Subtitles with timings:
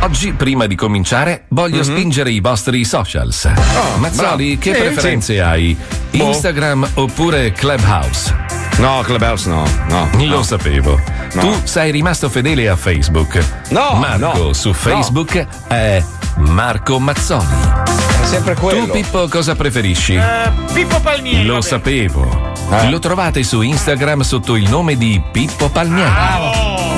[0.00, 3.50] Oggi, prima di cominciare, voglio spingere i vostri socials.
[3.98, 4.36] Mazzoli, bravo.
[4.60, 5.76] che Sì, preferenze hai?
[6.12, 8.34] Instagram oppure Clubhouse?
[8.78, 10.08] No, Clubhouse no, no.
[10.26, 11.00] Lo sapevo.
[11.32, 11.40] No.
[11.40, 13.44] Tu sei rimasto fedele a Facebook.
[13.70, 14.74] No, Marco no, su no.
[14.74, 16.02] Facebook è
[16.36, 17.44] Marco Mazzoli.
[18.22, 18.84] È sempre quello.
[18.86, 20.14] Tu, Pippo, cosa preferisci?
[20.14, 21.44] Eh, Pippo Palmieri.
[21.46, 21.66] Lo vabbè.
[21.66, 22.45] sapevo.
[22.68, 22.90] Eh.
[22.90, 26.10] Lo trovate su Instagram sotto il nome di Pippo Palmieri.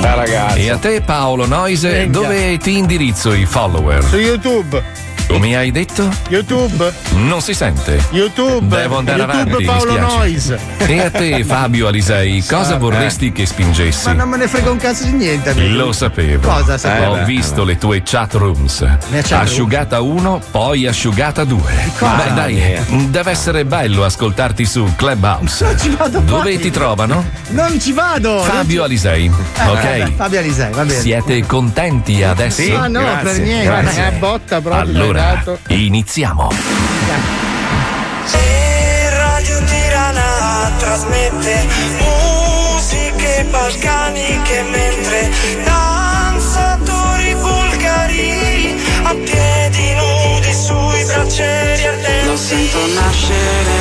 [0.00, 0.60] Da ragazzi.
[0.60, 2.20] E a te Paolo Noise, Venga.
[2.20, 4.02] dove ti indirizzo i follower?
[4.04, 4.82] Su YouTube.
[5.28, 6.08] Come hai detto?
[6.30, 6.90] YouTube.
[7.12, 8.02] Non si sente.
[8.10, 8.66] YouTube.
[8.74, 9.98] Devo andare YouTube avanti, Paolo.
[10.16, 10.58] Noise.
[10.78, 14.06] E a te Fabio Alisei, cosa vorresti che spingessi?
[14.06, 15.50] Ma non me ne frega un cazzo di niente.
[15.50, 15.74] amico.
[15.84, 16.48] Lo sapevo.
[16.48, 17.12] Cosa sapevo?
[17.12, 18.78] Ho Eh, beh, visto le tue chat rooms.
[19.10, 21.60] chat asciugata 1, poi asciugata 2.
[21.98, 22.14] cosa?
[22.16, 25.62] Beh, dai, deve essere bello ascoltarti su Clubhouse.
[25.64, 26.58] Non ci vado Dove mai.
[26.58, 27.24] ti trovano?
[27.50, 28.40] Non ci vado.
[28.44, 29.30] Fabio Alisei.
[29.56, 30.14] Vabbè, Ok.
[30.16, 31.00] Fabio Alisei, va bene.
[31.00, 32.62] Siete contenti adesso?
[32.62, 32.70] Sì.
[32.72, 33.64] Ah no, Grazie, per niente.
[33.66, 34.00] grazie.
[34.00, 34.80] Una botta proprio.
[34.82, 35.58] Allora, dato.
[35.68, 36.48] iniziamo.
[38.24, 41.66] Se Radio Tirana trasmette
[41.98, 45.30] musiche balcaniche mentre
[45.64, 52.26] danzatori bulgari a piedi nudi sui braccieri ardenti.
[52.26, 53.76] Lo sento nascere,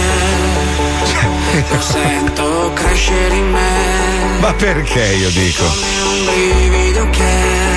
[1.69, 4.39] lo sento crescere in me.
[4.39, 5.63] Ma perché io dico?
[5.63, 7.76] Come un brivido che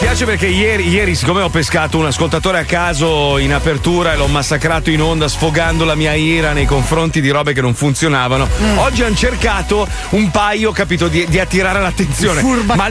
[0.00, 4.26] Piace perché ieri, ieri, siccome ho pescato un ascoltatore a caso in apertura e l'ho
[4.28, 9.02] massacrato in onda sfogando la mia ira nei confronti di robe che non funzionavano, oggi
[9.02, 12.40] hanno cercato un paio, capito, di, di attirare l'attenzione.
[12.64, 12.88] Ma,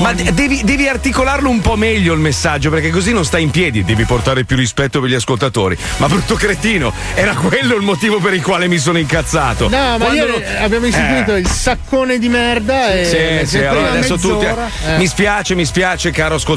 [0.00, 3.82] ma devi, devi articolarlo un po' meglio il messaggio perché così non stai in piedi,
[3.82, 5.76] devi portare più rispetto per gli ascoltatori.
[5.96, 9.68] Ma brutto cretino, era quello il motivo per il quale mi sono incazzato.
[9.70, 11.38] No, ma io non- abbiamo istituito Eh.
[11.40, 14.44] il saccone di merda e Sì, sì, allora adesso tutti.
[14.44, 14.98] eh.
[14.98, 16.48] Mi spiace, mi spiace, caro ascoltatore,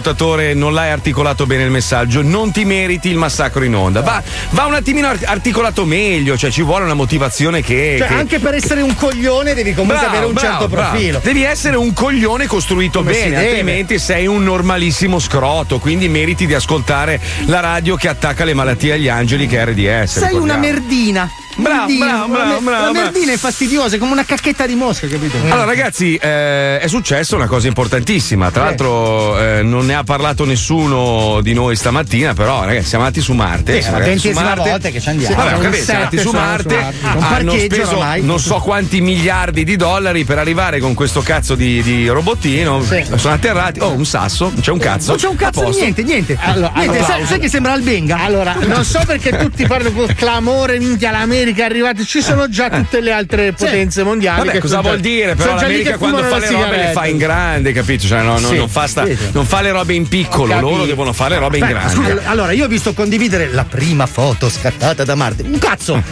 [0.54, 2.22] non l'hai articolato bene il messaggio.
[2.22, 4.02] Non ti meriti il massacro in onda.
[4.02, 4.22] Va,
[4.52, 7.96] va un attimino art- articolato meglio, cioè ci vuole una motivazione che.
[7.98, 10.90] Cioè, che- anche per essere un coglione devi comunque Bravo, avere un bravo, certo bravo.
[10.92, 11.20] profilo.
[11.24, 15.80] Devi essere un coglione costruito Come bene, altrimenti sei un normalissimo scroto.
[15.80, 20.20] Quindi meriti di ascoltare la radio che attacca le malattie agli angeli, che è RDS.
[20.20, 20.60] Sei una ricordiamo.
[20.62, 21.30] merdina.
[21.56, 22.94] Bravo, bravo, bravo, bravo, La bravo.
[22.94, 25.38] merdina è fastidiosa, è come una cacchetta di mosca, capito?
[25.44, 28.50] Allora, ragazzi, eh, è successa una cosa importantissima.
[28.52, 33.22] Tra l'altro, eh, non ne ha parlato nessuno di noi stamattina, però, ragazzi, siamo andati
[33.24, 33.74] su Marte.
[33.74, 34.70] Sì, è Siamo la andati su ventesima Marte.
[34.70, 35.36] volta che ci andiamo.
[35.36, 36.70] Vabbè, capito, siamo andati su Marte.
[36.70, 36.98] su Marte.
[37.18, 38.22] Un Hanno parcheggio speso oramai.
[38.24, 42.82] non so quanti miliardi di dollari per arrivare con questo cazzo di, di robottino.
[42.84, 43.04] Sì.
[43.16, 43.80] Sono atterrati.
[43.80, 45.10] Oh, un sasso, c'è un cazzo.
[45.10, 46.38] Non c'è un cazzo, niente, niente.
[46.40, 48.18] Allora, niente allora, sai, sai che sembra Albenga?
[48.20, 52.48] Allora, non so perché tutti parlano con clamore, minchia l'America l'America è arrivata, ci sono
[52.48, 54.40] già tutte le altre potenze mondiali.
[54.40, 55.36] Vabbè, che cosa sono già- vuol dire?
[55.36, 58.08] Però l'America quando fa le robe le fa in grande, capito?
[58.08, 59.18] Cioè, no, no, Sì, non, fa sta- sì.
[59.34, 62.12] non fa le robe in piccolo, loro devono fare le robe in Aspetta, grande.
[62.20, 65.44] scusa, allora, io ho visto condividere la prima foto scattata da Marte.
[65.44, 65.94] Un cazzo!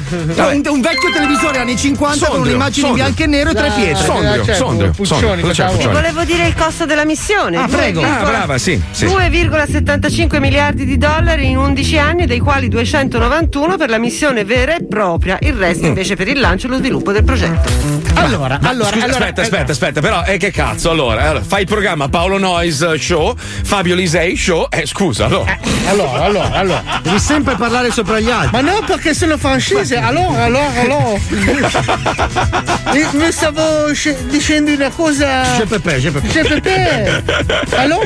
[0.52, 3.14] Un, un vecchio televisore anni 50 con Sondrio, un'immagine in sondrio.
[3.16, 4.04] bianco e nero e tre Dai, pietre.
[4.06, 5.92] Sondrio, certo, sondrio, Puccioni, sondrio?
[5.92, 7.58] Volevo dire il costo della missione.
[7.58, 8.02] Ah, prego.
[8.02, 8.82] 2,- Ah, brava, sì.
[8.92, 9.06] sì.
[9.06, 14.86] 2,75 miliardi di dollari in 11 anni, dei quali 291 per la missione vera e
[14.88, 15.60] propria, il Mm.
[15.60, 17.70] resto invece per il lancio e lo sviluppo del progetto.
[18.16, 20.90] Allora, allora, Scusa, allora, aspetta, aspetta, aspetta, però, eh, che cazzo?
[20.90, 25.58] Allora, allora, fai il programma Paolo Noyes Show, Fabio Lisei Show, eh, scusa, allora.
[25.88, 26.84] allora, allora, allora.
[27.02, 28.50] Devi sempre parlare sopra gli altri.
[28.52, 29.98] Ma no, perché sono francese.
[29.98, 31.20] Allora, allora, allora.
[32.94, 35.42] Mi- Mi stavo sce- dicendo una cosa.
[35.58, 36.28] C'è Pepe, c'è Pepe.
[36.28, 37.24] C'è Pepe.
[37.76, 38.06] Allora.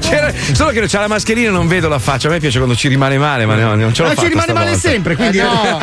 [0.00, 2.28] C'era- solo che c'ha la mascherina e non vedo la faccia.
[2.28, 4.32] A me piace quando ci rimane male, ma no, non ce l'ho Ma fatta ci
[4.32, 5.38] rimane male sempre, quindi.
[5.38, 5.78] Eh, no,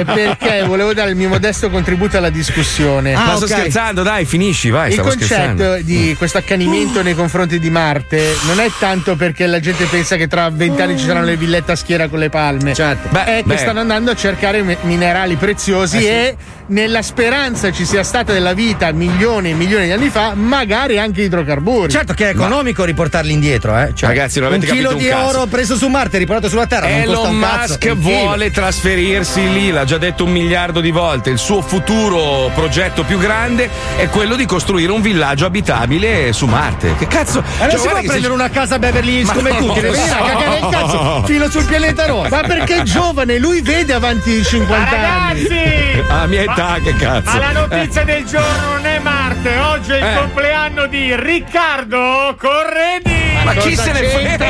[0.01, 3.13] è perché volevo dare il mio modesto contributo alla discussione.
[3.13, 3.51] Ah, Ma sto ok.
[3.51, 5.75] scherzando, dai, finisci, vai, Il concetto scherzando.
[5.81, 10.27] di questo accanimento nei confronti di Marte non è tanto perché la gente pensa che
[10.27, 12.73] tra vent'anni ci saranno le villette a schiera con le palme.
[12.73, 13.07] Certo.
[13.09, 13.57] Beh, è che beh.
[13.57, 16.35] stanno andando a cercare mi- minerali preziosi e
[16.71, 21.21] nella speranza ci sia stata della vita milioni e milioni di anni fa, magari anche
[21.23, 21.91] idrocarburi.
[21.91, 23.91] Certo che è economico riportarli indietro, eh.
[23.93, 25.37] Cioè, Ragazzi, non un avete chilo capito di un cazzo.
[25.37, 26.87] oro preso su Marte e riportato sulla Terra.
[26.87, 27.37] non costa Elon un.
[27.39, 28.19] Musk Un chilo.
[28.19, 31.29] vuole trasferirsi lì, l'ha già detto un miliardo di volte.
[31.29, 36.95] Il suo futuro progetto più grande è quello di costruire un villaggio abitabile su Marte.
[36.97, 37.41] Che cazzo?
[37.41, 39.93] Ma Cioè, non si può prendere se- una casa Beverly Hills Ma come tutti, a
[39.93, 40.23] so.
[40.23, 42.29] cagare il cazzo fino sul pianeta rosso.
[42.33, 45.47] Ma perché è giovane, lui vede avanti i 50 anni.
[45.47, 45.89] Ragazzi!
[46.09, 47.31] A mia età, che cazzo.
[47.31, 50.15] Ma la notizia del giorno non è Marte, oggi è il Eh.
[50.15, 53.39] compleanno di Riccardo Corredi!
[53.43, 54.45] Ma chi se ne frega?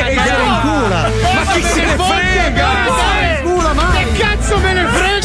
[1.33, 2.69] Ma chi se ne frega?
[3.93, 5.20] Che cazzo me ne frega?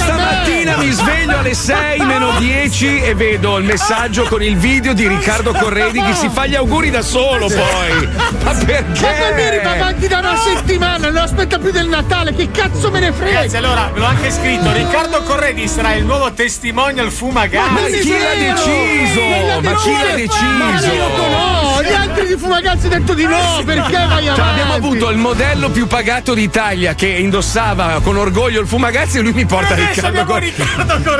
[0.78, 5.52] Mi sveglio alle 6 meno 10 e vedo il messaggio con il video di Riccardo
[5.52, 8.08] Corredi che si fa gli auguri da solo poi.
[8.44, 9.00] Ma perché?
[9.00, 13.00] Ma Palmieri va avanti da una settimana, non aspetta più del Natale, che cazzo me
[13.00, 13.36] ne frega?
[13.38, 17.98] Ragazzi, allora ve l'ho anche scritto: Riccardo Corredi sarà il nuovo testimonial Ma fumagazzi.
[18.00, 19.60] chi l'ha deciso?
[19.62, 20.92] Ma chi l'ha Ma deciso?
[20.92, 24.40] no, gli altri di Fumagazzi hanno detto di no, perché vai Cioè, avanti?
[24.40, 29.32] abbiamo avuto il modello più pagato d'Italia che indossava con orgoglio il fumagazzi e lui
[29.32, 30.54] mi porta Adesso Riccardo Corredi.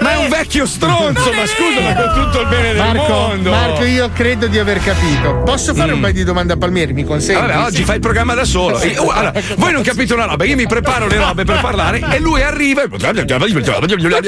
[0.01, 3.51] Ma è un vecchio stronzo, ma scusa, ma con tutto il bene del Marco, mondo.
[3.51, 5.43] Marco, io credo di aver capito.
[5.45, 6.93] Posso fare un paio di domande a Palmieri?
[6.93, 7.41] Mi consenti?
[7.41, 8.79] Vabbè, oggi fai il programma da solo.
[8.81, 12.03] E- oh, allora, voi non capite una roba, io mi preparo le robe per parlare
[12.11, 12.89] e lui arriva e,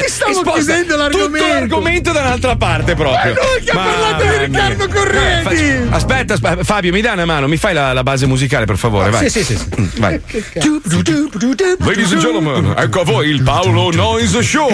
[0.05, 1.37] e stavo sposta chiudendo l'argomento.
[1.39, 3.35] tutto l'argomento da un'altra parte proprio.
[3.35, 4.89] Ma lui che ha parlato di Riccardo.
[4.89, 5.57] Corredi!
[5.69, 8.77] Eh, Aspetta, aspetta, Fabio, mi dai una mano, mi fai la, la base musicale per
[8.77, 9.29] favore, vai.
[9.29, 9.57] Sì, sì, sì.
[9.57, 10.01] sì.
[10.01, 10.21] Vai.
[11.79, 14.69] Ladies and gentlemen, ecco a voi il Paolo Noise Show.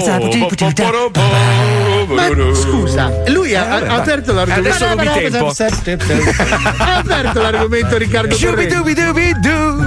[2.06, 4.68] Ma scusa, lui ha, ha aperto l'argomento.
[4.68, 5.52] Adesso non mi tempo.
[6.82, 8.74] ha aperto l'argomento Riccardo Corredi.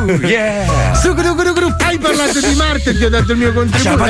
[0.08, 0.94] Yeah.
[1.78, 3.98] Hai parlato di Marte e ti ho dato il mio contributo.
[3.98, 4.06] Ma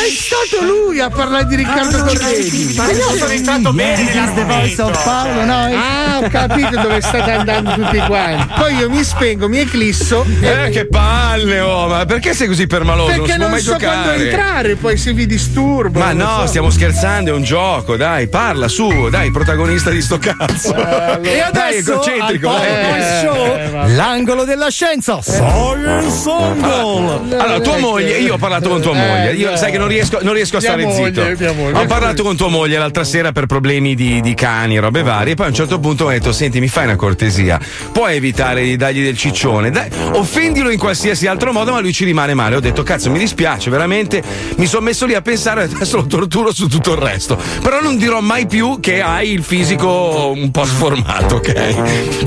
[0.00, 2.74] è stato lui a parlare di Riccardo Corredi.
[2.76, 4.92] Ma io sono entrato bene nell'argomento.
[5.04, 5.70] Paolo, no?
[5.74, 8.52] Ah, ho capito dove state andando tutti quanti.
[8.56, 10.24] Poi io mi spengo, mi eclisso.
[10.40, 13.10] Eh, che palle, oh, ma perché sei così permaloso?
[13.10, 14.02] non Perché non mai so giocare.
[14.02, 15.98] quando entrare, poi se vi disturbo.
[15.98, 16.46] Ma non no, so.
[16.46, 20.74] stiamo scherzando, è un gioco, dai, parla su, dai, protagonista di sto cazzo.
[20.74, 22.82] E Dai, adesso al Paolo eh.
[22.82, 25.20] Noise Show, l'angolo della scienza.
[25.22, 27.36] Science Angle.
[27.36, 29.32] Allora, tua moglie, io ho parlato con tua Eh, moglie.
[29.34, 31.54] Io sai che non riesco, non riesco a Mia stare moglie, zitto.
[31.54, 31.78] moglie.
[31.78, 35.32] Ho parlato con tua moglie l'altra sera per problemi di, di cani e robe varie.
[35.32, 37.58] E poi a un certo punto ho detto: Senti, mi fai una cortesia.
[37.92, 39.70] Puoi evitare di dargli del ciccione?
[39.70, 42.56] Dai, offendilo in qualsiasi altro modo, ma lui ci rimane male.
[42.56, 44.22] Ho detto: Cazzo, mi dispiace, veramente.
[44.56, 47.38] Mi sono messo lì a pensare e adesso lo torturo su tutto il resto.
[47.62, 51.52] Però non dirò mai più che hai il fisico un po' sformato, ok?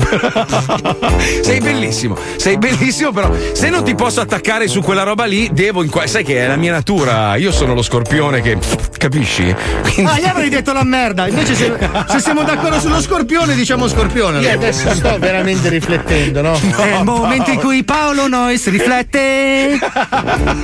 [1.42, 5.82] sei bellissimo, sei bellissimo, però se non ti posso attaccare su quella roba lì, devo
[5.82, 7.36] in qua- sai che è la mia natura.
[7.36, 8.58] Io sono lo scorpione che
[8.96, 9.54] capisci?
[9.82, 11.26] Quindi- Ah, gli avrei detto la merda.
[11.28, 11.72] Invece, se,
[12.08, 14.40] se siamo d'accordo sullo scorpione, diciamo scorpione.
[14.40, 16.58] Io adesso sto veramente riflettendo, no?
[16.76, 19.78] È il momento in cui Paolo Nois riflette.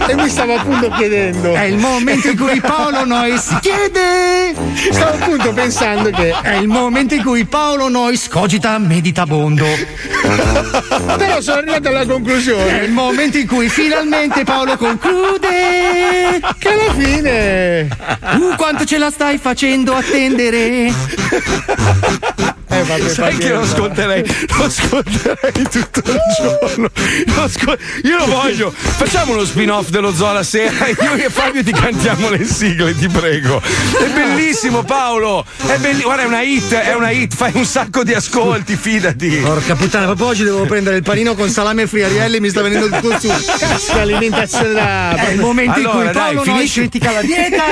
[0.08, 1.52] E mi stavo appunto chiedendo.
[1.54, 4.54] È il momento in cui Paolo Nois chiede.
[4.92, 6.34] Stavo appunto pensando che.
[6.42, 8.78] È il momento in cui Paolo Nois cogita
[9.34, 9.64] meditabondo.
[11.16, 16.40] Però sono arrivato alla È conclusione il momento in cui finalmente Paolo conclude.
[16.58, 17.88] che alla fine.
[18.38, 20.92] Uh, quanto ce la stai facendo attendere?
[22.68, 24.24] Eh, vabbè, Sai che lo ascolterei,
[24.56, 26.90] lo ascolterei tutto il giorno.
[27.26, 28.72] Lo ascol- io lo voglio.
[28.72, 30.86] Facciamo uno spin-off dello Zoo la sera.
[30.88, 33.60] Io e Fabio ti cantiamo le sigle, ti prego.
[33.60, 35.44] È bellissimo, Paolo.
[35.66, 37.34] È belli- Guarda, è una hit, è una hit.
[37.34, 39.28] Fai un sacco di ascolti, fidati.
[39.42, 42.88] Porca puttana, proprio oggi devo prendere il panino con salame e friarielli mi sta venendo
[42.88, 43.28] tutto su.
[43.58, 45.14] Cazzo, l'alimentazione da.
[45.14, 47.62] È il momento in Allora, cui dai, Paolo Nois finisci- critica la dieta.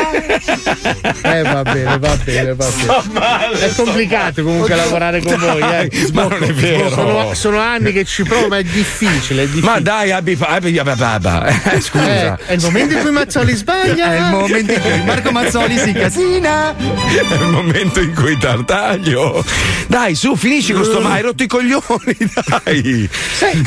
[1.32, 2.66] Eh, va bene, va bene, va
[3.06, 3.58] bene.
[3.60, 5.90] È complicato comunque lavorare con voi, eh.
[6.12, 6.90] Ma non è vero.
[6.90, 9.70] Sono, sono anni che ci provo, ma è difficile, è difficile.
[9.72, 11.28] Ma dai, abbi, abbi, abbi, abbi.
[11.48, 12.38] Eh, Eh, scusa.
[12.46, 14.12] è il momento in cui Mazzoli sbaglia.
[14.12, 16.74] È il momento in cui Marco Mazzoli si casina.
[16.76, 19.44] È il momento in cui tartaglio.
[19.86, 21.82] Dai, su, finisci con sto ma hai rotto i coglioni,
[22.64, 23.08] dai.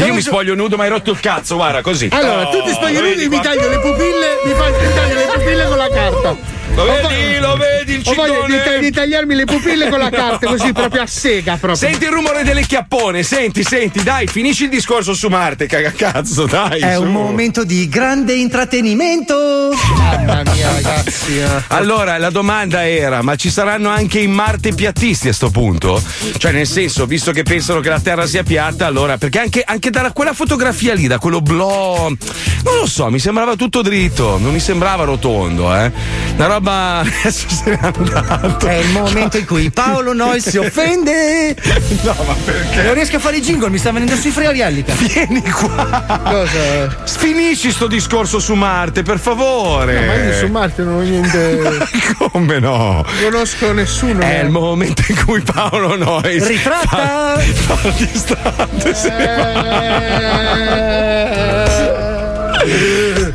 [0.06, 2.10] Io mi spoglio nudo, ma hai rotto il cazzo, guarda, così.
[2.12, 5.28] Allora, tu ti Oh, spogli vedi mi taglio le pupille, mi fai mi taglio le
[5.34, 6.36] pupille con la carta.
[6.74, 8.80] Lo vedi, lo vedi il Ho voglia di, ciclone?
[8.80, 11.76] di tagliarmi le pupille con la carta, così proprio a sega proprio.
[11.76, 16.82] Senti il rumore delle chiappone, senti, senti, dai, finisci il discorso su Marte, cagacazzo, dai.
[16.82, 17.04] È su.
[17.04, 19.72] un momento di grande intrattenimento.
[19.98, 21.38] Mamma mia, ragazzi.
[21.40, 21.48] eh.
[21.68, 26.02] Allora, la domanda era: ma ci saranno anche i Marte piattisti a sto punto?
[26.38, 29.18] Cioè, nel senso, visto che pensano che la Terra sia piatta, allora.
[29.18, 32.16] Perché anche, anche da quella fotografia lì, da quello blo.
[32.64, 35.90] Non lo so, mi sembrava tutto dritto, non mi sembrava rotondo, eh.
[36.36, 36.55] Una roba.
[37.06, 38.68] Adesso se n'è andato.
[38.68, 41.56] È il momento in cui Paolo Nois si offende.
[42.04, 42.84] No, ma perché?
[42.84, 44.84] Non riesco a fare i jingle, mi sta venendo sui friarielli.
[44.84, 45.06] cazzo.
[45.06, 46.22] Vieni qua.
[46.24, 47.04] Cosa?
[47.06, 50.06] Finisci sto discorso su Marte, per favore.
[50.06, 51.88] Ma io su Marte non ho niente.
[52.32, 53.06] Come no?
[53.22, 54.22] Non conosco nessuno.
[54.22, 54.44] È eh.
[54.44, 57.38] il momento in cui Paolo Nois Ritratta.
[57.38, 60.56] fa, fa il distante, se ne va.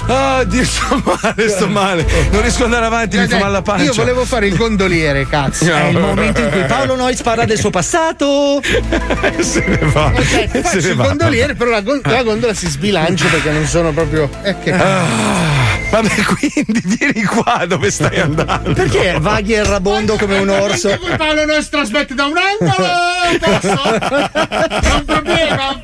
[0.07, 2.07] Ah, Dio, sto male, sto male.
[2.31, 3.85] Non riesco ad andare avanti, mi fa male la pancia.
[3.85, 5.73] Io volevo fare il gondoliere, cazzo.
[5.73, 8.61] È il momento in cui Paolo Nois parla del suo passato.
[9.41, 10.07] se ne va.
[10.07, 11.05] Ok, se faccio ne il va.
[11.07, 14.29] gondoliere, però la, gon- la gondola si sbilancia perché non sono proprio.
[14.43, 14.73] Eh, che
[15.91, 18.73] Vabbè, quindi vieni qua dove stai andando.
[18.73, 20.89] Perché vaghi e rabondo come un orso?
[20.89, 22.89] Perché Paolo non si trasmette da un angolo!
[23.39, 23.83] Posso?
[23.93, 25.83] È un problema!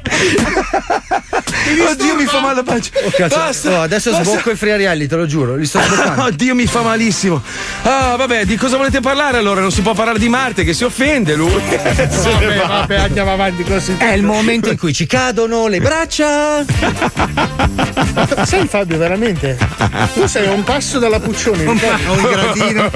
[1.90, 2.90] Oddio, mi fa male la pancia.
[3.16, 3.70] Cazzo, Basta.
[3.70, 4.24] oh, adesso basta.
[4.24, 6.24] sbocco i friarielli, te lo giuro, li sto sboccando.
[6.24, 7.42] Oddio, mi fa malissimo.
[7.82, 9.60] Ah, vabbè, di cosa volete parlare allora?
[9.60, 11.54] Non si può parlare di Marte, che si offende lui.
[12.26, 12.66] Vabbè, va.
[12.66, 13.94] vabbè, andiamo avanti così.
[13.96, 16.64] È il momento in cui ci cadono le braccia.
[18.44, 19.56] Sai Fabio, veramente?
[20.14, 21.64] Tu sei a un passo dalla Puccioni.
[21.64, 22.90] Un, un gradino.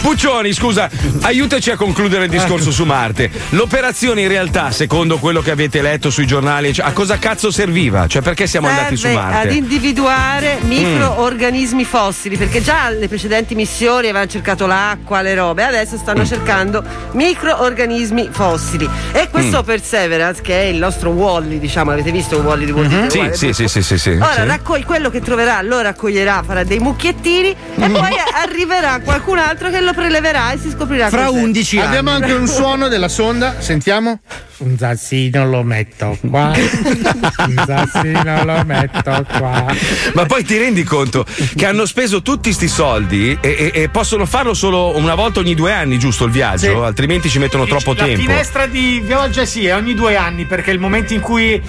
[0.00, 0.90] Puccioni, scusa,
[1.22, 3.30] aiutaci a concludere il discorso su Marte.
[3.50, 8.06] L'operazione in realtà, secondo quello che avete letto sui giornali, cioè, a cosa cazzo serviva?
[8.06, 9.48] Cioè, perché siamo andati su Serve Marte?
[9.48, 15.96] ad individuare microorganismi fossili, perché già le precedenti missioni avevano cercato l'acqua, le robe, adesso
[15.96, 16.26] stanno Mm.
[16.26, 18.88] cercando microorganismi fossili.
[19.12, 19.64] E questo Mm.
[19.66, 22.98] Perseverance, che è il nostro Wally, diciamo, avete visto un Wally di Disney?
[22.98, 23.32] Mm-hmm.
[23.32, 24.10] Sì, sì, sì, sì, sì, sì.
[24.10, 24.44] Ora Sì.
[24.46, 27.56] raccoglie quello che troverà, lo raccoglierà, farà dei mucchiettini e
[27.88, 28.12] poi
[28.42, 31.38] arriverà qualcun altro che lo preleverà e si scoprirà Fra cos'è.
[31.40, 31.86] 11 anni.
[31.86, 34.20] Abbiamo anche un suono della sonda, sentiamo.
[34.58, 36.52] Un zazzino lo metto qua.
[36.56, 39.66] Un zazzino lo metto qua.
[40.14, 41.24] Ma poi ti rendi conto
[41.56, 45.54] che hanno speso tutti sti soldi e, e- e possono farlo solo una volta ogni
[45.54, 46.58] due anni, giusto il viaggio?
[46.58, 46.66] Sì.
[46.68, 48.20] Altrimenti ci mettono troppo la tempo.
[48.20, 51.60] finestra di Viaggia sì, è ogni due anni perché è il momento in cui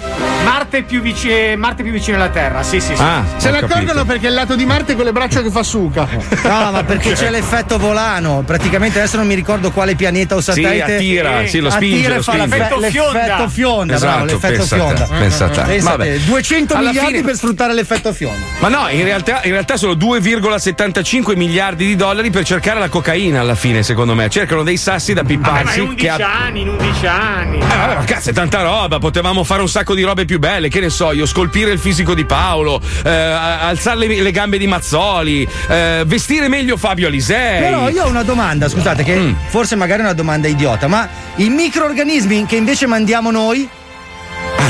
[0.44, 2.62] Marte è più, vici- Marte è più vicino alla Terra.
[2.62, 3.02] Sì, sì, sì.
[3.02, 5.62] Ah, Se ne accorgono perché è il lato di Marte con le braccia che fa
[5.62, 6.08] suca.
[6.44, 8.42] No, ma perché c'è l'effetto volano.
[8.46, 10.94] Praticamente adesso non mi ricordo quale pianeta o Sì, satellite.
[10.96, 12.56] attira, sì, lo spinge, attira lo fa spinge.
[12.58, 13.18] l'effe- L'effetto fionda.
[13.18, 13.98] l'effetto fionda.
[13.98, 15.18] bravo, Esatto, l'effetto pensa a te, fionda.
[15.18, 15.60] pensa a te.
[15.62, 16.12] Pensa a Vabbè.
[16.12, 18.37] te, 200 Alla miliardi fine- per sfruttare l'effetto fionda.
[18.60, 23.38] Ma no, in realtà, in realtà sono 2,75 miliardi di dollari per cercare la cocaina
[23.40, 24.28] alla fine, secondo me.
[24.28, 25.78] Cercano dei sassi da Vabbè, ma pipparsi.
[25.78, 27.56] in 11 che ha- anni, in 11 anni.
[27.58, 28.98] Eh, vabbè, ma cazzo, è tanta roba.
[28.98, 30.68] Potevamo fare un sacco di robe più belle.
[30.68, 34.66] Che ne so, io scolpire il fisico di Paolo, eh, alzare le, le gambe di
[34.66, 37.60] Mazzoli, eh, vestire meglio Fabio Alisei.
[37.60, 39.32] Però io ho una domanda, scusate, che Mm.
[39.46, 43.68] forse magari è una domanda idiota, ma i microorganismi che invece mandiamo noi?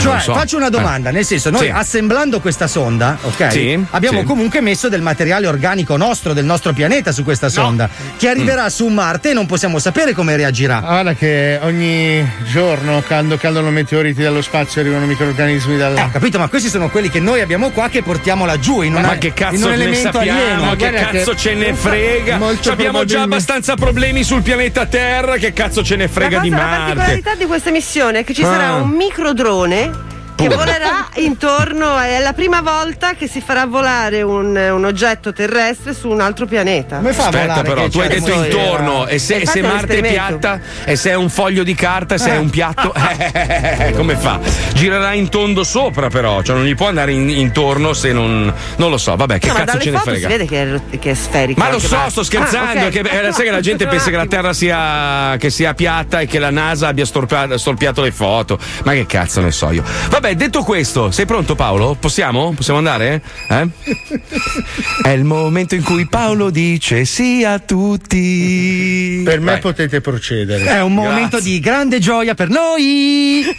[0.01, 0.35] Cioè, so.
[0.35, 1.13] faccio una domanda, Eh.
[1.13, 1.71] nel senso, noi Sì.
[1.73, 3.51] assemblando questa sonda, ok?
[3.53, 4.25] Sì, abbiamo sì.
[4.25, 8.69] comunque messo del materiale organico nostro, del nostro pianeta su questa sonda, che arriverà Mm.
[8.69, 10.77] su Marte e non possiamo sapere come reagirà.
[10.79, 15.97] Ah, Guarda che ogni giorno quando cadono meteoriti dallo spazio arrivano microrganismi dal.
[15.97, 18.95] Eh, ho capito, ma questi sono quelli che noi abbiamo qua che portiamo laggiù in,
[18.95, 20.39] una, Ma che in cazzo un ne elemento sappiamo?
[20.41, 20.65] alieno.
[20.65, 22.37] Ma che cazzo che- ce ne frega?
[22.39, 25.37] Molto Ci abbiamo già abbastanza problemi sul pianeta Terra.
[25.37, 26.85] Che cazzo ce ne frega la, di cosa- la Marte?
[26.95, 28.75] particolarità di questa missione è che ci sarà Ah.
[28.77, 34.55] un microdrone Okay che volerà intorno, è la prima volta che si farà volare un,
[34.57, 36.97] un oggetto terrestre su un altro pianeta.
[36.99, 37.69] Come fa a Aspetta, volare?
[37.69, 41.15] però, tu hai detto intorno e se, Eh, se Marte è piatta e se è
[41.15, 44.39] un foglio di carta e se è un piatto, eh, come fa?
[44.75, 48.53] Girerà in tondo sopra, però, cioè non gli può andare in- intorno se non.
[48.77, 50.29] Non lo so, vabbè, che No, cazzo ce ne foto si frega.
[50.29, 51.63] vede che è, che è sferica.
[51.65, 52.85] Ma lo so, sto scherzando.
[52.85, 52.91] Ah, ok.
[52.91, 56.27] che, eh, sai che la gente pensa che la Terra sia, che sia piatta e
[56.27, 58.59] che la NASA abbia storpia- storpiato le foto.
[58.85, 59.83] Ma che cazzo ne so io.
[60.11, 61.97] Vabbè, detto questo, sei pronto Paolo?
[61.99, 62.53] Possiamo?
[62.55, 63.23] Possiamo andare?
[63.49, 63.69] Eh?
[65.03, 69.23] È il momento in cui Paolo dice sì a tutti.
[69.25, 69.61] Per me Vai.
[69.61, 70.65] potete procedere.
[70.65, 71.53] È un momento Grazie.
[71.53, 73.45] di grande gioia per noi.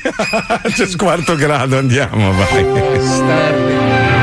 [0.74, 2.64] C'è squarto grado, andiamo, vai.
[2.64, 4.19] Bene,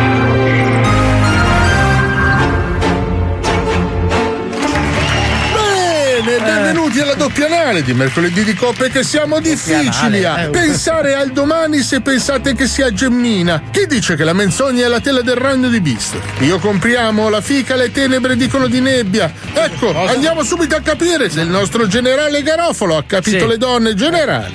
[7.07, 11.81] alla doppia anale di mercoledì di coppe che siamo difficili a eh, pensare al domani
[11.81, 13.63] se pensate che sia gemmina.
[13.71, 16.17] Chi dice che la menzogna è la tela del ragno di Beast?
[16.41, 19.33] Io compriamo la fica, le tenebre dicono di nebbia.
[19.53, 23.47] Ecco, andiamo subito a capire se il nostro generale Garofalo ha capito Sì.
[23.47, 23.95] le donne.
[23.95, 24.51] Generale.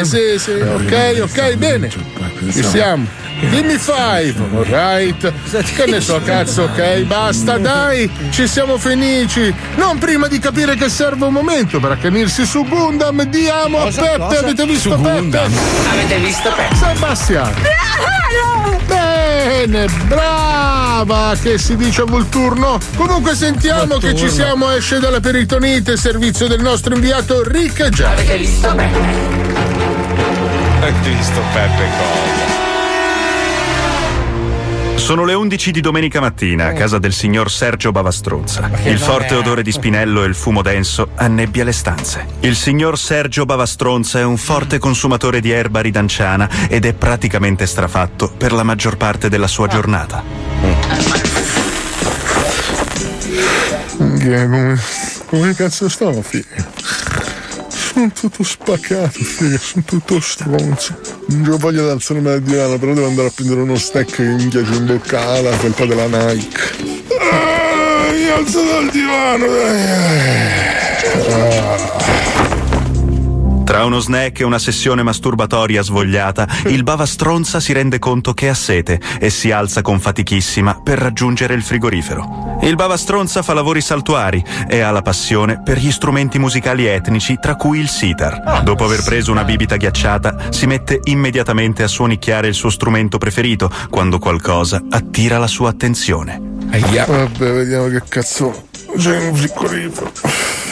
[0.00, 1.88] Eh, sì, sì, ok, ok, bene.
[1.88, 3.27] Ci siamo.
[3.40, 5.32] Dimmi five, alright.
[5.50, 9.54] Che ne so, cazzo, ok, basta, dai, ci siamo felici.
[9.76, 13.22] Non prima di capire che serve un momento per accanirsi su Gundam.
[13.24, 15.38] Diamo a Peppe, avete visto Peppe?
[15.38, 16.74] Avete visto Peppe?
[16.74, 17.54] Sebastiano.
[18.86, 22.78] Bene, brava, che si dice a Volturno.
[22.96, 28.10] Comunque sentiamo che ci siamo, esce dalla peritonite, servizio del nostro inviato Rick Già.
[28.10, 28.98] Avete visto Peppe?
[30.80, 32.57] Avete visto Peppe cosa?
[34.98, 38.68] Sono le 11 di domenica mattina a casa del signor Sergio Bavastronza.
[38.84, 42.26] Il forte odore di spinello e il fumo denso annebbia le stanze.
[42.40, 48.30] Il signor Sergio Bavastronza è un forte consumatore di erba ridanciana ed è praticamente strafatto
[48.36, 50.22] per la maggior parte della sua giornata.
[53.96, 54.78] Come,
[55.26, 57.17] come cazzo sto, figlio?
[57.98, 60.96] Sono tutto spaccato, figlio, sono tutto stronzo.
[61.30, 64.22] Non ho voglia di alzarmi dal divano, però devo andare a prendere uno stack che
[64.22, 66.60] mi piace in bocca alla felpa della Nike.
[67.18, 69.82] Ah, mi alzo dal divano, dai.
[71.32, 72.57] Ah.
[73.68, 78.54] Tra uno snack e una sessione masturbatoria svogliata, il Bavastronza si rende conto che ha
[78.54, 82.56] sete e si alza con fatichissima per raggiungere il frigorifero.
[82.62, 87.56] Il Bavastronza fa lavori saltuari e ha la passione per gli strumenti musicali etnici, tra
[87.56, 88.62] cui il sitar.
[88.62, 93.70] Dopo aver preso una bibita ghiacciata, si mette immediatamente a suonicchiare il suo strumento preferito
[93.90, 96.40] quando qualcosa attira la sua attenzione.
[96.70, 100.67] Vabbè, vediamo che cazzo c'è in frigorifero.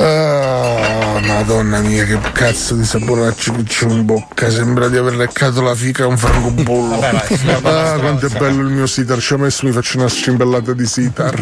[0.00, 4.48] Ah, madonna mia, che cazzo di saponacci che c'ho in bocca.
[4.48, 7.00] Sembra di aver leccato la fica a un francobollo.
[7.00, 9.18] ah, quanto è bello il mio sitar.
[9.18, 11.34] Ci ho messo, mi faccio una scimbellata di sitar.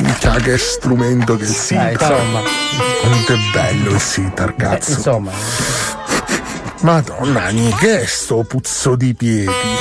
[0.00, 1.96] Minchia, che strumento che è sitar.
[3.00, 4.90] Quanto è bello il sitar, cazzo.
[4.90, 5.30] Insomma,
[6.80, 9.79] Madonna mia, che è sto puzzo di piedi?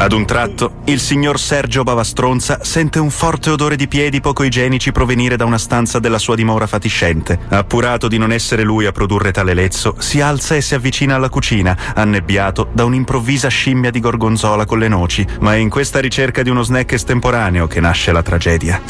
[0.00, 4.92] Ad un tratto, il signor Sergio Bavastronza sente un forte odore di piedi poco igienici
[4.92, 7.36] provenire da una stanza della sua dimora fatiscente.
[7.48, 11.28] Appurato di non essere lui a produrre tale lezzo, si alza e si avvicina alla
[11.28, 15.26] cucina, annebbiato da un'improvvisa scimmia di gorgonzola con le noci.
[15.40, 18.80] Ma è in questa ricerca di uno snack estemporaneo che nasce la tragedia.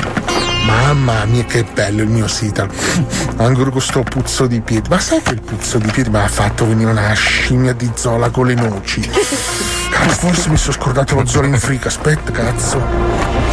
[0.66, 2.68] Mamma mia, che bello il mio sitar.
[3.38, 4.90] Ancora con sto puzzo di piedi.
[4.90, 8.28] Ma sai che il puzzo di piedi mi ha fatto venire una scimmia di zola
[8.28, 9.00] con le noci?
[9.98, 11.88] Cazzo, forse mi sono scordato lo zola in frica.
[11.88, 13.46] Aspetta, cazzo.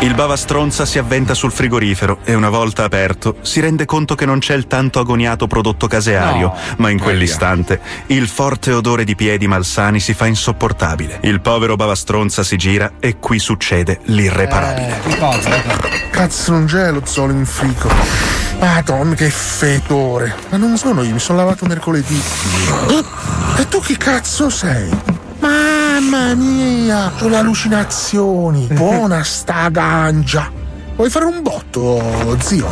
[0.00, 4.40] Il Bavastronza si avventa sul frigorifero e una volta aperto si rende conto che non
[4.40, 10.00] c'è il tanto agoniato prodotto caseario, ma in quell'istante il forte odore di piedi malsani
[10.00, 11.20] si fa insopportabile.
[11.22, 15.00] Il povero Bavastronza si gira e qui succede l'irreparabile.
[15.20, 15.54] cosa?
[15.54, 16.10] eh?
[16.10, 17.88] Cazzo, non c'è lo zolo in frigo.
[18.58, 20.34] Madonna, che fetore.
[20.48, 22.20] Ma non sono io, mi sono lavato mercoledì.
[23.56, 24.90] E tu chi cazzo sei?
[25.92, 28.66] Mamma mia, le allucinazioni.
[28.72, 30.50] Buona sta gancia.
[30.96, 32.66] Vuoi fare un botto, zio?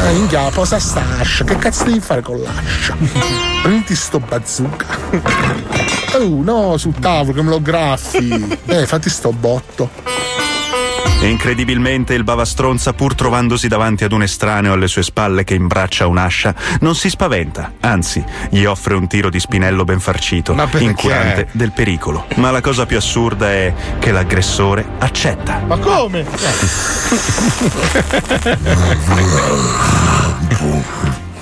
[0.00, 1.44] Eh, minchia, posa st'ascia.
[1.44, 2.96] Che cazzo devi fare con l'ascia?
[3.62, 4.86] Prendi sto bazooka.
[6.18, 8.58] Oh, no, sul tavolo che me lo graffi.
[8.66, 9.88] Eh, fatti sto botto.
[11.24, 16.06] E incredibilmente il Bavastronza, pur trovandosi davanti ad un estraneo alle sue spalle che imbraccia
[16.06, 21.72] un'ascia, non si spaventa, anzi, gli offre un tiro di spinello ben farcito, incurante del
[21.72, 22.26] pericolo.
[22.34, 25.62] Ma la cosa più assurda è che l'aggressore accetta.
[25.66, 26.26] Ma come?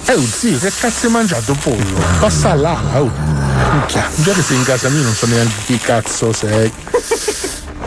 [0.05, 2.01] Eh, oh, zio, che cazzo hai mangiato pollo?
[2.21, 3.11] Passa là, oh.
[3.73, 6.71] Minchia, già che sei in casa mia non so neanche chi cazzo sei.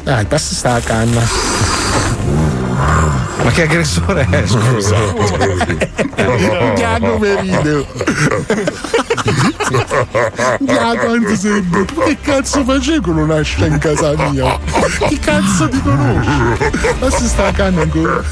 [0.06, 1.28] Dai, passa sta canna.
[3.42, 4.96] Ma che aggressore è, scusa?
[6.76, 7.88] Diago Merino.
[10.60, 11.16] Diago
[11.64, 12.02] brutto.
[12.02, 14.60] Che cazzo facevi con un'ascia in casa mia?
[15.08, 16.70] Chi cazzo ti conosci?
[17.00, 18.24] Passa sta canna ancora.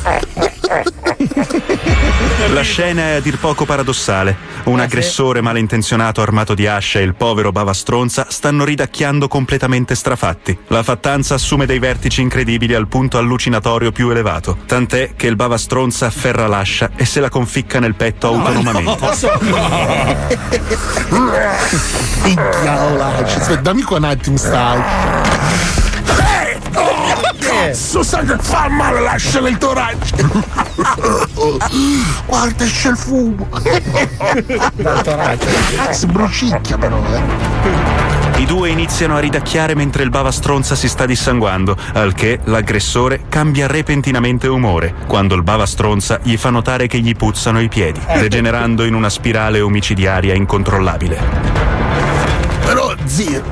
[2.54, 4.38] La scena è a dir poco paradossale.
[4.66, 10.56] Un aggressore malintenzionato armato di ascia e il povero Bava Stronza stanno ridacchiando completamente strafatti.
[10.68, 14.60] La fattanza assume dei vertici incredibili al punto allucinatorio più elevato.
[14.68, 19.08] Tant'è che il Bava Stronza afferra l'ascia e se la conficca nel petto autonomamente.
[22.24, 23.39] Minchia, oh, lascia.
[23.39, 25.83] Aspetta, dammi qua un attimo stai.
[27.67, 30.15] Cazzo, sai che fa male l'ascia nel torace.
[32.26, 33.47] Guarda, esce il fumo.
[34.73, 35.47] Dal torace.
[35.73, 38.41] Cazzo, brucicchia però, eh.
[38.41, 43.21] I due iniziano a ridacchiare mentre il Bava Stronza si sta dissanguando, al che l'aggressore
[43.30, 48.02] cambia repentinamente umore, quando il Bava Stronza gli fa notare che gli puzzano i piedi,
[48.06, 51.17] degenerando in una spirale omicidiaria incontrollabile.
[52.65, 53.43] Però, zio,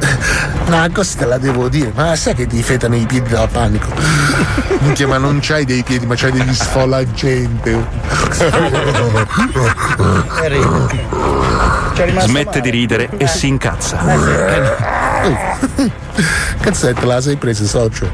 [0.78, 3.88] una cosa te la devo dire, ma sai che ti fetano i piedi da panico?
[4.80, 7.86] Minchia, ma non c'hai dei piedi, ma c'hai degli sfolagente.
[12.20, 15.11] Smette di ridere e si incazza.
[16.62, 18.10] Cazzetta, la sei presa, socio.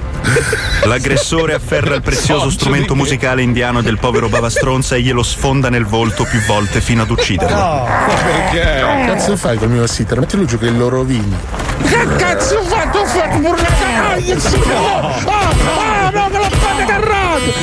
[0.84, 5.86] L'aggressore afferra il prezioso strumento musicale indiano del povero Bava Stronza e glielo sfonda nel
[5.86, 7.88] volto più volte fino ad ucciderlo.
[8.24, 8.86] Perché?
[9.06, 10.20] Cazzo fai col mio sitter?
[10.20, 11.36] Mettilo giù che lo rovini.
[11.84, 13.00] Che cazzo ho fatto?
[13.00, 14.68] Ho fatto!
[14.68, 15.08] No!
[15.26, 17.54] Ah, ah, no, che l'ho fatta carrato!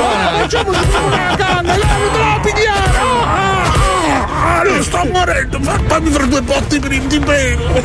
[0.00, 1.76] Ah, Facciamoci una canna!
[1.76, 2.93] La pigliare!
[4.70, 5.60] Non sto morendo!
[5.60, 7.82] Fa- Fammi fare due botti per il pelo!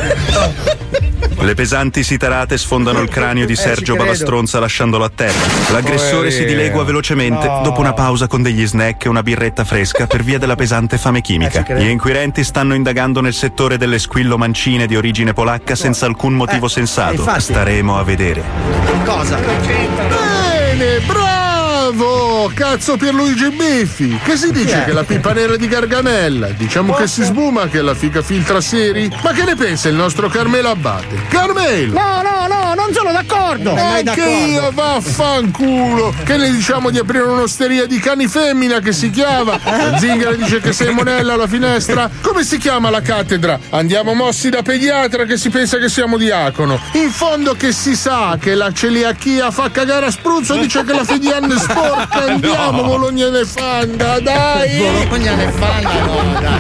[1.42, 4.04] Le pesanti sitarate sfondano il cranio di Sergio credo.
[4.04, 5.38] Bavastronza lasciandolo a terra.
[5.72, 7.62] L'aggressore si dilegua velocemente No.
[7.63, 11.22] dopo una pausa con degli snack e una birretta fresca per via della pesante fame
[11.22, 11.63] chimica.
[11.63, 11.82] credo.
[11.82, 16.68] Gli inquirenti stanno indagando nel settore delle squillo mancine di origine polacca senza alcun motivo
[16.68, 17.13] sensato.
[17.13, 17.42] infatti.
[17.42, 18.44] Staremo a vedere.
[19.06, 19.38] Cosa?
[19.38, 21.49] Bene, bravo!
[22.54, 24.19] Cazzo Pierluigi Biffi!
[24.23, 26.49] Che si dice che la pipa nera di Gargamella?
[26.49, 29.12] Diciamo che si sbuma che la figa filtra seri?
[29.23, 31.23] Ma che ne pensa il nostro Carmelo Abbate?
[31.30, 31.93] Carmelo!
[31.93, 33.73] No, no, no, non sono d'accordo!
[33.75, 36.13] Anche io, vaffanculo!
[36.23, 39.60] Che ne diciamo di aprire un'osteria di cani femmina che si chiama?
[39.97, 42.08] Zingara dice che sei monella alla finestra?
[42.21, 43.60] Come si chiama la cattedra?
[43.69, 46.80] Andiamo mossi da pediatra che si pensa che siamo diacono.
[46.93, 51.04] In fondo che si sa che la celiachia fa cagare a spruzzo dice che la
[51.04, 52.26] fediana è sporca.
[52.26, 54.78] Andiamo, Bologna nefanda, dai!
[54.78, 56.60] Bologna nefanda, no, dai.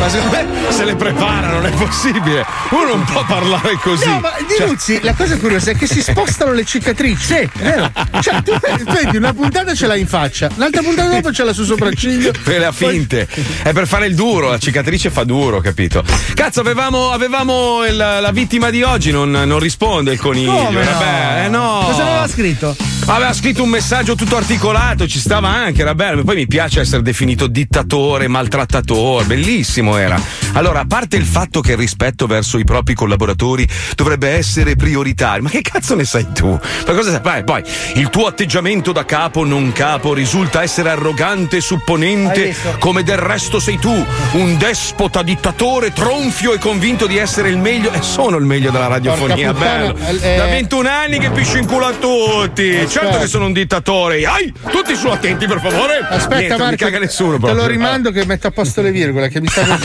[0.00, 2.44] Ma secondo me se le prepara, non è possibile.
[2.70, 4.06] Uno non può parlare così.
[4.06, 7.24] No, ma di Cioè, la cosa curiosa è che si spostano le cicatrici.
[7.24, 7.90] Sì, vero?
[8.20, 8.52] Cioè, tu
[8.84, 12.32] vedi, una puntata ce l'hai in faccia, l'altra puntata dopo ce l'ha sul sopracciglio.
[12.42, 13.26] per le ha finte.
[13.62, 16.02] È per fare il duro, la cicatrice fa duro, capito?
[16.34, 20.52] Cazzo, avevamo, avevamo il- la vittima di oggi, non, non risponde il coniglio.
[20.52, 20.98] Come no?
[20.98, 21.82] bello, eh, no.
[21.86, 22.76] Cosa aveva scritto?
[23.06, 24.57] Aveva scritto un messaggio tutto articolato,
[25.06, 26.24] ci stava anche, era bello.
[26.24, 30.20] Poi mi piace essere definito dittatore, maltrattatore, bellissimo era.
[30.52, 35.42] Allora, a parte il fatto che il rispetto verso i propri collaboratori dovrebbe essere prioritario,
[35.42, 36.48] ma che cazzo ne sai tu?
[36.48, 37.20] Ma cosa sai?
[37.22, 37.62] Vai, poi,
[37.94, 43.60] il tuo atteggiamento da capo non capo risulta essere arrogante e supponente, come del resto
[43.60, 48.44] sei tu, un despota, dittatore, tronfio e convinto di essere il meglio, e sono il
[48.44, 50.20] meglio della radiofonia, puttana, bello.
[50.20, 52.86] eh, Da 21 anni che piscio in culo a tutti.
[52.88, 54.24] Certo che sono un dittatore.
[54.26, 55.98] Ai, tutti su attenti, per favore.
[56.08, 57.38] Aspetta, Niente, non Marco, caga nessuno.
[57.38, 59.62] te lo rimando che metto a posto le virgole, che mi sta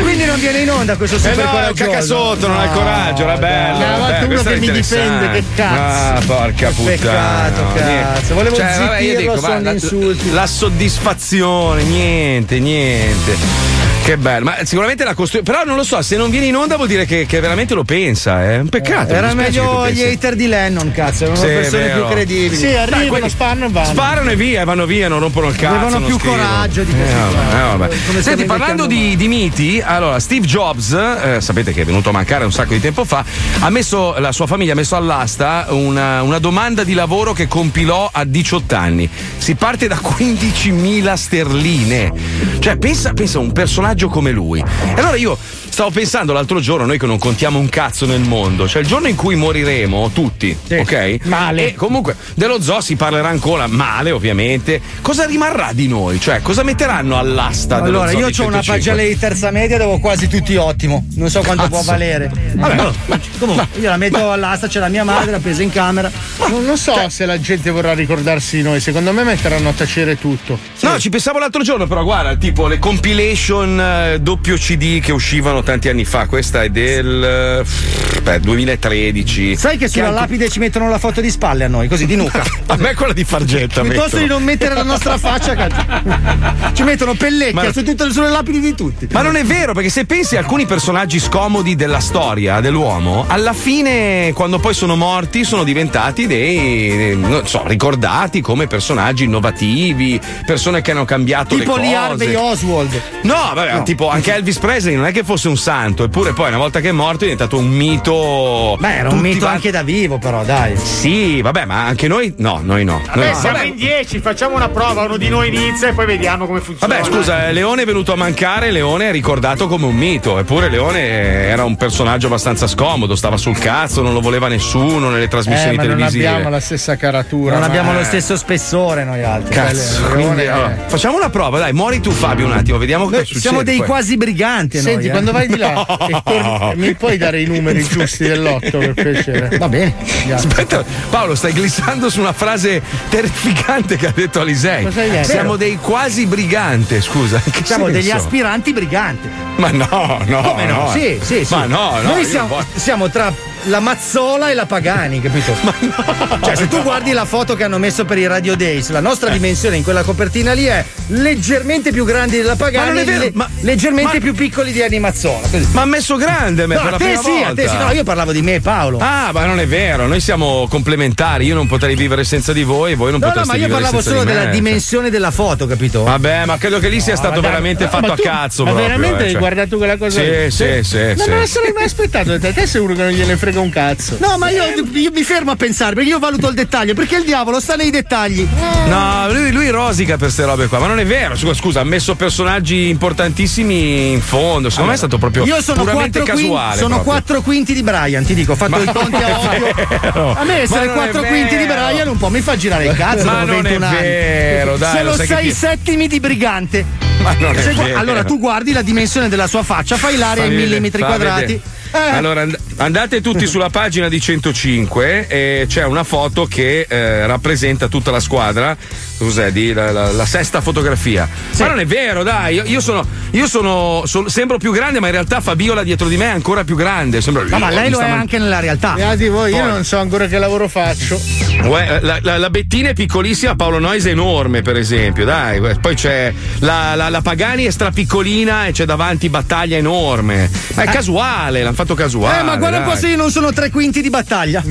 [0.00, 1.84] Quindi non viene in onda questo Eh super no, è un coraggioso.
[1.90, 3.78] cacasotto, non ha il coraggio, era bello.
[3.78, 6.16] Fatto bello, uno che mi difende, che cazzo.
[6.16, 6.90] Ah, porca puttana.
[6.96, 8.34] peccato, no, cazzo.
[8.34, 10.32] Volevo Cioè, vabbè, io zittirlo, dico, sono la, insulti.
[10.32, 13.75] la soddisfazione, niente, niente.
[14.06, 15.44] Che bello, ma sicuramente la costruzione.
[15.44, 17.82] Però non lo so, se non viene in onda vuol dire che, che veramente lo
[17.82, 19.12] pensa, è un peccato.
[19.12, 22.04] Era che tu meglio gli hater di Lennon, cazzo, erano Sì, persone vero.
[22.06, 22.54] più credibili.
[22.54, 23.86] Sì, Dai, arrivano, quelli sparano e vanno.
[23.88, 25.74] Sparano e via, vanno via, non rompono il cazzo.
[25.74, 26.40] Avevano più scrivono.
[26.40, 27.42] coraggio di Eh, vabbè, qua.
[27.58, 27.86] eh, vabbè.
[27.88, 32.10] Come stiamo Senti, parlando di, di miti, allora Steve Jobs, eh, sapete che è venuto
[32.10, 33.24] a mancare un sacco di tempo fa,
[33.58, 38.08] ha messo, la sua famiglia ha messo all'asta una, una domanda di lavoro che compilò
[38.12, 39.10] a 18 anni.
[39.38, 42.12] Si parte da 15.000 sterline.
[42.60, 44.60] Cioè, pensa, pensa un personaggio come lui.
[44.60, 45.36] E allora io
[45.68, 49.08] stavo pensando l'altro giorno, noi che non contiamo un cazzo nel mondo, cioè il giorno
[49.08, 51.18] in cui moriremo tutti, ok?
[51.24, 51.68] Male.
[51.68, 54.80] E comunque dello zoo si parlerà ancora male, ovviamente.
[55.02, 56.18] Cosa rimarrà di noi?
[56.20, 58.72] Cioè, cosa metteranno all'asta dello Allora, io ho una 105?
[58.72, 61.04] pagella di terza media dove ho quasi tutti ottimo.
[61.14, 61.90] Non so quanto può Cazzo.
[61.90, 62.30] valere.
[62.54, 62.90] Vabbè,
[63.38, 66.10] comunque, io la metto all'asta, c'è la mia madre, l'ha presa in camera.
[66.48, 70.18] Non, non so se la gente vorrà ricordarsi di noi, secondo me metteranno a tacere
[70.18, 70.58] tutto.
[70.80, 75.55] No, ci pensavo l'altro giorno, però guarda, tipo le compilation eh, doppio CD che uscivano
[75.62, 76.26] tanti anni fa.
[76.26, 79.56] Questa è del eh, beh, 2013.
[79.56, 82.16] Sai che sulla anche- lapide ci mettono la foto di spalle a noi, così di
[82.16, 82.42] nuca.
[82.68, 83.80] A me quella di Fargetta.
[83.82, 84.22] Piuttosto mettono.
[84.22, 85.84] di non mettere la nostra faccia, cazzo.
[86.74, 89.08] ci mettono pellecchia su tutte, sulle lapidi di tutti.
[89.12, 93.52] Ma non è vero, perché se pensi a alcuni personaggi scomodi della storia dell'uomo, alla
[93.52, 100.80] fine, quando poi sono morti, sono diventati dei, non so, ricordati come personaggi innovativi, persone
[100.82, 102.10] che hanno cambiato Tipo le Lee cose.
[102.10, 103.00] Harvey Oswald.
[103.22, 103.82] No, vabbè, No.
[103.82, 106.88] tipo anche Elvis Presley non è che fosse un santo, eppure poi una volta che
[106.88, 108.76] è morto è diventato un mito.
[108.78, 110.76] Beh, era un Tutti mito va- anche da vivo, però, dai.
[110.76, 113.00] Sì, vabbè, ma anche noi no, noi no.
[113.06, 113.38] Vabbè, Noi no.
[113.38, 116.60] siamo Vabbè, in 10, facciamo una prova, uno di noi inizia e poi vediamo come
[116.60, 116.94] funziona.
[116.94, 120.68] Vabbè, scusa, eh, Leone è venuto a mancare, Leone è ricordato come un mito, eppure
[120.68, 125.28] Leone era un personaggio abbastanza scomodo, stava sul cazzo, non lo voleva nessuno nelle Eh,
[125.28, 126.26] trasmissioni non televisive.
[126.26, 127.52] abbiamo la stessa caratura.
[127.52, 128.04] Non ma- abbiamo lo eh.
[128.04, 129.54] stesso spessore noi altri.
[129.54, 133.04] Cazzo, Leone quindi, è- allora, facciamo una prova, dai, muori tu Fabio un attimo, vediamo
[133.06, 133.40] cosa succede.
[133.40, 133.86] Siamo dei poi.
[133.86, 134.78] quasi briganti.
[134.78, 135.12] Senti, noi, eh.
[135.36, 136.08] Vai di là No.
[136.08, 139.56] e torni- mi puoi dare i numeri giusti dell'otto per piacere?
[139.58, 139.94] Va bene.
[140.32, 144.88] Aspetta, Paolo, stai glissando su una frase terrificante che ha detto Alisei.
[145.22, 147.40] Siamo dei quasi brigante, scusa.
[147.62, 149.28] Siamo degli aspiranti briganti.
[149.56, 150.40] Ma no, no.
[150.42, 150.92] Come no?
[150.94, 151.18] eh.
[151.20, 151.54] Sì, sì, sì.
[151.54, 152.12] Ma no, no.
[152.14, 153.32] Noi siamo, voglio- siamo tra
[153.66, 155.54] la Mazzola e la Pagani, capito?
[155.62, 156.38] Ma no.
[156.42, 159.30] Cioè, se tu guardi la foto che hanno messo per i Radio Days, la nostra
[159.30, 163.18] dimensione in quella copertina lì è leggermente più grande della Pagani Ma non è vero,
[163.24, 165.48] le- ma- leggermente ma- più piccoli di Anni Mazzola.
[165.48, 165.66] così.
[165.72, 167.68] Ma ha messo grande me No, per a la te prima sì, a te volta.
[167.70, 167.76] sì.
[167.84, 168.98] No, io parlavo di me e Paolo.
[169.00, 172.92] Ah, ma non è vero, noi siamo complementari, io non potrei vivere senza di voi
[172.92, 174.40] e voi non no, no, potreste ma io vivere parlavo senza solo di me.
[174.40, 176.02] della dimensione della foto, capito?
[176.04, 178.88] Vabbè, ma credo che lì sia stato dai, veramente no, fatto a cazzo ma proprio.
[178.88, 179.40] veramente eh, hai cioè.
[179.40, 180.20] guardato quella cosa?
[180.20, 180.50] Sì, lì?
[180.50, 182.38] sì, sì, Non me la sarei mai aspettato.
[182.38, 184.16] Te sei uno che non gliene frega un cazzo.
[184.20, 187.24] No, ma io, io mi fermo a pensare perché io valuto il dettaglio, perché il
[187.24, 188.46] diavolo sta nei dettagli.
[188.86, 191.36] No, lui, lui rosica per queste robe qua, ma non è vero.
[191.36, 194.68] Scusa, scusa, ha messo personaggi importantissimi in fondo.
[194.70, 196.76] Secondo me è stato proprio Io sono puramente quattro, quinti, casuale.
[196.80, 197.12] sono proprio.
[197.12, 200.30] quattro quinti di Brian, ti dico, ho fatto Ma i conti a occhio.
[200.36, 201.64] A me essere quattro quinti di.
[201.66, 203.24] Brian un po' mi fa girare il cazzo.
[203.24, 203.96] Ma non è 21 anni.
[204.00, 206.84] vero, dai, Sono sei ti- settimi di brigante.
[207.22, 207.98] Ma non è vero.
[207.98, 211.40] allora tu guardi la dimensione della sua faccia, fai l'area Fammi in millimetri quadrati.
[211.40, 211.60] vedere.
[211.92, 217.26] Eh, Allora and- andate tutti sulla pagina di 105 e c'è una foto che eh,
[217.26, 218.76] rappresenta tutta la squadra.
[219.18, 219.50] Cos'è?
[219.50, 221.26] Di, la, la- la sesta fotografia.
[221.58, 223.04] Ma non è vero, dai, io, io sono.
[223.30, 226.64] Io sono, so- sembro più grande, ma in realtà Fabiola dietro di me è ancora
[226.64, 227.20] più grande.
[227.20, 228.92] Sembra, no, ma lei lo è man- anche nella realtà.
[228.92, 231.20] Beati voi, io non so ancora che lavoro faccio.
[231.64, 235.24] Uè, La, la- la Bettina è piccolissima, Paolo Nois è enorme, per esempio.
[235.24, 240.48] Dai, poi c'è la, la- la Pagani è strapiccolina e c'è davanti battaglia enorme.
[240.74, 242.40] Ma è casuale, l'hanno fatto casuale.
[242.40, 244.62] Eh, ma guarda un po' se io non sono tre quinti di battaglia.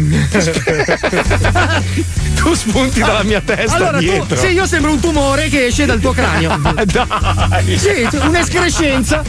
[2.35, 4.35] tu spunti dalla mia testa allora, dietro.
[4.35, 6.59] tu, sì, io sembro un tumore che esce dal tuo cranio.
[6.83, 7.77] Dai.
[7.77, 9.23] Sì, un'escrescenza,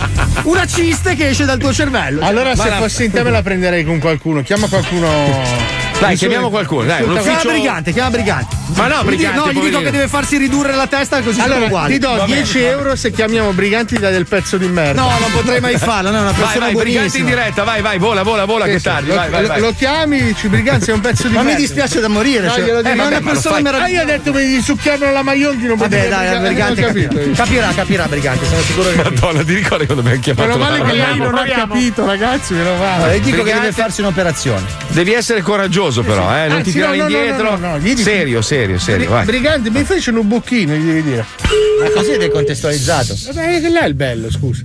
[0.45, 2.25] una ciste che esce dal tuo cervello.
[2.25, 4.43] Allora, se la- fossi in te, me la prenderei con qualcuno.
[4.43, 5.86] Chiama qualcuno.
[5.99, 8.55] Dai, Mi chiamiamo sono- qualcuno, dai, un Chiama brigante, chiama brigante.
[8.75, 11.65] Ma no, brigante, No, gli dico che deve farsi ridurre la testa così sono Allora,
[11.67, 11.93] uguali.
[11.95, 12.35] ti do Va bene.
[12.43, 15.01] 10 euro se chiamiamo briganti da del pezzo di merda.
[15.01, 17.81] No, non potrei mai farlo, no, è una Vai, persona vai, brigante in diretta, vai,
[17.81, 19.61] vai, vola, vola, vola, Sì, che sì, tardi, lo, vai, vai, lo- vai.
[19.61, 21.61] lo chiami, dici briganti, sei un pezzo di Ma mi merda.
[21.61, 22.47] dispiace da morire.
[22.47, 22.69] No, cioè.
[22.69, 23.95] Eh, ma è una ma persona fai- Ah, meravigliosa.
[23.95, 27.73] io ho detto mi succhiarmelo alla Maionchi, non Vabbè, dai, briga- brigante capirà.
[27.75, 28.97] capirà, brigante, sono sicuro che.
[28.97, 32.53] Madonna, ti ricordi quando abbiamo chiamato Meno la male che lei non ha capito, ragazzi,
[32.53, 33.19] meno male.
[33.19, 34.63] gli dico che deve farsi un'operazione.
[34.89, 37.51] Devi essere coraggioso però, eh, non Ah, ti tirare no, no, no, indietro.
[37.51, 39.25] no, no, no, gli dici- Serio, serio, serio, Bri- vai.
[39.25, 41.25] Brigante, mi fece un bocchino, gli devi dire.
[41.81, 43.15] Ma così è decontestualizzato.
[43.33, 44.63] Vabbè, che là è il bello, scusa.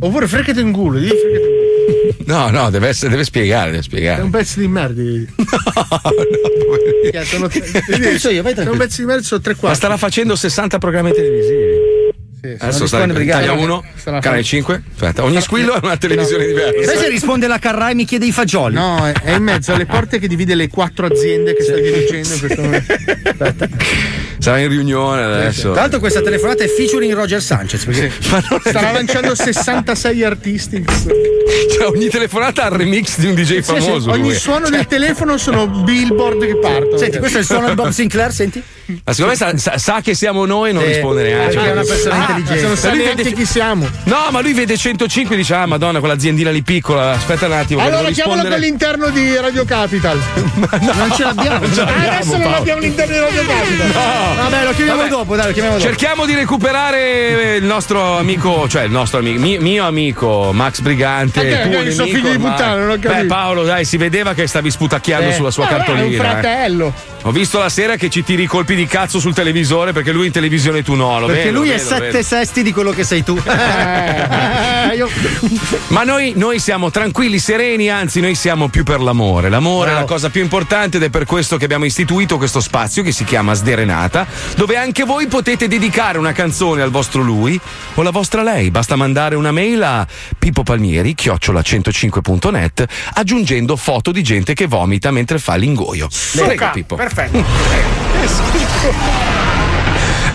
[0.00, 2.36] Oppure fregate in culo, digli fregate in culo.
[2.36, 4.22] No, no, deve, essere, deve spiegare, deve È spiegare.
[4.22, 5.00] un pezzo di merda.
[5.02, 5.34] gli dici.
[7.10, 7.64] Che sono tre-
[7.98, 9.78] Penso io, vai È un pezzo di merda, sono tre Ma quarti.
[9.78, 11.96] starà facendo 60 programmi televisivi.
[12.40, 13.46] Sì, Adesso risponde sta Brigante.
[13.46, 14.48] taglia 1, Sarà canale fatto.
[14.54, 14.82] 5.
[14.94, 16.82] Aspetta, ogni squillo è una televisione diversa.
[16.84, 18.74] Sai se risponde la Carrà e mi chiede i fagioli?
[18.74, 22.32] No, è, è in mezzo alle porte che divide le quattro aziende che sta dirigendo
[22.34, 22.94] in questo momento.
[24.38, 25.72] Sarà in riunione adesso.
[25.72, 27.84] Tra l'altro questa telefonata è featuring Roger Sanchez.
[27.84, 28.12] Perché
[28.64, 30.84] Starà lanciando 66 artisti.
[31.76, 34.10] Cioè, ogni telefonata ha il remix di un DJ Sì, sì, famoso.
[34.10, 34.34] ogni lui.
[34.36, 36.96] suono del telefono sono billboard che partono.
[36.98, 38.62] Senti, questo è il suono di Bob Sinclair, senti?
[39.04, 41.54] Ma secondo me sa, sa- sa che siamo noi e non Sì, risponde neanche.
[41.54, 42.60] perché è una persona intelligente.
[42.60, 43.88] non Non sa neanche neanche chi siamo.
[44.04, 47.10] No, ma lui vede 105 e dice: Ah, madonna, quell'aziendina lì piccola.
[47.12, 47.80] Aspetta un attimo.
[47.80, 48.54] Allora chiamalo rispondere.
[48.54, 50.18] all'interno di Radio Capital.
[50.98, 51.58] Non ce l'abbiamo.
[51.58, 52.56] Non ce l'abbiamo, Ah, Adesso non Paolo.
[52.56, 53.86] abbiamo l'interno di Radio Capital.
[53.88, 54.34] No.
[54.42, 55.10] Vabbè, lo chiamiamo Vabbè.
[55.10, 55.88] dopo, dai, lo chiamiamo dopo.
[55.88, 61.42] Cerchiamo di recuperare il nostro amico, cioè il nostro amico, mio, mio amico Max Brigante.
[61.42, 61.76] Perché?
[61.78, 63.12] il suo nemico figlio di puttana, non ho capito.
[63.14, 65.32] Beh, Paolo, dai, si vedeva che stavi sputacchiando Eh.
[65.34, 66.04] sulla sua No, no, cartolina.
[66.04, 66.16] È un eh.
[66.40, 66.94] fratello.
[67.22, 70.26] Ho visto la sera che ci tiri i colpi di cazzo sul televisore perché lui
[70.26, 71.18] in televisione e tu no.
[71.18, 72.22] Lo Perché vedo, lui è vedo, sette vedo.
[72.22, 73.36] sesti di quello che sei tu.
[74.88, 75.04] Eh,
[75.88, 79.48] Ma noi, noi siamo tranquilli, sereni, anzi, noi siamo più per l'amore.
[79.50, 83.02] L'amore è la cosa più importante ed è per questo che abbiamo istituito questo spazio
[83.02, 87.60] che si chiama Sderenata, dove anche voi potete dedicare una canzone al vostro lui
[87.94, 88.70] o la vostra lei.
[88.70, 90.06] Basta mandare una mail a
[90.38, 96.08] Pippo Palmieri, chiocciola105.net, aggiungendo foto di gente che vomita mentre fa l'ingoio.
[96.32, 96.94] Prego, Pippo.
[96.94, 97.44] Perfetto.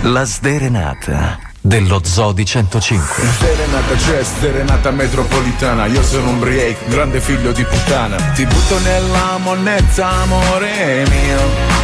[0.02, 3.24] La sderenata dello Zodi 105.
[3.40, 5.86] Serenata c'è, serenata metropolitana.
[5.86, 8.18] Io sono un break, grande figlio di puttana.
[8.34, 11.82] Ti butto nella monnezza, amore mio.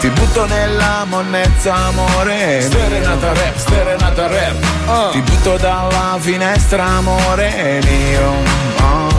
[0.00, 5.10] Ti butto nella monnezza, amore Serenata rap, serenata rap.
[5.12, 8.32] Ti butto dalla finestra, amore mio.
[8.80, 9.17] Oh.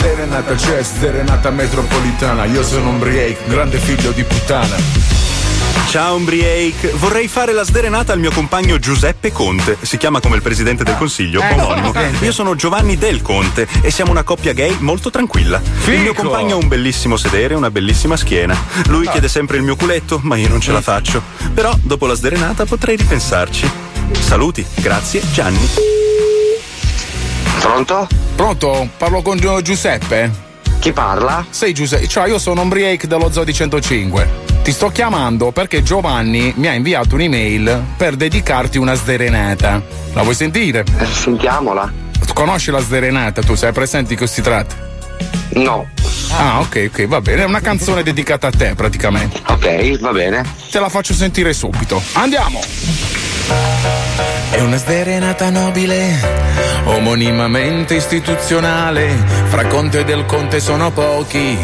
[0.00, 4.76] Serenata c'è, serenata metropolitana Io sono un break, grande figlio di puttana
[5.90, 9.76] Ciao Umbriake, vorrei fare la sderenata al mio compagno Giuseppe Conte.
[9.80, 11.92] Si chiama come il presidente del consiglio, Eh, omonimo.
[12.20, 15.60] Io sono Giovanni Del Conte e siamo una coppia gay molto tranquilla.
[15.86, 18.56] Il mio compagno ha un bellissimo sedere e una bellissima schiena.
[18.86, 21.22] Lui chiede sempre il mio culetto, ma io non ce la faccio.
[21.52, 23.68] Però dopo la sderenata potrei ripensarci.
[24.20, 25.99] Saluti, grazie, Gianni.
[27.60, 28.08] Pronto?
[28.36, 28.88] Pronto?
[28.96, 30.48] Parlo con Giuseppe?
[30.80, 31.44] Chi parla?
[31.50, 34.48] Sei Giuseppe, cioè io sono un break dello Zodi 105.
[34.62, 39.82] Ti sto chiamando perché Giovanni mi ha inviato un'email per dedicarti una sderenata.
[40.14, 40.84] La vuoi sentire?
[41.12, 41.92] Sentiamola.
[42.32, 43.42] Conosci la sderenata?
[43.42, 44.74] Tu sai presente di cosa si tratta?
[45.54, 45.86] No.
[46.30, 47.42] Ah, ok, ok, va bene.
[47.42, 49.40] È una canzone dedicata a te, praticamente.
[49.46, 50.44] Ok, va bene.
[50.70, 52.00] Te la faccio sentire subito.
[52.12, 52.60] Andiamo!
[54.50, 56.18] È una sderenata nobile,
[56.84, 59.08] omonimamente istituzionale.
[59.46, 61.58] Fra Conte e del Conte sono pochi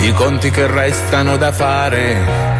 [0.00, 2.54] i conti che restano da fare.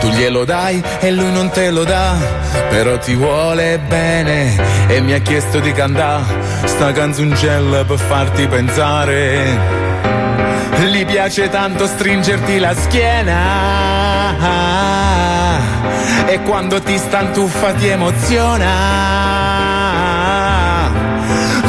[0.00, 2.16] Tu glielo dai e lui non te lo dà,
[2.68, 4.56] però ti vuole bene
[4.88, 9.80] e mi ha chiesto di cantare sta canzoncella per farti pensare.
[10.90, 13.32] Gli piace tanto stringerti la schiena
[16.32, 18.70] e quando ti stantuffa ti emoziona.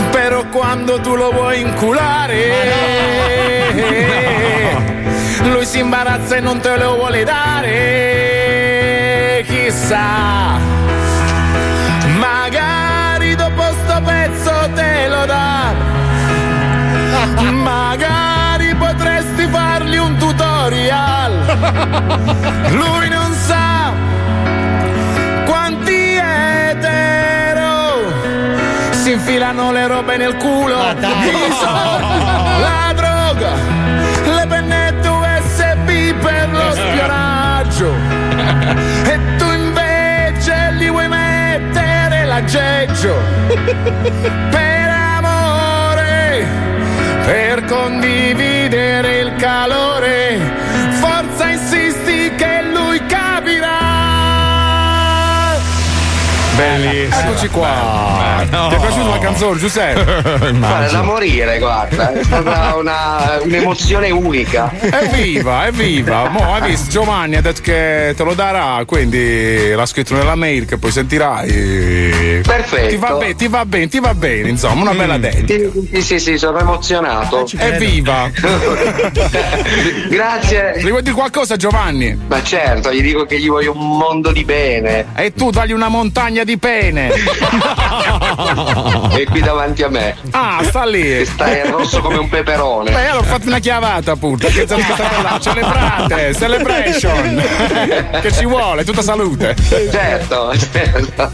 [0.09, 2.51] Però quando tu lo vuoi inculare,
[5.43, 7.73] lui si imbarazza e non te lo vuole dare.
[9.45, 10.57] Chissà,
[12.17, 15.73] magari dopo sto pezzo te lo dà.
[17.51, 21.31] Magari potresti fargli un tutorial.
[22.69, 23.32] Lui non
[29.03, 30.77] si infilano le robe nel culo.
[30.77, 32.23] I soldi,
[32.61, 33.51] la droga,
[34.33, 37.93] le pennette USB per lo spionaggio.
[39.03, 43.13] E tu invece gli vuoi mettere l'aggeggio
[44.49, 46.47] per amore,
[47.25, 50.71] per condividere il calore.
[56.55, 57.19] Bellissimo.
[57.31, 58.45] Eccoci qua.
[58.49, 58.67] no.
[58.69, 60.03] Ti è piaciuta la canzone, Giuseppe?
[60.53, 62.13] Guarda, da morire, guarda.
[62.13, 64.71] È stata una- un'emozione unica.
[64.79, 66.29] Evviva, evviva!
[66.29, 70.65] Mo hai visto Giovanni ha detto che te lo darà, quindi l'ha scritto nella mail
[70.65, 72.41] che poi sentirai.
[72.45, 72.87] Perfetto.
[72.87, 75.69] Ti va bene, ti va bene, ti va bene, insomma, una bella dedica.
[75.91, 77.47] Sì, sì, sì, sono emozionato.
[77.57, 78.29] Evviva!
[80.09, 80.73] Grazie.
[80.81, 82.17] Gli vuoi dire qualcosa Giovanni?
[82.27, 85.07] Ma certo, gli dico che gli voglio un mondo di bene.
[85.15, 87.09] E tu dagli una montagna di pene.
[89.09, 90.15] È qui davanti a me.
[90.31, 91.01] Ah, sta lì.
[91.01, 92.91] Che sta rosso come un peperone.
[92.91, 94.47] Beh, allora ho fatto una chiavata, puta.
[94.47, 95.39] Che là.
[95.39, 97.43] Celebrate, celebration.
[98.21, 99.55] che ci vuole, tutta salute.
[99.91, 101.31] Certo, certo.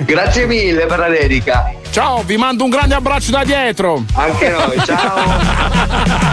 [0.00, 1.85] Grazie mille per la dedica.
[1.90, 4.04] Ciao, vi mando un grande abbraccio da dietro.
[4.14, 5.24] Anche noi, ciao.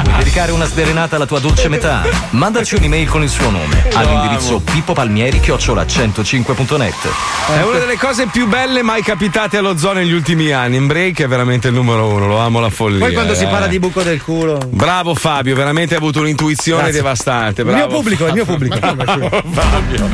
[0.04, 2.02] Vuoi dedicare una sdrenata alla tua dolce metà?
[2.32, 7.08] Mandaci un'email con il suo nome all'indirizzo pippopalmieri-105.net.
[7.48, 10.76] È una delle cose più belle mai capitate allo zoo negli ultimi anni.
[10.78, 13.00] In break è veramente il numero uno, lo amo la follia.
[13.00, 13.48] Poi quando si eh.
[13.48, 14.60] parla di buco del culo.
[14.70, 16.98] Bravo Fabio, veramente hai avuto un'intuizione Grazie.
[17.00, 17.62] devastante.
[17.62, 18.78] Il mio bravo pubblico, il mio pubblico.
[18.80, 20.10] Bravo, Fabio.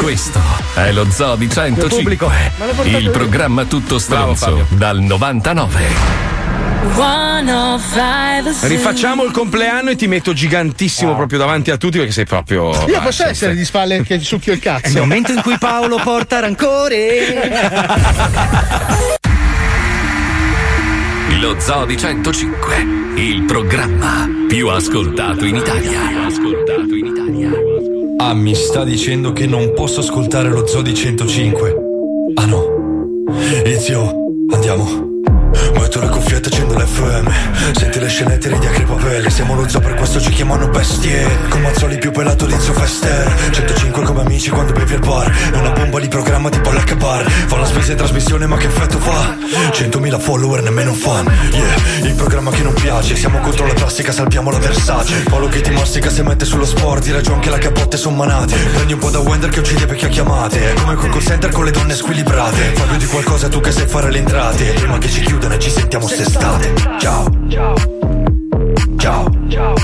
[0.00, 0.40] Questo
[0.74, 1.88] è lo Zoo di 105.
[1.88, 2.26] pubblico.
[2.28, 3.10] Ma l'ho portato Il io.
[3.58, 6.16] Programma tutto stronzo dal 99.
[8.60, 12.70] Rifacciamo il compleanno e ti metto gigantissimo proprio davanti a tutti perché sei proprio.
[12.70, 14.98] Io vai, posso sei- essere di spalle che succhio il È il cazzo.
[14.98, 17.50] momento in cui Paolo porta rancore.
[21.40, 22.76] Lo Zoo di 105.
[23.16, 26.26] Il programma più ascoltato in Italia.
[26.26, 27.50] Ascoltato in Italia.
[28.18, 31.86] Ah, mi sta dicendo che non posso ascoltare lo Zoo di 105.
[33.68, 34.14] Izio,
[34.50, 34.84] andiamo.
[35.74, 36.08] Metto le
[36.38, 37.30] cuffiette, accendo l'FM
[37.72, 41.26] Senti le scenette, ridi a crepapelle Siamo lo zoo, per questo ci chiamano bestie.
[41.48, 43.50] Con Mazzoli più pelato di Zio Fester.
[43.50, 45.30] 105 come amici quando bevi al bar.
[45.52, 47.28] È una bomba di programma tipo Black Bar.
[47.28, 49.36] Fa la spesa in trasmissione ma che effetto fa?
[49.70, 51.26] 100.000 follower, nemmeno fan.
[51.52, 53.16] Yeah, il programma che non piace.
[53.16, 55.22] Siamo contro la plastica, salviamo la Versace.
[55.28, 58.54] Paolo che ti mastica se mette sullo sport Di ragione che la capote son manate.
[58.54, 61.64] Prendi un po' da Wender che uccide perché ha chiamate come quel call center con
[61.64, 62.72] le donne squilibrate.
[62.74, 64.64] Fa più di qualcosa tu che sai fare le entrate.
[64.72, 67.74] Prima che ci chiudano e ci sentiamo st'estate Ciao Ciao
[68.98, 69.74] Ciao Ciao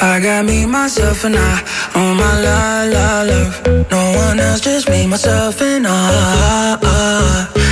[0.00, 1.62] I got me, myself, and I
[1.94, 3.66] on my la la love.
[3.90, 6.78] No one else, just me, myself, and I.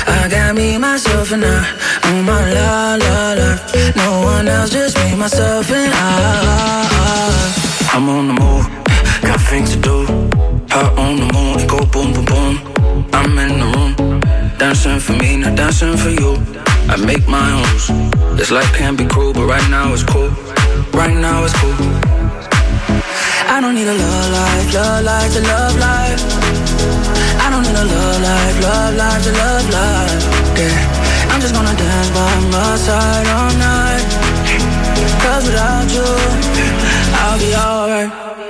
[0.06, 1.66] I got me, myself, and I
[2.04, 3.60] on my la la love.
[3.96, 6.00] No one else, just me, myself, and I.
[7.92, 8.79] I'm on the move,
[9.50, 10.06] got things to do.
[10.70, 12.54] Hot on the moon, go boom, boom, boom.
[13.12, 14.20] I'm in the room,
[14.58, 16.36] dancing for me, not dancing for you.
[16.88, 18.36] I make my own.
[18.36, 20.30] This life can be cruel, but right now it's cool.
[20.92, 21.74] Right now it's cool.
[23.54, 26.20] I don't need a love life, love life to love life.
[27.44, 30.22] I don't need a love life, love life to love life.
[30.60, 34.06] Yeah, I'm just gonna dance by my side all night.
[35.22, 36.06] Cause without you,
[37.22, 38.49] I'll be alright.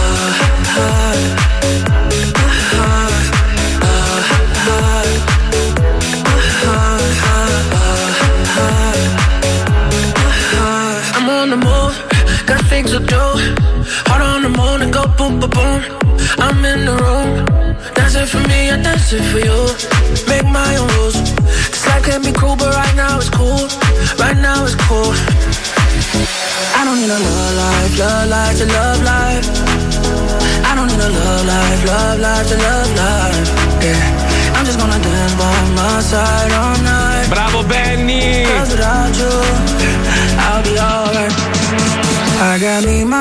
[12.91, 13.23] to do.
[14.07, 15.79] Heart on the moon and go boom, boom, boom.
[16.43, 17.29] I'm in the room,
[17.95, 19.59] dancing for me, I dance it for you.
[20.27, 21.15] Make my own rules.
[21.71, 23.63] This life can be cruel, but right now it's cool.
[24.19, 25.15] Right now it's cool.
[26.75, 29.47] I don't need a love life, love life to love life.
[30.67, 33.47] I don't need a love life, love life to love life.
[33.87, 36.51] Yeah, I'm just gonna dance by my side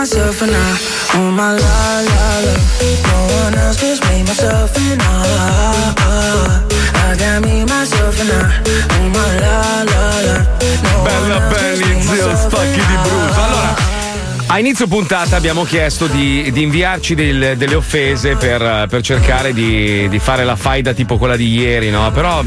[0.00, 2.54] myself, and I on my la la la.
[3.04, 6.62] No one else, just me, myself, and I.
[6.94, 10.36] I got me, myself, and I on my la la la.
[10.94, 11.38] No Bella
[11.76, 13.40] me, zio, spacchi di brutto.
[13.42, 13.74] Allora.
[14.46, 20.08] A inizio puntata abbiamo chiesto di, di inviarci del- delle offese per, per cercare di,
[20.08, 22.10] di fare la faida tipo quella di ieri, no?
[22.10, 22.42] Però,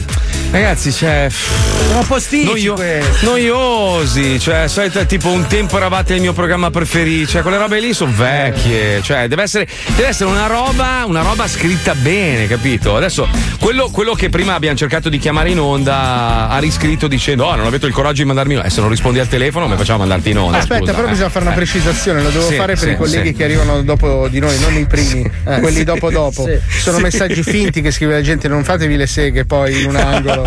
[0.61, 1.27] ragazzi, c'è.
[1.29, 3.25] Sono posticci questi.
[3.25, 7.93] noiosi, cioè, solita, tipo un tempo eravate il mio programma preferito, cioè, quelle robe lì
[7.93, 12.95] sono vecchie, cioè, deve essere, deve essere una roba, una roba scritta bene, capito?
[12.95, 13.27] Adesso,
[13.59, 17.65] quello, quello che prima abbiamo cercato di chiamare in onda ha riscritto dicendo, oh, non
[17.65, 19.97] avete il coraggio di mandarmi in onda, e se non rispondi al telefono, come facciamo
[19.97, 20.57] a mandarti in onda?
[20.59, 21.11] Aspetta, scusa, però eh.
[21.11, 21.57] bisogna fare una Eh.
[21.57, 23.33] precisazione, lo devo Sì, fare per sì, i colleghi sì.
[23.33, 26.45] che arrivano dopo di noi, non i primi, Eh, quelli sì, dopo dopo.
[26.45, 26.57] sì.
[26.79, 27.03] Sono Sì.
[27.03, 30.42] messaggi finti che scrive la gente, non fatevi le seghe poi in un angolo.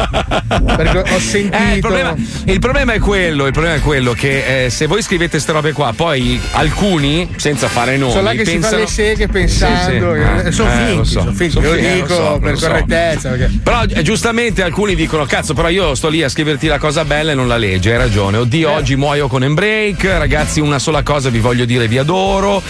[0.76, 1.56] Perché ho sentito.
[1.56, 5.02] Eh, il, problema, il problema è quello, il problema è quello che eh, se voi
[5.02, 8.76] scrivete queste robe qua, poi alcuni, senza fare nomi, sono là che si pensano...
[8.76, 9.76] fa le seghe pensando.
[9.78, 10.42] Sì, sì.
[10.44, 11.50] che- sono Eh, finti, lo so, sono finti.
[11.52, 12.66] sono Io finti, eh, dico lo so, per lo so.
[12.66, 13.28] correttezza.
[13.30, 17.04] perché- Però eh, giustamente alcuni dicono: Cazzo, però io sto lì a scriverti la cosa
[17.04, 17.90] bella e non la leggi.
[17.90, 18.36] Hai ragione.
[18.38, 20.18] Oddio, oggi muoio con Embrace.
[20.18, 22.62] Ragazzi, una sola cosa vi voglio dire: vi adoro.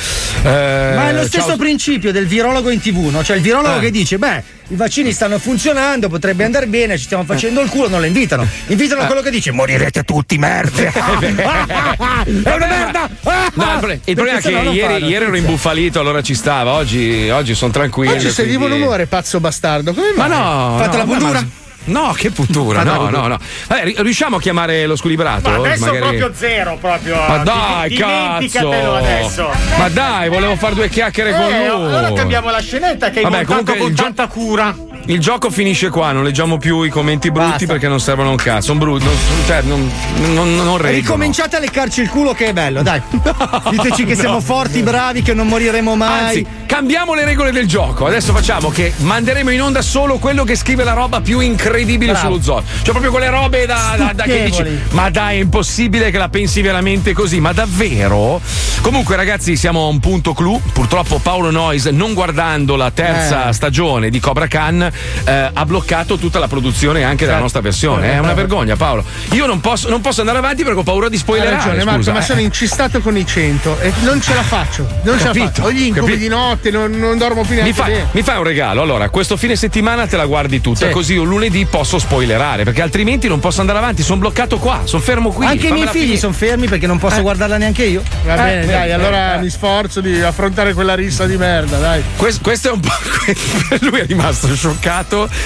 [0.42, 0.48] Eh,
[0.94, 3.22] Ma è lo stesso ciao- principio del virologo in tv, no?
[3.24, 3.80] Cioè il virologo Eh.
[3.80, 7.70] che dice, beh, i vaccini stanno funzionando, potrebbe andare bene, ci stiamo stiamo facendo il
[7.70, 8.46] culo, non le invitano.
[8.66, 10.92] Invitano quello che dice morirete tutti, merde.
[10.92, 13.08] è una merda!
[13.54, 16.72] No, il, pro- il problema è che ieri, ieri ero imbufalito, allora ci stava.
[16.72, 18.12] Oggi, oggi sono tranquillo.
[18.14, 19.94] Oggi sei di quindi- buon umore, pazzo bastardo.
[19.94, 20.38] Come Ma mai?
[20.38, 21.40] no, Fate no, la ma- puntura?
[21.40, 23.38] ma- No, che puntura, la no, no, no.
[23.68, 25.48] Vabbè, ri- riusciamo a chiamare lo squilibrato?
[25.50, 27.14] Ma adesso Magari- proprio zero, proprio.
[27.14, 28.72] Ma dai, Di- cazzo!
[28.96, 29.50] Adesso.
[29.78, 31.86] Ma dai, volevo fare due chiacchiere con Eh, lui.
[31.94, 34.74] allora cambiamo la scenetta che hai Vabbè, montato comunque con gio- tanta cura.
[35.08, 38.66] Il gioco finisce qua, non leggiamo più i commenti brutti perché non servono un cazzo.
[38.66, 39.14] Sono brutti, non,
[39.46, 39.90] cioè, non,
[40.34, 40.96] non, non reggono.
[40.96, 43.00] Ricominciate a leccarci il culo che è bello, dai.
[43.70, 46.24] Diteci che siamo forti, bravi, che non moriremo mai.
[46.26, 48.06] Anzi, cambiamo le regole del gioco.
[48.06, 52.26] Adesso facciamo che manderemo in onda solo quello che scrive la roba più incredibile Bravo.
[52.26, 52.62] sullo zoo.
[52.82, 54.64] Cioè, proprio quelle robe da, da- da- che dici.
[54.90, 57.38] Ma dai, è impossibile che la pensi veramente così.
[57.38, 58.40] Ma davvero?
[58.80, 60.60] Comunque, ragazzi, siamo a un punto clou.
[60.72, 63.52] Purtroppo Paolo Noyes, non guardando la terza Eh.
[63.52, 64.90] stagione di Cobra Khan,
[65.24, 68.12] eh, ha bloccato tutta la produzione anche della nostra versione.
[68.12, 69.04] È una vergogna, Paolo.
[69.32, 71.56] Io non posso, non posso andare avanti perché ho paura di Hai spoilerare.
[71.56, 72.22] ragione, Marco, scusa, ma eh.
[72.22, 74.86] sono incistato con i 100 e non ce la faccio.
[75.02, 75.62] Non ce la Capito, faccio.
[75.64, 76.18] Ho gli incubi capito.
[76.18, 78.06] di notte, non, non dormo più neanche Mi fai, bene.
[78.12, 80.92] mi fai un regalo, allora, questo fine settimana te la guardi tutta, Sì.
[80.92, 85.02] così io lunedì posso spoilerare, perché altrimenti non posso andare avanti, sono bloccato qua, sono
[85.02, 85.46] fermo qui.
[85.46, 88.02] Anche i miei figli sono fermi perché non posso guardarla neanche io.
[88.24, 89.40] Va Eh, bene, eh, dai, eh, allora eh.
[89.40, 92.02] mi sforzo di affrontare quella rissa di merda, dai.
[92.16, 92.92] Questo, questo è un po'.
[93.80, 94.84] Lui è rimasto scioccato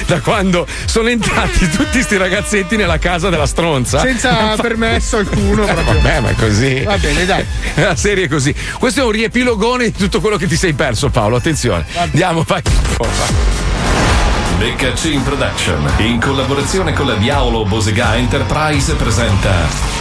[0.06, 4.00] da quando sono entrati tutti sti ragazzetti nella casa della stronza.
[4.00, 6.80] Senza permesso alcuno, Eh, vabbè, ma è così.
[6.82, 7.44] Va bene, dai.
[7.76, 8.54] La serie è così.
[8.78, 11.36] Questo è un riepilogone di tutto quello che ti sei perso, Paolo.
[11.36, 11.84] Attenzione.
[11.96, 12.62] Andiamo, vai.
[14.58, 19.50] Becca Chain Production, in collaborazione con la Diavolo Bosega Enterprise, presenta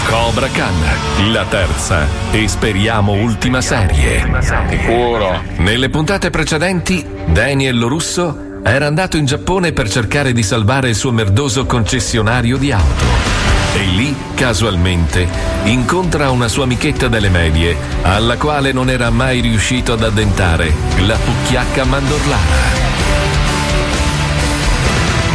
[0.09, 4.29] Cobra Khan, la terza e speriamo ultima serie.
[4.69, 5.41] Sicuro.
[5.59, 11.12] Nelle puntate precedenti, Daniel Russo era andato in Giappone per cercare di salvare il suo
[11.12, 13.05] merdoso concessionario di auto.
[13.76, 15.28] E lì, casualmente,
[15.66, 20.74] incontra una sua amichetta delle medie, alla quale non era mai riuscito ad addentare,
[21.05, 22.88] la pucchiacca mandorlana.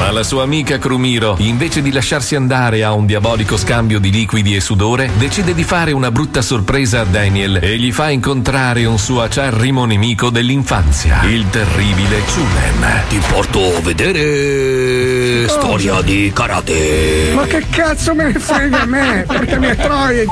[0.05, 4.55] Ma la sua amica Crumiro, invece di lasciarsi andare a un diabolico scambio di liquidi
[4.55, 8.98] e sudore, decide di fare una brutta sorpresa a Daniel e gli fa incontrare un
[8.98, 13.05] suo acerrimo nemico dell'infanzia, il terribile Chulen.
[13.09, 17.32] Ti porto a vedere storia di karate.
[17.34, 19.24] Ma che cazzo me ne frega a me?
[19.26, 20.24] Portami a troia.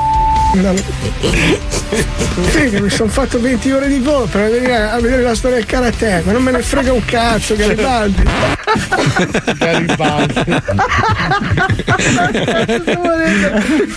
[2.49, 5.65] Figa, mi sono fatto 20 ore di volo per venire a vedere la storia del
[5.65, 8.23] karate, ma non me ne frega un cazzo, Garibaldi.
[9.57, 10.33] Garibaldi.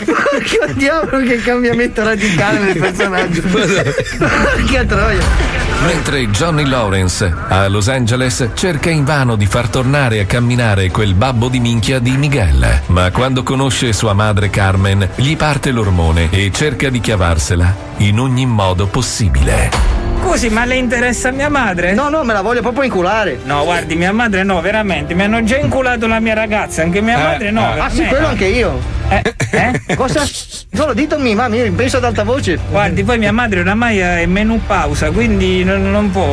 [0.05, 3.43] Porca diavolo che cambiamento radicale nel personaggio.
[3.43, 5.66] Porca troia.
[5.85, 11.49] Mentre Johnny Lawrence a Los Angeles cerca invano di far tornare a camminare quel babbo
[11.49, 16.91] di minchia di Miguel, ma quando conosce sua madre Carmen gli parte l'ormone e cerca
[16.91, 19.96] di chiavarsela in ogni modo possibile.
[20.27, 21.95] Scusi, ma le interessa mia madre?
[21.95, 23.39] No, no, me la voglio proprio inculare.
[23.45, 25.15] No, guardi, mia madre no, veramente.
[25.15, 27.77] Mi hanno già inculato la mia ragazza, anche mia Eh, madre no.
[27.77, 27.79] eh.
[27.79, 28.77] Ah, sì, quello anche io.
[29.09, 29.95] Eh?
[29.95, 30.25] Cosa?
[30.27, 32.59] Solo ditemi, ma mi penso ad alta voce.
[32.69, 36.27] Guardi, poi mia madre oramai è menù pausa, quindi non, non può.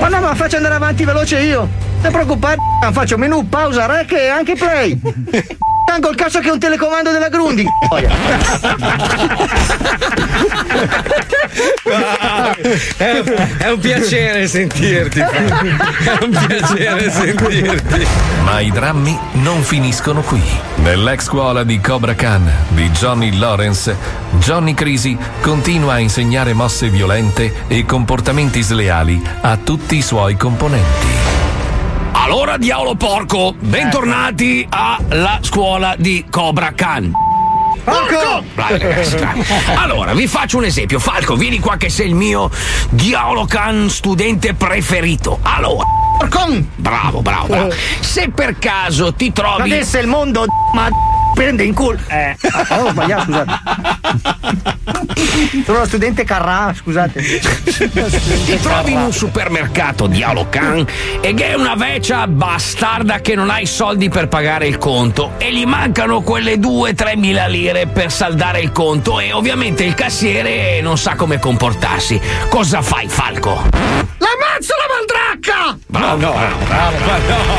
[0.00, 1.68] Ma no, ma faccio andare avanti veloce io.
[2.02, 2.56] Non preoccupare,
[2.90, 5.00] faccio menù, pausa, rec e anche play.
[5.88, 7.64] Tanto il cazzo che è un telecomando della Grundy.
[12.98, 13.22] È,
[13.56, 15.18] è un piacere sentirti.
[15.18, 18.06] È un piacere sentirti.
[18.44, 20.42] Ma i drammi non finiscono qui.
[20.76, 23.96] Nell'ex scuola di Cobra Khan di Johnny Lawrence,
[24.32, 31.47] Johnny Crisi continua a insegnare mosse violente e comportamenti sleali a tutti i suoi componenti.
[32.30, 37.10] Allora, diavolo porco, bentornati alla scuola di Cobra Khan.
[37.82, 38.44] Porco!
[38.54, 39.44] Bravi ragazzi, bravi.
[39.76, 40.98] Allora, vi faccio un esempio.
[40.98, 42.50] Falco, vieni qua che sei il mio
[42.90, 45.38] Diavolo Khan studente preferito.
[45.40, 45.86] Allora.
[46.18, 46.68] Porcon!
[46.76, 47.74] Bravo, bravo, bravo.
[48.00, 49.62] Se per caso ti trovi.
[49.62, 50.90] Adesso il mondo ma
[51.34, 51.98] prende in culo.
[52.08, 52.36] Eh.
[52.70, 53.60] Oh, ho sbagliato, scusate.
[55.64, 57.22] Sono lo studente Carrà, scusate.
[57.22, 60.86] Ti trovi in un supermercato di Alocan
[61.20, 65.32] e che è una vecchia bastarda che non ha i soldi per pagare il conto
[65.38, 70.80] e gli mancano quelle 2-3 mila lire per saldare il conto e ovviamente il cassiere
[70.80, 72.20] non sa come comportarsi.
[72.48, 73.62] Cosa fai, Falco?
[74.18, 75.78] L'ammazzo la mandracca!
[75.86, 77.57] Bravo, no, bravo, bravo, no, no, no.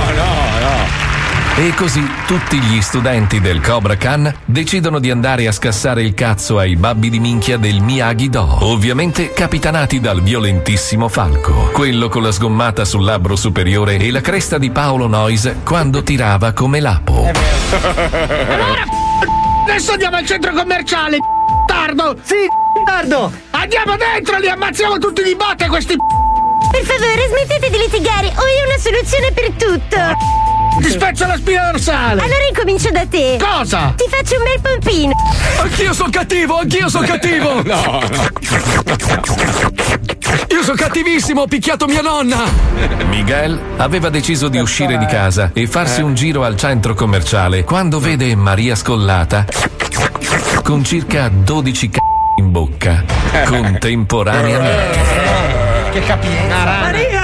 [1.59, 6.57] E così tutti gli studenti del Cobra Khan decidono di andare a scassare il cazzo
[6.57, 12.85] ai babbi di minchia del Miyagi-Do, ovviamente capitanati dal violentissimo Falco, quello con la sgommata
[12.85, 17.25] sul labbro superiore e la cresta di Paolo Noyes quando tirava come lapo.
[17.25, 18.85] Allora,
[19.67, 21.17] adesso andiamo al centro commerciale.
[21.67, 22.15] Tardo!
[22.21, 22.47] Sì,
[22.85, 23.33] tardo!
[23.49, 25.97] Andiamo dentro, li ammazziamo tutti di botte questi.
[26.71, 30.48] Per favore, smettete di litigare, ho io una soluzione per tutto.
[30.81, 32.21] Ti spezzo la spina dorsale!
[32.21, 33.37] Allora incomincio da te.
[33.39, 33.93] Cosa?
[33.95, 35.13] Ti faccio un bel pompino.
[35.61, 37.61] Anch'io sono cattivo, anch'io sono cattivo!
[37.69, 38.01] No!
[40.49, 42.43] Io sono cattivissimo, ho picchiato mia nonna!
[43.09, 47.99] Miguel aveva deciso di uscire di casa e farsi un giro al centro commerciale quando
[47.99, 49.45] vede Maria Scollata
[50.63, 51.99] con circa 12 c***o
[52.39, 53.03] in bocca
[53.45, 54.99] contemporaneamente.
[55.91, 56.63] Che capina.
[56.63, 57.18] Maria!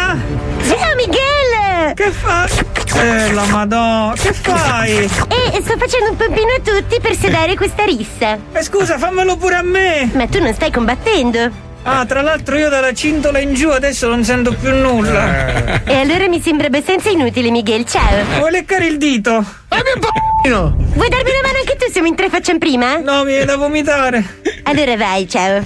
[1.95, 2.45] Che fa?
[2.45, 4.95] Eh, la madonna, che fai?
[4.97, 8.37] E sto facendo un pompino a tutti per sedare questa rissa.
[8.51, 10.11] Eh, scusa, fammelo pure a me!
[10.13, 11.49] Ma tu non stai combattendo.
[11.87, 15.83] Ah, tra l'altro io dalla cintola in giù adesso non sento più nulla.
[15.83, 17.85] E allora mi sembra abbastanza inutile, Miguel.
[17.85, 18.23] Ciao.
[18.39, 19.31] Vuoi leccare il dito?
[19.69, 21.91] Vuoi darmi una mano anche tu?
[21.91, 22.97] Siamo in tre, facciamo prima?
[22.97, 24.41] No, mi viene da vomitare.
[24.63, 25.61] Allora vai, ciao.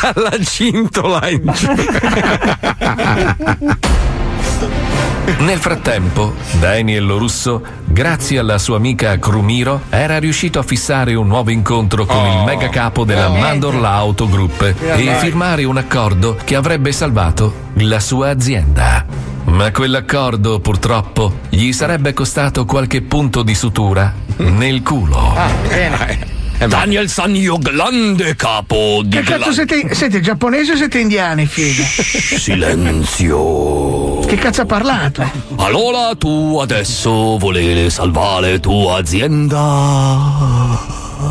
[0.00, 1.74] Dalla cintola in giù.
[5.38, 11.50] Nel frattempo, Daniel Russo, grazie alla sua amica Crumiro, era riuscito a fissare un nuovo
[11.50, 16.92] incontro con il mega capo della Mandorla Auto Group e firmare un accordo che avrebbe
[16.92, 19.06] salvato la sua azienda.
[19.44, 25.34] Ma quell'accordo, purtroppo, gli sarebbe costato qualche punto di sutura nel culo.
[26.66, 29.94] Daniel San io grande capo di Che cazzo siete?
[29.94, 31.84] Siete giapponesi o siete indiani, figa?
[32.38, 34.20] Silenzio.
[34.20, 35.28] Che cazzo ha parlato?
[35.56, 39.56] Allora tu adesso volevi salvare tua azienda.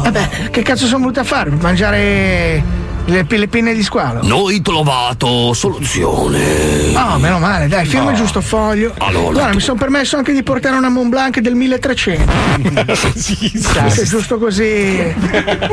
[0.04, 1.50] Vabbè, che cazzo sono venuto a fare?
[1.52, 2.64] Mangiare
[3.06, 4.22] le, le pinne di squalo?
[4.24, 6.94] Noi trovato soluzione.
[6.96, 8.24] Oh, meno male, dai, firma il No.
[8.24, 8.94] giusto foglio.
[9.00, 12.32] Allora, Guarda, tu- mi sono permesso anche di portare una Mont Blanc del 1300.
[13.90, 15.14] Se giusto così.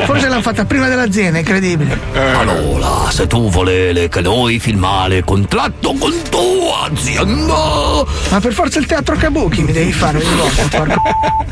[0.04, 1.98] Forse l'hanno fatta prima dell'azienda, incredibile.
[2.14, 6.12] Allora, se tu volevi che noi filmare contratto con
[6.60, 8.04] tua azienda.
[8.28, 11.02] Ma per forza il teatro Kabuki mi devi fare ogni volta, porco.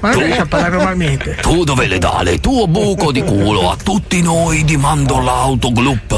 [0.00, 1.36] Ma non riesci a parlare normalmente.
[1.40, 6.14] Tu dovevi dare il tuo buco di culo a tutti noi di Mandorla Auto Group.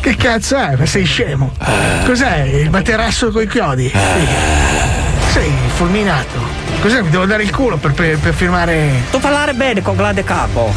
[0.00, 0.74] Che cazzo è?
[0.76, 1.52] Ma sei scemo?
[2.04, 2.42] Cos'è?
[2.42, 3.88] Il materasso coi chiodi?
[3.88, 5.28] Figa.
[5.30, 6.38] Sei fulminato.
[6.80, 7.02] Cos'è?
[7.02, 9.04] Mi devo dare il culo per, per- per firmare.
[9.10, 10.72] Tu parlare bene con Glade Capo.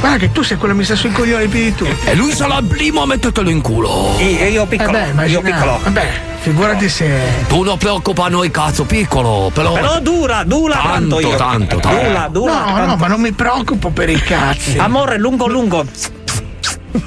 [0.00, 1.94] Guarda che tu sei quello che mi sta sui coglioni più di tutti.
[2.08, 4.14] E lui sarà il primo a mettertelo in culo.
[4.18, 4.96] Io, io piccolo.
[4.96, 5.78] Eh beh, io piccolo.
[5.82, 7.20] Vabbè, figurati se.
[7.48, 9.74] Tu non preoccupa noi cazzo piccolo, però.
[9.74, 11.36] Però dura, dura Tanto, tanto io.
[11.36, 12.02] tanto, tanto.
[12.06, 12.52] Dura, dura.
[12.52, 12.86] No, tanto.
[12.86, 14.78] no, ma non mi preoccupo per i cazzi.
[14.78, 15.84] Amore, lungo, lungo.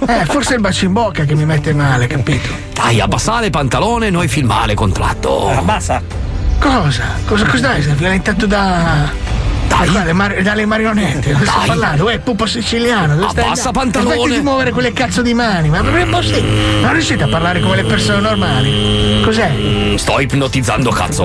[0.08, 2.48] Eh, forse è il bacio in bocca che mi mette male, capito?
[2.74, 5.50] Dai, abbassare il pantalone e noi filmare contratto.
[5.50, 6.02] Abbassa.
[6.60, 7.04] Cosa?
[7.26, 7.82] Cosa cos'è?
[7.82, 9.12] Sei violentato da.
[9.68, 11.68] Dai, dalle, mar- dalle marionette, stai Dai.
[11.68, 12.04] parlando?
[12.06, 13.80] Uè, pupo siciliano, dove stai Abbassa andando?
[14.00, 14.16] pantalone.
[14.26, 16.82] Smetti di muovere quelle cazzo di mani, ma non è possibile.
[16.82, 19.22] Non riuscite a parlare come le persone normali.
[19.24, 19.50] Cos'è?
[19.50, 21.24] Mm, Sto ipnotizzando cazzo.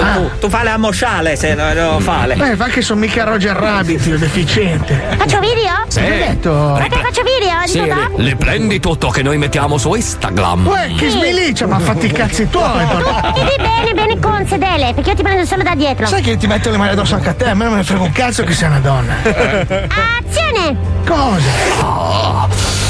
[0.00, 0.14] Ah.
[0.14, 2.36] Tu, tu fai la mosciale se no, no fale.
[2.36, 5.16] Beh, fa che sono mica Roger Rabbit, io deficiente.
[5.16, 5.72] Faccio video?
[5.88, 6.00] Sì.
[6.00, 6.50] Hai detto?
[6.52, 8.10] Ma te faccio video di Sì, papà?
[8.16, 10.66] le, le prendi tutto che noi mettiamo su Instagram.
[10.66, 12.84] Uè, che sbilicia, ma fatti i cazzi tuoi.
[12.90, 16.06] porca- Vedi bene, bene con sedele, perché io ti prendo solo da dietro.
[16.06, 17.48] Sai che ti metto le mani addosso anche a te?
[17.48, 19.14] A me non me ne frega un cazzo che sei una donna.
[19.22, 20.76] Azione!
[21.06, 21.50] Cosa?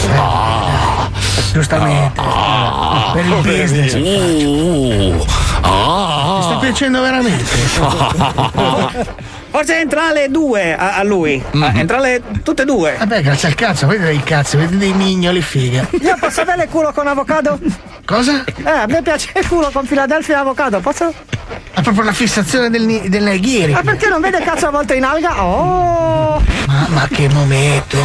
[0.02, 0.08] Eh,
[1.52, 2.20] giustamente.
[3.12, 3.94] Per il business.
[3.94, 5.22] Uh, Mi
[6.42, 6.58] sta ah.
[6.60, 7.44] piacendo veramente.
[9.56, 11.42] Forse entra le due a, a lui.
[11.58, 12.94] Ah, Entra le tutte e due.
[12.98, 15.86] Vabbè, grazie al cazzo, vedi dei cazzi, vedi dei mignoli figa.
[16.02, 17.58] Io posso avere il culo con avocado?
[18.04, 18.44] Cosa?
[18.44, 21.10] Eh, a me piace il culo con Philadelphia e avocado, posso?
[21.72, 23.72] È proprio la fissazione del, del neghiri.
[23.72, 25.42] Ma perché non vede cazzo a volte in alga?
[25.42, 26.42] Oh!
[26.66, 27.96] Ma, ma che momento.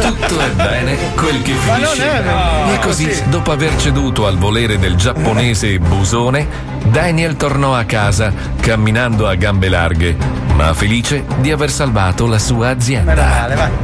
[0.00, 2.72] Tutto è bene quel che Ma non finisce è vero.
[2.72, 3.22] E così, Sì.
[3.28, 6.48] dopo aver ceduto al volere del giapponese Busone,
[6.86, 10.16] Daniel tornò a casa camminando a gambe larghe,
[10.54, 13.82] ma felice di aver salvato la sua azienda.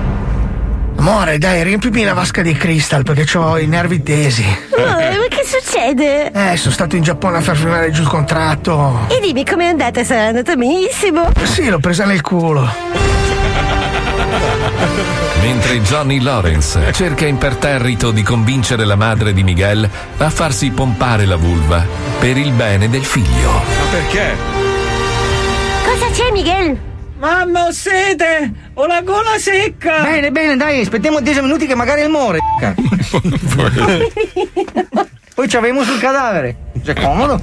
[0.97, 4.45] Amore, dai, riempimi la vasca di crystal perché ho i nervi tesi.
[4.77, 6.31] Oh, ma che succede?
[6.31, 9.07] Eh, sono stato in Giappone a far firmare giù il contratto.
[9.09, 11.31] E dimmi com'è andata, sarà andata benissimo.
[11.43, 12.69] Sì, l'ho presa nel culo.
[15.43, 21.37] Mentre Johnny Lawrence cerca imperterrito di convincere la madre di Miguel a farsi pompare la
[21.37, 21.83] vulva
[22.19, 23.51] per il bene del figlio.
[23.51, 24.70] Ma perché?
[26.33, 26.79] Miguel?
[27.19, 28.53] Mamma, ho sete!
[28.75, 30.03] Ho la gola secca!
[30.03, 32.39] Bene, bene, dai, aspettiamo 10 minuti che magari muore.
[35.35, 36.57] Poi ci avemo sul cadavere.
[36.83, 37.41] C'è comodo.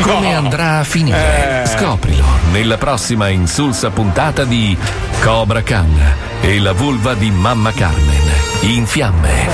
[0.00, 1.62] Come andrà a finire?
[1.62, 1.66] Eh.
[1.66, 4.76] Scoprilo nella prossima insulsa puntata di
[5.20, 8.22] Cobra Khan e la vulva di Mamma Carmen
[8.60, 9.46] in fiamme.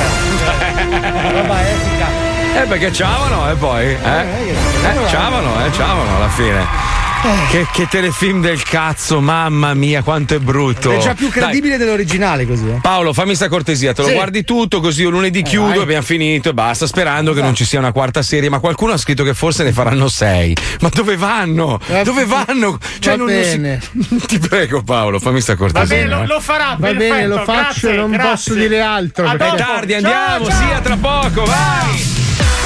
[1.33, 2.07] Roba epica.
[2.63, 3.85] Eh perché ciavano e poi?
[3.87, 3.97] Eh?
[3.97, 6.94] Eh, ciavano, eh, ciavano alla fine.
[7.51, 10.91] Che, che telefilm del cazzo, mamma mia, quanto è brutto.
[10.91, 12.69] È già più Dai, credibile dell'originale così.
[12.69, 12.79] eh.
[12.83, 14.15] Paolo, fammi sta cortesia, te lo Sì.
[14.15, 15.79] guardi tutto così io lunedì chiudo, vai.
[15.79, 18.99] abbiamo finito e basta, sperando che non ci sia una quarta serie, ma qualcuno ha
[18.99, 20.55] scritto che forse ne faranno sei.
[20.81, 21.81] Ma dove vanno?
[22.03, 22.79] Dove vanno?
[22.99, 23.81] Cioè, Va non, non si- bene.
[24.27, 25.97] Ti prego Paolo, fammi sta Va cortesia.
[25.97, 26.27] bene, lo, eh.
[26.27, 26.77] lo farà.
[26.79, 28.31] Va bene, perfetto, lo faccio, grazie, non grazie.
[28.33, 29.31] posso dire altro.
[29.31, 30.57] È tardi, Ciao, andiamo, ciao.
[30.59, 32.24] sì, a tra poco, vai!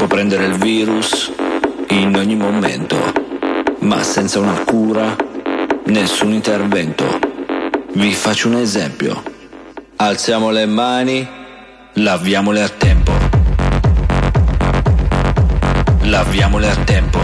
[0.00, 1.30] Può prendere il virus
[1.88, 2.96] in ogni momento,
[3.80, 5.14] ma senza una cura,
[5.88, 7.04] nessun intervento.
[7.92, 9.22] Vi faccio un esempio.
[9.96, 11.28] Alziamo le mani,
[11.92, 13.12] laviamole a tempo.
[16.04, 17.18] Laviamole a tempo.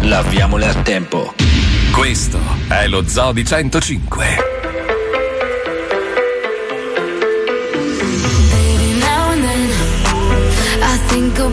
[0.00, 1.34] Laviamole a tempo.
[1.92, 2.38] Questo
[2.68, 4.61] è lo Zoo di 105.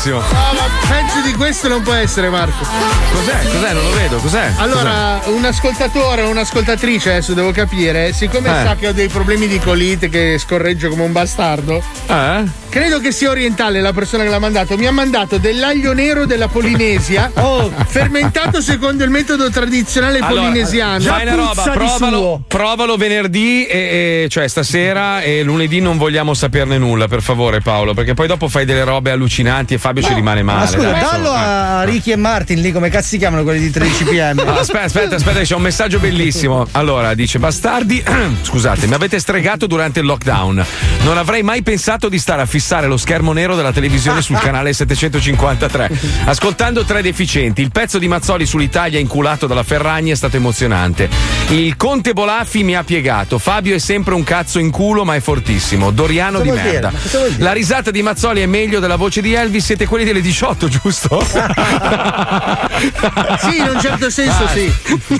[0.00, 0.18] Bellissimo.
[0.20, 2.64] No, ma peggio di questo non può essere, Marco.
[3.12, 3.50] Cos'è?
[3.52, 3.72] Cos'è?
[3.72, 4.52] Non lo vedo, cos'è?
[4.56, 8.64] Allora, un ascoltatore o un'ascoltatrice, adesso devo capire, siccome Eh.
[8.64, 12.42] sa che ho dei problemi di colite che scorreggio come un bastardo, Eh?
[12.68, 14.76] credo che sia orientale la persona che l'ha mandato.
[14.76, 17.30] Mi ha mandato dell'aglio nero della Polinesia,
[17.86, 21.00] fermentato secondo il metodo tradizionale Allora, polinesiano.
[21.00, 26.78] fai una roba, provalo, provalo venerdì, e, e- cioè stasera e lunedì non vogliamo saperne
[26.78, 30.44] nulla, per favore, Paolo, perché poi dopo fai delle robe allucinanti e Fabio ci rimane
[30.44, 30.60] male.
[30.60, 33.70] Ma scusa, dai, dallo a Ricky e Martin lì, come cazzo si chiamano quelli di
[33.70, 34.38] 13 pm?
[34.38, 36.66] Ah, Aspetta, aspetta, aspetta, c'è un messaggio bellissimo.
[36.72, 38.00] Allora, dice: Bastardi,
[38.42, 40.64] scusate, mi avete stregato durante il lockdown.
[41.02, 44.72] Non avrei mai pensato di stare a fissare lo schermo nero della televisione sul canale
[44.72, 45.90] 753.
[46.26, 51.08] Ascoltando tre deficienti, il pezzo di Mazzoli sull'Italia inculato dalla Ferragni è stato emozionante.
[51.48, 53.38] Il Conte Bolaffi mi ha piegato.
[53.38, 55.90] Fabio è sempre un cazzo in culo, ma è fortissimo.
[55.90, 56.92] Doriano Cosa di merda.
[57.38, 59.78] La risata di Mazzoli è meglio della voce di Elvis.
[59.80, 61.24] Siete quelli delle 18, giusto?
[63.40, 64.72] Sì, in un certo senso Ah, sì.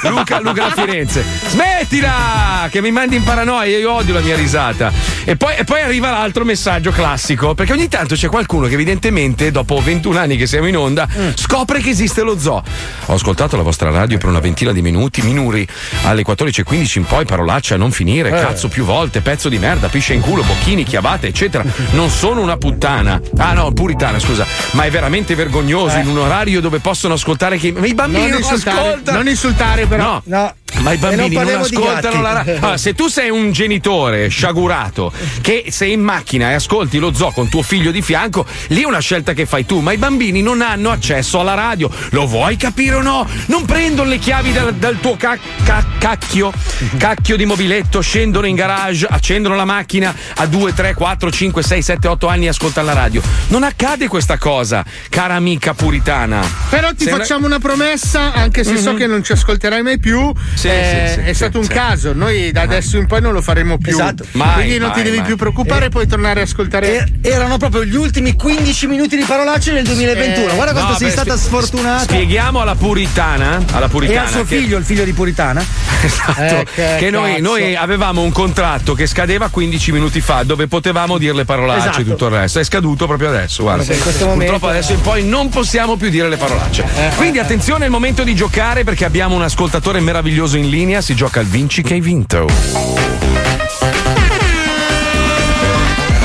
[0.09, 1.23] Luca, Luca da Firenze.
[1.49, 2.69] Smettila!
[2.71, 4.93] Che mi mandi in paranoia, io odio la mia risata.
[5.25, 9.51] E poi, e poi arriva l'altro messaggio classico, perché ogni tanto c'è qualcuno che evidentemente,
[9.51, 12.63] dopo 21 anni che siamo in onda, scopre che esiste lo zoo.
[13.07, 15.67] Ho ascoltato la vostra radio per una ventina di minuti, minuri,
[16.05, 18.41] alle 14.15 in poi, parolacce a non finire, Eh.
[18.41, 21.65] cazzo più volte, pezzo di merda, pisce in culo, bocchini, chiavate, eccetera.
[21.93, 23.21] Non sono una puttana.
[23.39, 24.47] Ah no, puritana, scusa.
[24.73, 27.73] Ma è veramente vergognoso in un orario dove possono ascoltare che...
[27.73, 29.17] Ma i bambini Non non, insultare, ascoltano.
[29.19, 30.23] non insultare però.
[30.25, 30.55] No.
[30.83, 32.57] Ma i bambini non, di ascoltano la radio.
[32.57, 37.33] Allora, se tu sei un genitore sciagurato che sei in macchina e ascolti lo zoo
[37.33, 40.41] con tuo figlio di fianco, lì è una scelta che fai tu, ma i bambini
[40.41, 41.91] non hanno accesso alla radio.
[42.11, 43.27] Lo vuoi capire o no?
[43.47, 46.53] Non prendono le chiavi dal, dal tuo ca- ca- cacchio,
[46.97, 51.83] cacchio di mobiletto, scendono in garage, accendono la macchina a 2, 3, 4, 5, 6,
[51.83, 53.21] 7, 8 anni e ascoltano la radio.
[53.49, 56.41] Non accade questa cosa, cara amica puritana.
[56.71, 58.97] Però ti una- facciamo una promessa, anche se so Mhm.
[58.99, 60.33] che non ci ascolterai mai più.
[60.55, 61.71] Sì, eh, sì, sì, è sì, stato un sì.
[61.73, 62.13] caso.
[62.15, 63.93] Noi da adesso in poi non lo faremo più.
[63.93, 64.25] Esatto.
[64.33, 65.27] Mai, Quindi non ti mai, devi mai.
[65.27, 67.07] più preoccupare, puoi tornare a ascoltare.
[67.21, 70.55] E- erano proprio gli ultimi 15 minuti di parolacce nel 2021.
[70.55, 72.03] Guarda quanto No, sei beh, stata spie- sfortunata.
[72.05, 75.63] Spieghiamo alla puritana, alla E puritana al suo che- figlio, il figlio di Puritana.
[76.03, 80.67] Esatto, Eh, che che noi, noi avevamo un contratto che scadeva 15 minuti fa dove
[80.67, 82.01] potevamo dire le parolacce Esatto.
[82.01, 82.59] e tutto il resto.
[82.59, 83.63] È scaduto proprio adesso.
[83.65, 83.83] Guarda.
[83.83, 86.85] Sì, in questo Purtroppo momento- adesso in poi non possiamo più dire le parolacce.
[87.17, 91.01] Quindi attenzione, è il momento di giocare perché abbiamo un ascoltatore meraviglioso in linea.
[91.01, 92.47] Si gioca al Vinci che hai vinto.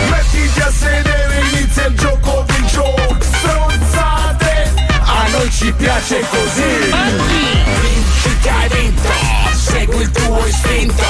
[0.09, 6.91] Mettiti a sedere, inizia il gioco dei giochi Stronzate A noi ci piace così.
[7.81, 9.09] Vinci che hai vinto
[9.53, 11.03] Segui il tuo istinto.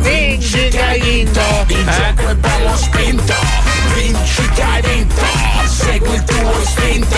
[0.00, 3.34] Vinci che hai vinto Il gioco è bello spinto.
[3.94, 5.29] Vinci che hai vinto
[5.80, 7.16] Segui il tuo istinto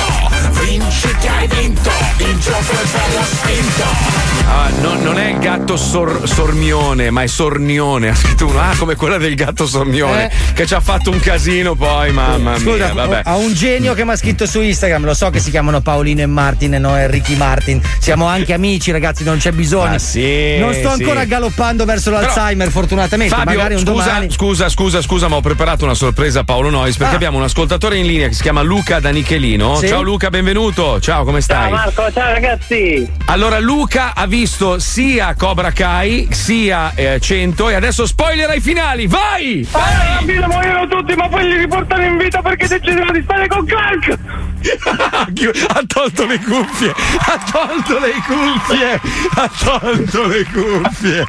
[0.65, 4.21] Vinci che hai vinto Il gioco è bello spinto
[4.55, 8.11] Ah, no- non è il gatto sor- sormione, ma è sornione.
[8.11, 11.75] Ha scritto uno, ah, come quella del gatto sornione, che ci ha fatto un casino
[11.75, 12.93] poi, mamma Scusa, mia.
[12.93, 13.21] Vabbè.
[13.25, 15.05] ha un genio che mi ha scritto su Instagram.
[15.07, 17.81] Lo so che si chiamano Paolino e Martin e no e Ricky Martin.
[17.99, 19.95] Siamo anche amici, ragazzi, non c'è bisogno.
[19.95, 21.03] Ah, sì, non sto sì.
[21.03, 23.35] ancora galoppando verso l'Alzheimer, fortunatamente.
[23.35, 24.31] Fabio, Magari un scusa, domani.
[24.31, 27.17] scusa, scusa, scusa, ma ho preparato una sorpresa a Paolo Nois perché Ah.
[27.17, 29.77] abbiamo un ascoltatore in linea che si chiama Luca da Nichelino.
[29.77, 29.89] Sì.
[29.89, 31.01] Ciao Luca, benvenuto.
[31.01, 31.71] Ciao, come stai?
[31.71, 33.11] Ciao Marco, ciao ragazzi.
[33.27, 39.07] Allora, Luca ha visto sia Cobra Kai sia eh, 100 e adesso spoiler ai finali.
[39.07, 39.67] Vai!
[39.73, 43.65] Ah, bambino, muoiono tutti, ma poi li riportano in vita perché decidono di stare con
[43.65, 44.19] Clark.
[45.69, 46.91] Ha tolto le cuffie,
[47.27, 49.01] ha tolto le cuffie,
[49.35, 51.27] ha tolto le cuffie.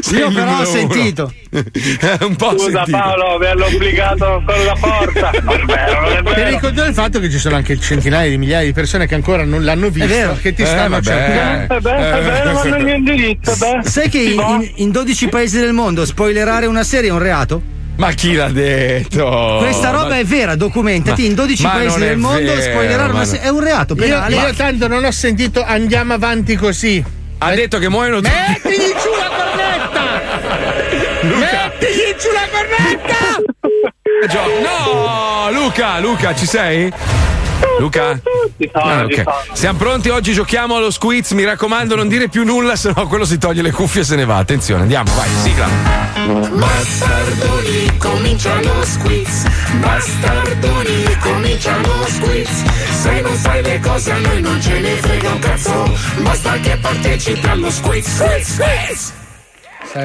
[0.00, 1.32] Sei Io però ho sentito.
[1.50, 2.96] un po' Scusa sentito.
[2.98, 5.30] Paolo, mi hanno obbligato con la forza.
[5.30, 9.44] Ti ricordo il fatto che ci sono anche centinaia di migliaia di persone che ancora
[9.44, 10.36] non l'hanno visto, vero.
[10.40, 11.02] che ti Eh, stanno vabbè.
[11.04, 11.74] cercando.
[11.74, 13.88] Eh beh, eh beh, non vanno il mio indirizzo, beh.
[13.88, 17.62] Sai che in, in- in 12 paesi del mondo spoilerare una serie è un reato?
[18.00, 19.56] Ma chi l'ha detto?
[19.58, 21.20] Questa roba Ma- è vera, documentati.
[21.20, 24.00] Ma- in 12 ma paesi del mondo vero, spoilerare ma una è un reato Io,
[24.00, 24.36] penale.
[24.36, 27.04] io tanto non ho sentito andiamo avanti così.
[27.38, 28.30] Ha detto che muoiono tutti.
[28.30, 30.02] Mettili giù la cornetta!
[31.22, 33.18] Mettili giù la cornetta!
[34.62, 36.90] No, Luca, Luca, ci sei?
[37.78, 38.20] Luca?
[38.72, 39.22] Ah, ok.
[39.52, 40.08] Siamo pronti?
[40.10, 41.30] Oggi giochiamo allo squiz.
[41.32, 44.24] Mi raccomando, non dire più nulla, sennò quello si toglie le cuffie e se ne
[44.24, 44.36] va.
[44.36, 45.66] Attenzione, andiamo, vai, sigla.
[46.52, 49.44] Bastardoni, comincia lo squiz.
[49.80, 52.48] Bastardoni, comincia lo squiz.
[53.02, 55.98] Se non sai le cose a noi non ce ne frega un cazzo.
[56.18, 59.19] Basta che partecipi allo squiz, squiz, squiz.
[59.92, 60.04] La,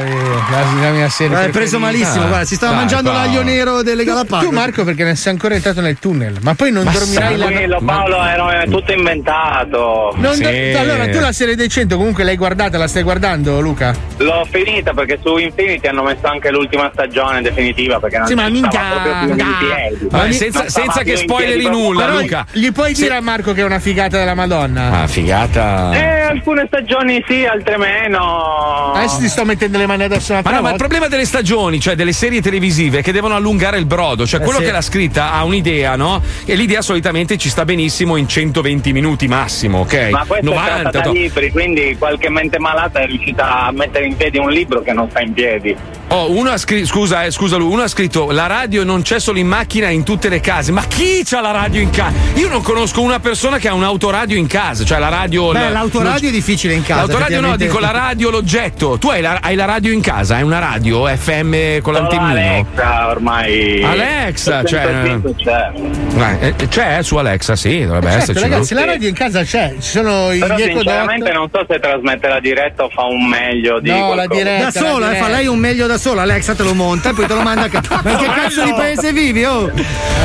[0.81, 4.47] la mia serie L'hai preso malissimo, guarda, si stava mangiando l'aglio nero delle Galapagos.
[4.47, 7.81] Tu, Marco, perché ne sei ancora entrato nel tunnel, ma poi non dormirai la Tranquillo,
[7.85, 10.11] Paolo, era tutto inventato.
[10.15, 13.95] Non do- allora, tu la serie dei 100 comunque l'hai guardata, la stai guardando, Luca?
[14.17, 18.49] L'ho finita perché su Infinity hanno messo anche l'ultima stagione definitiva perché non Sì, ma
[18.49, 18.81] minchia.
[19.03, 22.45] Vabbè, Non senza, senza che spoileri nulla, Però Luca.
[22.51, 25.01] Gli puoi dire a Marco che è una figata della Madonna?
[25.01, 25.91] Ah, figata.
[25.93, 28.93] Eh, alcune stagioni sì, altre meno.
[28.93, 30.77] Adesso ti sto mettendo le mani addosso Ma no, ma il volta.
[30.77, 34.25] problema delle stagioni, cioè delle serie televisive, è che devono allungare il brodo.
[34.25, 34.65] Cioè, Eh, quello sì.
[34.65, 36.21] che l'ha scritta ha un'idea, no?
[36.45, 40.09] E l'idea solitamente ci sta benissimo in 120 minuti massimo, ok?
[40.11, 40.73] Ma questo è 90.
[40.81, 44.49] tratta da to- libri, quindi qualche mente malata è riuscita a mettere in piedi un
[44.49, 45.75] libro che non sta in piedi.
[46.09, 49.19] Oh, uno ha scritto, scusa, eh, scusa lui, uno ha scritto la radio non c'è
[49.19, 50.71] solo in macchina, è in tutte le case.
[50.71, 52.13] Ma chi c'ha la radio in casa?
[52.35, 55.51] Io non conosco una persona che ha un'autoradio in casa, cioè la radio.
[55.51, 57.01] Beh, la- l'autoradio è difficile in casa.
[57.01, 58.97] L'autoradio no, dico la radio, l'oggetto.
[58.99, 62.29] Tu hai la, hai la radio in casa, hai una radio FM con l'antennino?
[62.31, 63.83] Alexa ormai.
[63.83, 65.71] Alexa, cioè- 105 c'è.
[66.41, 68.41] Eh, eh, c'è su Alexa, sì, dovrebbe Certo, esserci.
[68.41, 68.79] ragazzi, no?
[68.81, 72.39] la radio in casa c'è, ci sono i Però sinceramente non so se trasmette la
[72.39, 74.63] diretta o fa un meglio di No, la diretta.
[74.65, 77.25] Da sola, eh, fa lei un meglio da sola, Alexa te lo monta e poi
[77.27, 77.99] te lo manda a casa.
[78.03, 79.71] Ma che cazzo di paese vivi, oh?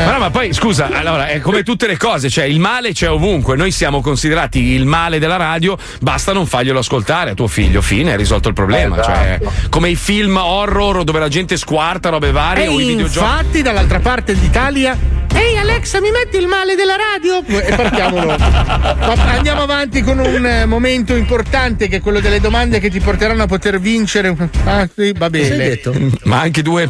[0.05, 3.11] Ma no, ma poi scusa, allora è come tutte le cose, cioè il male c'è
[3.11, 3.57] ovunque.
[3.57, 8.13] Noi siamo considerati il male della radio, basta non farglielo ascoltare a tuo figlio, fine,
[8.13, 8.99] hai risolto il problema.
[9.01, 9.15] Esatto.
[9.19, 9.30] Cioè,
[9.69, 13.19] come i film horror dove la gente squarta robe varie o i E videogiochi.
[13.27, 14.97] infatti, dall'altra parte d'Italia.
[15.33, 17.45] Ehi Alexa, mi metti il male della radio?
[17.47, 18.37] E partiamo dopo.
[18.43, 22.99] Ma andiamo avanti con un eh, momento importante che è quello delle domande che ti
[22.99, 24.35] porteranno a poter vincere.
[24.65, 25.47] Ah, sì, va bene.
[25.47, 25.95] Sei detto?
[26.25, 26.89] Ma anche due.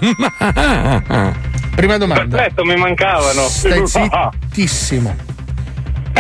[1.74, 2.36] Prima domanda.
[2.36, 3.42] Perfetto, mi mancavano.
[3.48, 5.14] Stai zittissimo.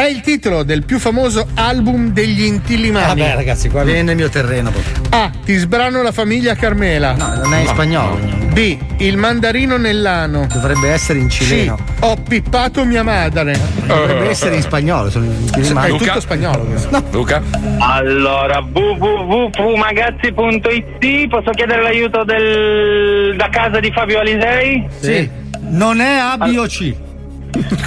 [0.00, 3.20] È il titolo del più famoso album degli Intillimani.
[3.20, 4.70] Vabbè, ragazzi, qua viene nel mio terreno.
[4.70, 5.02] proprio.
[5.10, 5.30] A.
[5.44, 7.12] Ti sbrano la famiglia Carmela.
[7.12, 8.16] No, non è in spagnolo.
[8.50, 8.78] B.
[8.96, 10.46] Il mandarino nell'ano.
[10.50, 11.76] Dovrebbe essere in cileno.
[11.76, 11.80] C.
[12.02, 13.60] Ho pippato mia madre.
[13.84, 15.10] Dovrebbe essere in spagnolo.
[15.10, 15.98] Sono in È Chilimani.
[15.98, 17.04] tutto spagnolo questo.
[17.10, 17.42] Luca?
[17.80, 23.34] Allora, www.magazzi.it posso chiedere l'aiuto del...
[23.36, 24.86] da casa di Fabio Alisei?
[24.98, 25.28] Sì.
[25.68, 26.94] Non è A, B o C.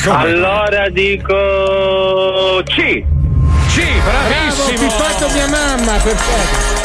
[0.09, 3.03] Allora dico C.
[3.67, 6.82] C, Bravo, ho pippato mia mamma, perfetto.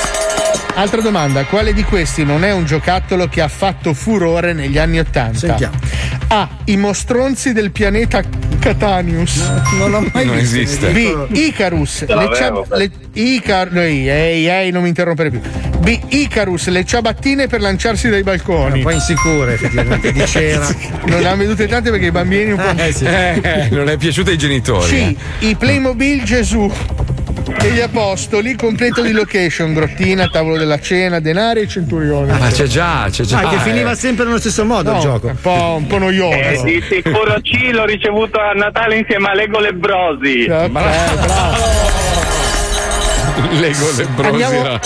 [0.78, 5.00] Altra domanda, quale di questi non è un giocattolo che ha fatto furore negli anni
[5.00, 5.36] Ottanta?
[5.36, 5.74] Sentiamo.
[6.28, 6.48] A.
[6.66, 8.22] I mostronzi del pianeta
[8.60, 9.38] Catanius.
[9.76, 10.56] Non l'ho mai Non visto.
[10.56, 10.90] esiste.
[10.90, 11.36] B.
[11.36, 12.04] Icarus.
[12.06, 15.40] Ce Le cia- le- Icar- no, ehi, ehi, ehi, non mi interrompere più.
[15.80, 15.98] B.
[16.10, 18.76] Icarus, le ciabattine per lanciarsi dai balconi.
[18.78, 20.66] Un po' insicure, effettivamente, di cera.
[21.08, 22.80] Non ne ha vedute tante perché i bambini un po'.
[22.82, 23.04] Eh, sì.
[23.04, 24.88] Eh, non è piaciuto ai genitori.
[24.90, 24.92] C.
[24.92, 25.16] eh.
[25.48, 26.70] I Playmobil Gesù
[27.60, 32.32] degli Apostoli, completo di location, grottina, tavolo della cena, denari e centurione.
[32.32, 33.38] Ah, ma c'è già, c'è già.
[33.38, 33.60] Ah, che eh.
[33.60, 35.26] finiva sempre nello stesso modo No, il gioco.
[35.28, 36.36] Un po', un po' noioso.
[36.36, 40.44] Eh, di sicuro C l'ho ricevuto a Natale insieme a Lego Lebrosi.
[40.44, 41.77] Eh, bravo.
[43.58, 44.06] Lego Lebrosi.
[44.22, 44.80] Andiamo a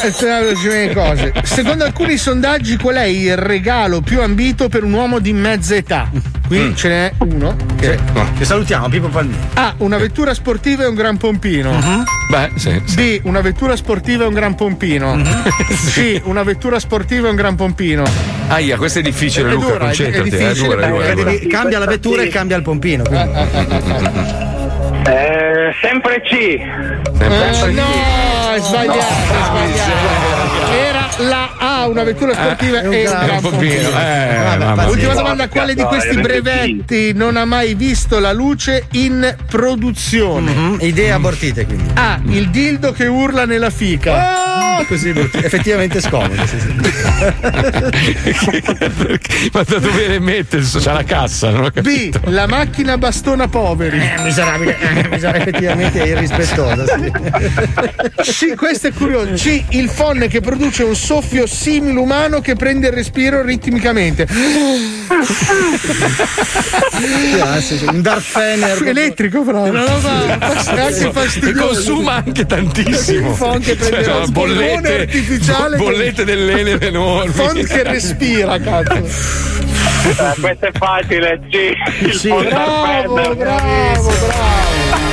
[0.62, 1.32] le cose.
[1.42, 6.10] Secondo alcuni sondaggi, qual è il regalo più ambito per un uomo di mezza età?
[6.46, 6.74] Qui Mm.
[6.74, 7.98] ce n'è uno che
[8.36, 9.38] Che salutiamo, Pippo Palmini.
[9.54, 9.74] A.
[9.78, 11.72] Una vettura sportiva e un gran pompino.
[11.72, 12.04] Mhm.
[12.28, 12.82] Beh, sì.
[12.84, 12.94] sì.
[12.94, 13.20] B.
[13.26, 15.16] Una vettura sportiva e un gran pompino.
[15.90, 16.20] C.
[16.24, 18.04] Una vettura sportiva e un gran pompino.
[18.48, 19.66] Aia, questo è difficile, È Luca.
[19.66, 20.28] dura, concentrati.
[20.28, 21.30] è eh, difficile dura, è dura, è perché dura.
[21.30, 23.02] Devi- cambia la vettura e cambia il pompino.
[23.04, 24.60] quindi.
[25.04, 26.32] Eh, sempre C.
[26.32, 26.60] Eh,
[27.18, 27.26] no,
[28.54, 29.10] è sbagliato, è sbagliato.
[30.70, 33.88] Era la A, una vettura sportiva Eh, un e un gran pompino.
[33.98, 34.86] Eh.
[34.88, 40.50] Ultima domanda, quale di questi brevetti non ha mai visto la luce in produzione?
[40.52, 41.90] Mhm, Idee abortite, quindi.
[41.94, 42.20] A.
[42.26, 44.76] Il dildo che urla nella fica.
[44.78, 46.34] Ah, così effettivamente scomodo.
[46.46, 46.74] Sì, sì.
[48.78, 50.60] Perché- Ma da dove le mette?
[50.62, 52.10] C'ha la cassa, non ho B.
[52.30, 53.98] La macchina bastona poveri.
[53.98, 56.84] Eh, miserabile, eh, miserabile, effettivamente è irrispettosa.
[58.22, 58.50] Sì.
[58.50, 58.54] C.
[58.54, 59.32] Questo è curioso.
[59.34, 59.62] C.
[59.70, 64.26] Il phon che produce un soffio simile umano che prende il respiro ritmicamente.
[67.60, 68.82] Sì, sì, Un Darth Fener.
[68.82, 69.70] Elettrico, però.
[69.70, 70.08] Non lo so.
[70.74, 73.30] È anche E consuma anche tantissimo.
[73.30, 75.76] Il phon che prende Cioè, spolvone bollette, artificiale.
[75.76, 77.32] bollette dell'Enel enormi.
[77.34, 78.94] Font che respira, cazzo.
[78.94, 82.04] Eh, questo è facile, C.
[82.04, 82.28] Il Sì.
[82.28, 85.11] Bravo, bravo, bravo.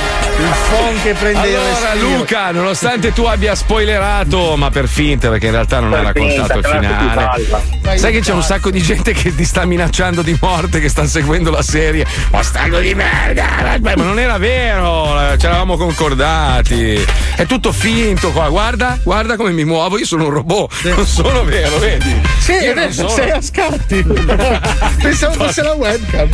[0.49, 2.17] Il phon che prende il Allora, respiro.
[2.17, 6.53] Luca, nonostante tu abbia spoilerato, ma per finta, perché in realtà non Per hai raccontato
[6.53, 7.97] finta, il classe più finale.
[7.97, 11.05] Sai che c'è un sacco di gente che ti sta minacciando di morte, che sta
[11.07, 12.05] seguendo la serie.
[12.29, 13.77] Bastardo di merda!
[13.81, 17.03] Ma non era vero, ci eravamo concordati.
[17.35, 18.49] È tutto finto qua.
[18.49, 20.83] Guarda, guarda come mi muovo, io sono un robot.
[20.83, 22.21] Non sono vero, vedi?
[22.39, 24.03] Sì, Io sono- sei a scatti.
[25.01, 26.29] Pensavo fosse la webcam.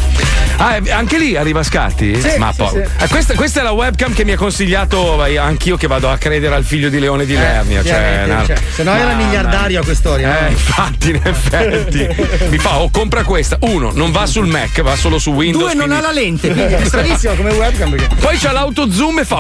[0.58, 2.20] Ah, anche lì arriva a scatti?
[2.20, 2.70] Sì, Ma sì, poi.
[2.70, 3.04] sì.
[3.04, 6.18] Eh, questa, questa è la webcam che mi ha consigliato eh, anch'io che vado a
[6.18, 7.84] credere al figlio di Leone di Lernia.
[7.84, 10.48] cioè, una- cioè, se no era miliardario a quest'ora.
[10.48, 12.08] Eh, infatti, in effetti.
[12.50, 13.58] Mi fa, oh, compra questa.
[13.62, 15.64] Uno, non va sul Mac, va solo su Windows.
[15.66, 17.90] Due, non quindi- ha la lente, quindi è stranissimo come webcam.
[17.92, 18.16] Perché...
[18.20, 19.40] Poi c'ha l'auto zoom e fa.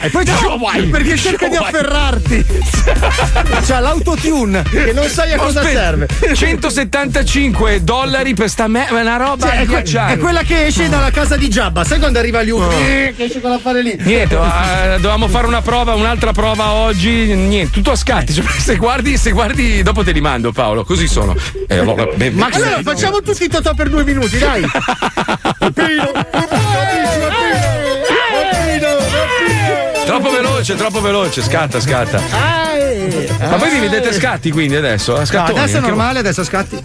[0.00, 2.44] E poi c'è perché cerca di afferrarti.
[3.66, 6.06] C'ha l'autotune che non sai a cosa serve.
[6.34, 10.88] 175 dollari per sta me- è una roba Cioè, è, que- è quella che esce
[10.88, 12.58] dalla casa di Giabba, sai quando arriva Liu?
[12.58, 12.68] Oh.
[13.16, 13.96] Che esce quell'affare lì.
[13.98, 17.34] Niente, eh, dovevamo fare una prova, un'altra prova oggi.
[17.34, 18.32] Niente, tutto a scatti.
[18.32, 20.84] Cioè, se guardi, se guardi, dopo te li mando, Paolo.
[20.84, 21.34] Così sono.
[21.66, 24.64] Eh, allora, beh, Ma allora facciamo tutti Totò per due minuti, dai.
[30.24, 31.42] Troppo veloce, troppo veloce.
[31.42, 32.18] Scatta, scatta.
[33.40, 35.14] Ma poi vi vedete scatti quindi adesso?
[35.16, 36.80] A No, adesso è normale, adesso scatti.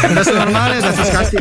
[0.00, 1.36] Adesso è normale, adesso scatti.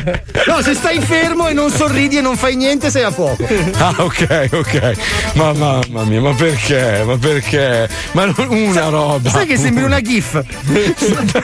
[0.48, 3.46] No, se stai fermo e non sorridi e non fai niente, sei a fuoco.
[3.46, 3.72] voi.
[3.78, 4.94] Ah, ok, ok.
[5.34, 7.04] Ma mamma mia, ma perché?
[7.06, 7.88] Ma perché?
[8.14, 9.30] Ma non una roba.
[9.30, 10.42] Sai che sembri una GIF.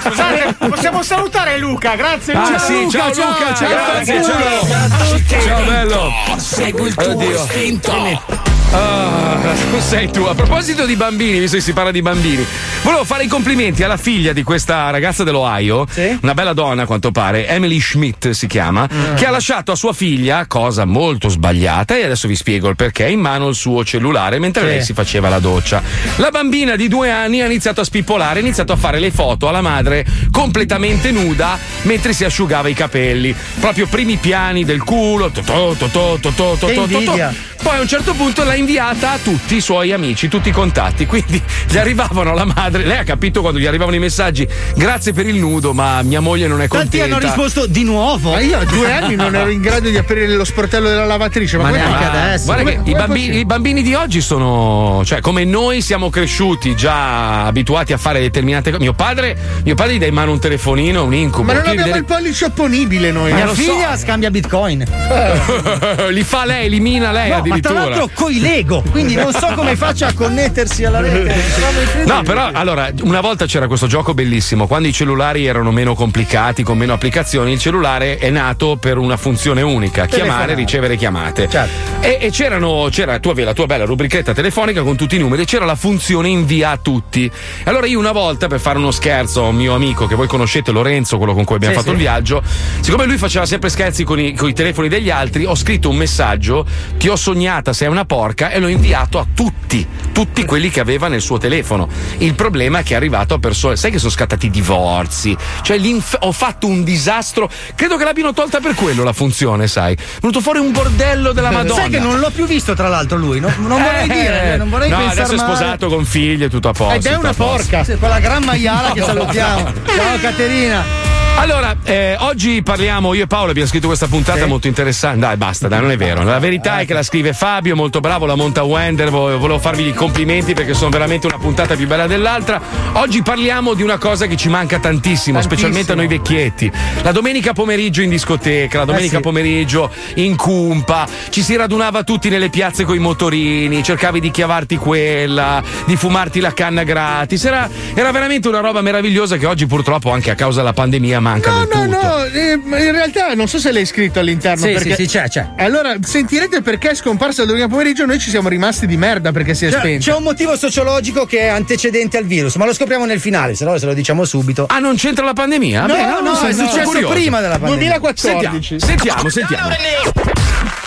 [0.01, 2.57] Scusate, possiamo salutare Luca, grazie Ah, Luca.
[2.59, 5.41] sì, ciao Luca, ciao, grazie, ciao.
[5.45, 6.11] Ciao bello.
[6.37, 7.29] Segui il tuo Oddio.
[7.43, 8.52] istinto.
[8.75, 9.37] Ah,
[9.69, 10.23] non sei tu.
[10.23, 12.43] A proposito di bambini, visto che si parla di bambini,
[12.81, 15.85] volevo fare i complimenti alla figlia di questa ragazza dell'Ohio,
[16.21, 19.93] una bella donna a quanto pare, Emily Schmidt si chiama, che ha lasciato a sua
[19.93, 24.39] figlia, cosa molto sbagliata, e adesso vi spiego il perché, in mano il suo cellulare
[24.39, 24.67] mentre Sì.
[24.67, 25.81] lei si faceva la doccia.
[26.17, 29.47] La bambina di due anni ha iniziato a spippolare, ha iniziato a fare le foto
[29.47, 33.35] alla madre completamente nuda mentre si asciugava i capelli.
[33.59, 35.29] Proprio primi piani del culo.
[35.29, 36.81] totò, totò, totò, totò, Che totò.
[36.97, 37.33] invidia.
[37.61, 41.05] Poi a un certo punto l'ha inviata a tutti i suoi amici, tutti i contatti.
[41.05, 42.85] Quindi gli arrivavano alla madre.
[42.85, 46.47] Lei ha capito quando gli arrivavano i messaggi: Grazie per il nudo, ma mia moglie
[46.47, 47.15] non è Tanti contenta.
[47.17, 48.31] hanno risposto di nuovo.
[48.31, 51.57] Ma io a due anni non ero in grado di aprire lo sportello della lavatrice.
[51.57, 52.45] Ma, Ma neanche adesso.
[52.45, 55.81] Guarda che Come- i come è bambini, i bambini di oggi sono, cioè, come noi
[55.81, 58.81] siamo cresciuti già abituati a fare determinate cose.
[58.81, 61.51] Mio padre, mio padre gli dà in mano un telefonino, un incubo.
[61.51, 63.33] Ma non abbiamo il pollice opponibile noi.
[63.33, 63.61] Mia lo so.
[63.61, 64.79] figlia scambia bitcoin.
[64.79, 67.79] vedere- Li fa lei, elimina lei No, ma tra addirittura.
[67.79, 72.01] l'altro coi Lego, quindi non so come faccia a connettersi alla rete.
[72.05, 74.67] No, però allora, una volta c'era questo gioco bellissimo.
[74.67, 79.17] Quando i cellulari erano meno complicati, con meno applicazioni, il cellulare è nato per una
[79.17, 81.47] funzione unica: chiamare, ricevere chiamate.
[81.49, 82.01] Certo.
[82.01, 85.45] E, e c'erano, c'era, tu avevi la tua bella rubrichetta telefonica con tutti i numeri,
[85.45, 87.29] c'era la funzione invia a tutti.
[87.63, 90.71] Allora io una volta, per fare uno scherzo a un mio amico che voi conoscete,
[90.71, 91.95] Lorenzo, quello con cui abbiamo Sì, fatto sì.
[91.97, 92.43] il viaggio,
[92.81, 95.95] siccome lui faceva sempre scherzi con i, con i telefoni degli altri, ho scritto un
[95.95, 96.65] messaggio:
[96.97, 101.07] Ti ho sognata, sei una porca, e l'ho inviato a tutti, tutti quelli che aveva
[101.07, 101.87] nel suo telefono.
[102.17, 105.79] Il problema è che è arrivato a persone, sai che sono scattati divorzi, cioè
[106.19, 107.49] ho fatto un disastro.
[107.75, 109.93] Credo che l'abbiano tolta per quello la funzione, sai.
[109.93, 111.81] È venuto fuori un bordello della Madonna.
[111.81, 113.39] Sai che non l'ho più visto, tra l'altro, lui.
[113.39, 113.51] No?
[113.59, 115.55] Non vorrei Eh, dire, non vorrei no, adesso è male.
[115.55, 116.95] sposato con figli e tutto a posto.
[116.95, 117.83] Ed è una porca.
[117.83, 119.71] Quella gran maiala che salutiamo.
[119.85, 121.22] Ciao Caterina.
[121.35, 125.19] Allora, eh, oggi parliamo, io e Paolo abbiamo scritto questa puntata molto interessante.
[125.19, 126.23] Dai, basta, dai, non è vero.
[126.23, 129.09] La verità è che la scrive Fabio, molto bravo, la monta Wender.
[129.09, 132.61] vo- Volevo farvi i complimenti perché sono veramente una puntata più bella dell'altra.
[132.93, 135.41] Oggi parliamo di una cosa che ci manca tantissimo, Tantissimo.
[135.41, 136.71] specialmente a noi vecchietti.
[137.01, 139.21] La domenica pomeriggio in discoteca, la domenica sì.
[139.21, 144.77] pomeriggio in cumpa, ci si radunava tutti nelle piazze con i motorini, cercavi di chiavarti
[144.77, 147.43] quella, di fumarti la canna gratis.
[147.43, 151.49] Era, era veramente una roba meravigliosa che oggi purtroppo anche a causa della pandemia manca
[151.51, 152.07] No, del no, tutto.
[152.07, 154.65] no, eh, ma in realtà non so se l'hai scritto all'interno.
[154.65, 154.95] Sì, perché...
[154.95, 155.47] sì, sì, c'è, c'è.
[155.57, 158.05] Allora sentirete perché è scomparsa domenica pomeriggio.
[158.05, 160.11] Noi ci siamo rimasti di merda perché si è C'è, spenta.
[160.11, 163.63] c'è un motivo sociologico che è antecedente al virus, ma lo scopriamo nel finale, se
[163.65, 164.65] no se lo diciamo subito.
[164.69, 165.85] Ah, non c'entra la pandemia?
[165.85, 167.13] No, Beh, no, non so, è successo curioso.
[167.13, 167.97] prima della pandemia.
[167.99, 168.79] 2014.
[168.79, 170.81] Sentiamo, sentiamo, sentiamo.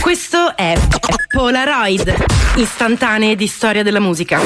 [0.00, 0.74] Questo è
[1.28, 2.14] Polaroid,
[2.56, 4.40] istantanee di storia della musica.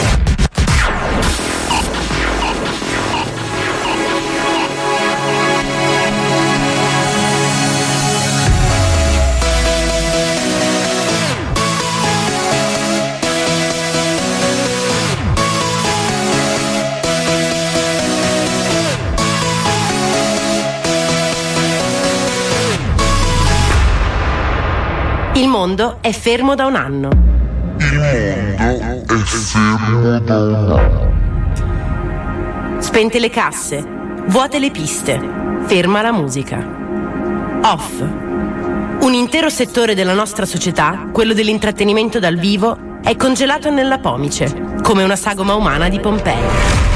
[25.64, 27.08] Mondo è fermo da un anno.
[32.80, 33.82] Spente le casse,
[34.26, 35.18] vuote le piste,
[35.64, 36.58] ferma la musica.
[37.62, 37.98] Off.
[39.00, 45.02] Un intero settore della nostra società, quello dell'intrattenimento dal vivo, è congelato nella pomice, come
[45.02, 46.93] una sagoma umana di Pompei.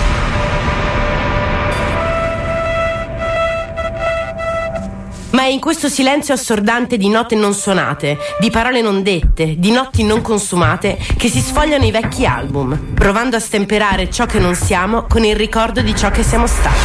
[5.49, 10.21] In questo silenzio assordante di note non suonate, di parole non dette, di notti non
[10.21, 15.25] consumate, che si sfogliano i vecchi album, provando a stemperare ciò che non siamo con
[15.25, 16.77] il ricordo di ciò che siamo stati.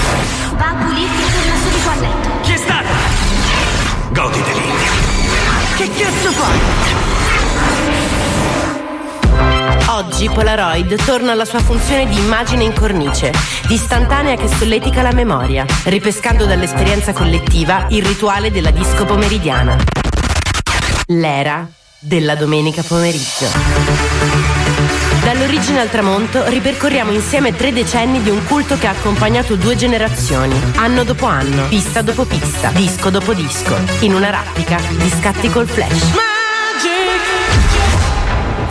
[0.55, 2.29] Va a pulirti e torna subito a letto.
[2.41, 2.87] Chi è stato?
[4.11, 4.61] Goditeli.
[5.75, 7.02] Che cazzo fai?
[10.23, 13.33] Oggi Polaroid torna alla sua funzione di immagine in cornice,
[13.67, 19.75] di istantanea che solletica la memoria, ripescando dall'esperienza collettiva il rituale della disco pomeridiana.
[21.07, 21.67] L'era
[21.99, 23.47] della domenica pomeriggio.
[25.25, 30.57] Dall'origine al tramonto ripercorriamo insieme tre decenni di un culto che ha accompagnato due generazioni,
[30.77, 35.67] anno dopo anno, pista dopo pista, disco dopo disco, in una rappica di scatti col
[35.67, 36.32] flash.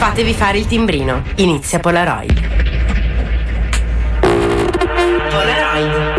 [0.03, 1.23] Fatevi fare il timbrino.
[1.37, 2.41] Inizia Polaroid.
[5.31, 6.15] Polaroid.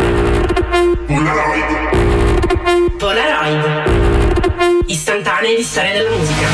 [2.96, 4.84] Polaroid.
[4.86, 6.46] Istantanee di storia della musica.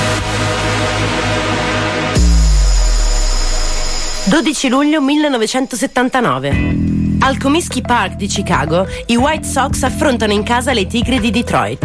[4.25, 6.90] 12 luglio 1979.
[7.23, 11.85] Al Comiskey Park di Chicago, i White Sox affrontano in casa le Tigre di Detroit.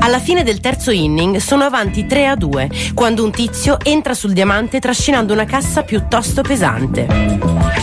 [0.00, 4.32] Alla fine del terzo inning sono avanti 3 a 2 quando un tizio entra sul
[4.32, 7.06] diamante trascinando una cassa piuttosto pesante.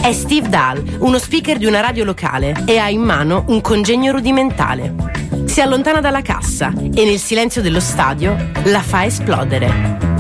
[0.01, 4.11] È Steve Dahl, uno speaker di una radio locale e ha in mano un congegno
[4.11, 4.93] rudimentale.
[5.45, 10.16] Si allontana dalla cassa e nel silenzio dello stadio la fa esplodere.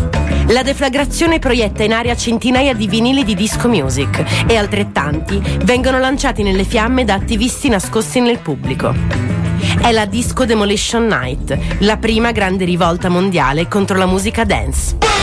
[0.47, 6.43] La deflagrazione proietta in aria centinaia di vinili di disco music e altrettanti vengono lanciati
[6.43, 8.93] nelle fiamme da attivisti nascosti nel pubblico.
[9.81, 15.16] È la Disco Demolition Night, la prima grande rivolta mondiale contro la musica dance.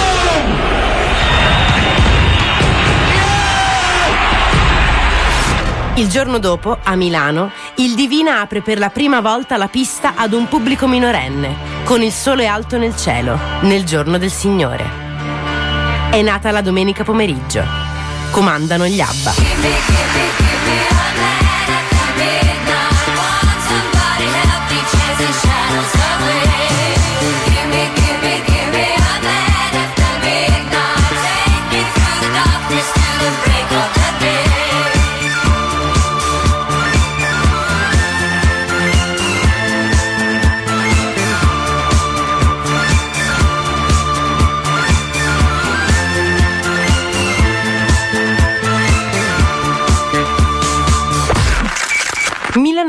[5.96, 10.32] Il giorno dopo, a Milano, il Divina apre per la prima volta la pista ad
[10.32, 14.84] un pubblico minorenne, con il sole alto nel cielo, nel giorno del Signore.
[16.10, 17.62] È nata la domenica pomeriggio.
[18.32, 20.93] Comandano gli ABBA.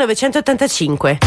[0.06, 1.18] «1985».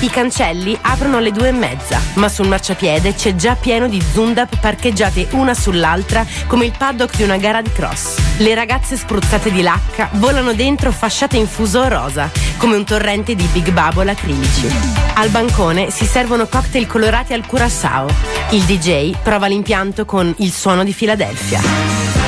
[0.00, 4.58] I cancelli aprono alle due e mezza, ma sul marciapiede c'è già pieno di Zundap
[4.58, 8.18] parcheggiate una sull'altra come il paddock di una gara di cross.
[8.38, 13.48] Le ragazze spruzzate di lacca volano dentro fasciate in fuso rosa, come un torrente di
[13.52, 14.66] Big Bubble acrilici.
[15.14, 18.06] Al bancone si servono cocktail colorati al curaçao.
[18.50, 22.23] Il DJ prova l'impianto con il suono di Filadelfia.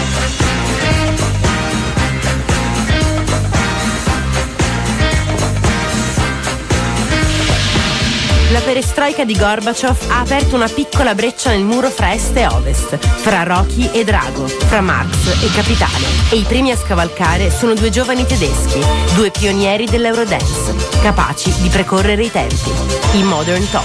[8.53, 12.97] La perestroica di Gorbaciov ha aperto una piccola breccia nel muro fra est e ovest,
[12.97, 16.07] fra Rocky e Drago, fra Marx e Capitale.
[16.31, 18.81] E i primi a scavalcare sono due giovani tedeschi,
[19.15, 22.71] due pionieri dell'Eurodance, capaci di precorrere i tempi.
[23.15, 23.85] I Modern Top.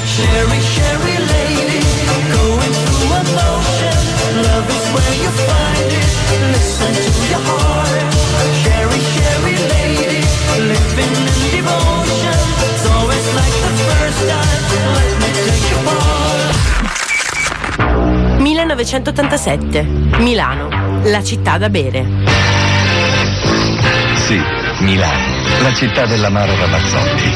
[7.32, 7.91] Living
[18.76, 19.84] 1987.
[20.20, 20.70] Milano,
[21.04, 22.06] la città da bere.
[24.16, 24.42] Sì,
[24.80, 27.36] Milano, la città dell'amaro Ramazzotti.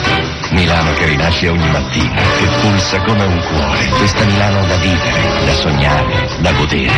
[0.51, 3.85] Milano che rinasce ogni mattina, che pulsa come un cuore.
[3.97, 6.93] Questa Milano da vivere, da sognare, da godere.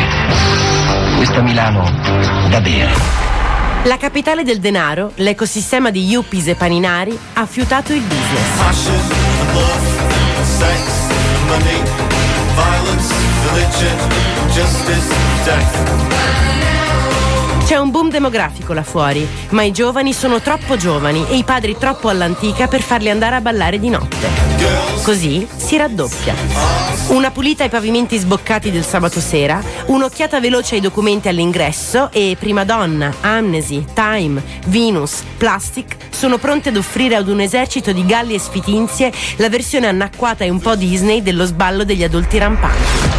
[1.15, 1.83] Questa Milano
[2.49, 2.93] da bere.
[3.85, 9.05] La capitale del denaro, l'ecosistema di yuppies e paninari, ha fiutato il business.
[12.57, 13.11] violence,
[13.45, 13.97] religion,
[14.49, 15.09] justice,
[15.45, 16.96] death.
[17.67, 21.75] C'è un boom demografico là fuori, ma i giovani sono troppo giovani e i padri
[21.77, 24.29] troppo all'antica per farli andare a ballare di notte.
[25.03, 26.33] Così si raddoppia.
[27.07, 32.63] Una pulita ai pavimenti sboccati del sabato sera, un'occhiata veloce ai documenti all'ingresso e Prima
[32.63, 38.39] Donna, Amnesty, Time, Venus, Plastic sono pronte ad offrire ad un esercito di galli e
[38.39, 43.16] sfitinzie la versione anacquata e un po' Disney dello sballo degli adulti rampanti.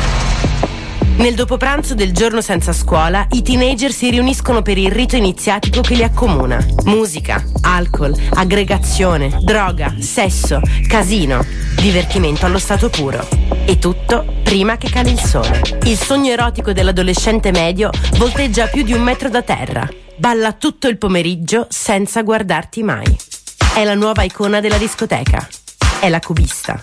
[1.19, 5.97] Nel dopopranzo del giorno senza scuola, i teenager si riuniscono per il rito iniziatico che
[5.97, 6.65] li accomuna.
[6.85, 13.27] Musica, alcol, aggregazione, droga, sesso, casino, divertimento allo stato puro.
[13.65, 15.61] E tutto prima che cali il sole.
[15.83, 19.89] Il sogno erotico dell'adolescente medio volteggia più di un metro da terra.
[20.17, 23.19] Balla tutto il pomeriggio senza guardarti mai.
[23.75, 25.45] È la nuova icona della discoteca.
[25.99, 26.81] È la cubista.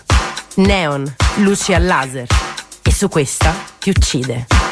[0.56, 2.26] Neon, luci al laser.
[2.82, 4.65] E su questa ti uccide.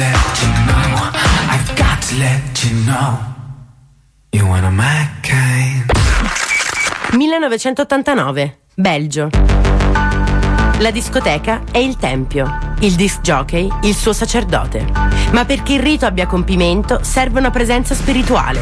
[0.00, 1.10] Let you know.
[1.52, 3.18] I've got to let you know.
[4.32, 5.90] You're one my kind.
[7.12, 9.28] 1989, Belgio.
[10.78, 14.86] La discoteca è il tempio, il disc jockey il suo sacerdote.
[15.32, 18.60] Ma perché il rito abbia compimento serve una presenza spirituale.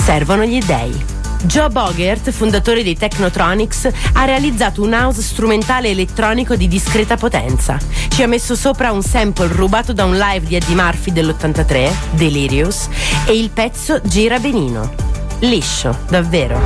[0.00, 1.15] Servono gli dei.
[1.46, 7.78] Joe Bogert, fondatore dei Technotronics, ha realizzato un house strumentale elettronico di discreta potenza.
[8.08, 12.88] Ci ha messo sopra un sample rubato da un live di Eddie Murphy dell'83, Delirious,
[13.26, 14.92] e il pezzo gira benino.
[15.40, 16.60] Liscio, davvero.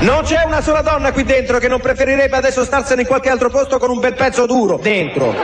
[0.00, 3.50] Non c'è una sola donna qui dentro che non preferirebbe adesso starsene in qualche altro
[3.50, 5.34] posto con un bel pezzo duro dentro.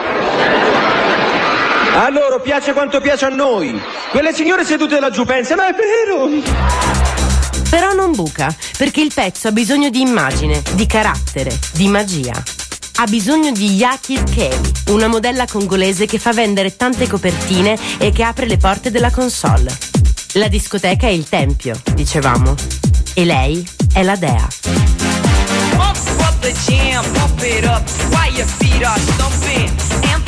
[1.94, 3.78] A loro piace quanto piace a noi.
[4.10, 6.81] Quelle signore sedute laggiù pensano, è vero.
[7.72, 12.34] Però non buca, perché il pezzo ha bisogno di immagine, di carattere, di magia.
[12.96, 18.24] Ha bisogno di Yakir Kay, una modella congolese che fa vendere tante copertine e che
[18.24, 19.74] apre le porte della console.
[20.34, 22.54] La discoteca è il tempio, dicevamo.
[23.14, 24.46] E lei è la dea.
[25.70, 28.02] Pump up the jam, pump it up.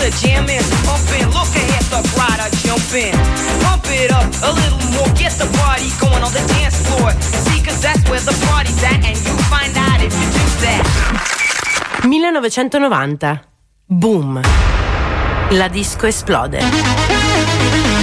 [0.05, 1.24] The jam is pumping.
[1.32, 3.16] Look ahead, the crowd are jumping.
[3.64, 7.10] Pump it up a little more, get the party going on the dance floor.
[7.22, 10.85] See, cause that's where the party's at, and you find out if you do that.
[12.05, 13.40] 1990.
[13.89, 14.43] Boom.
[15.52, 16.60] La disco esplode.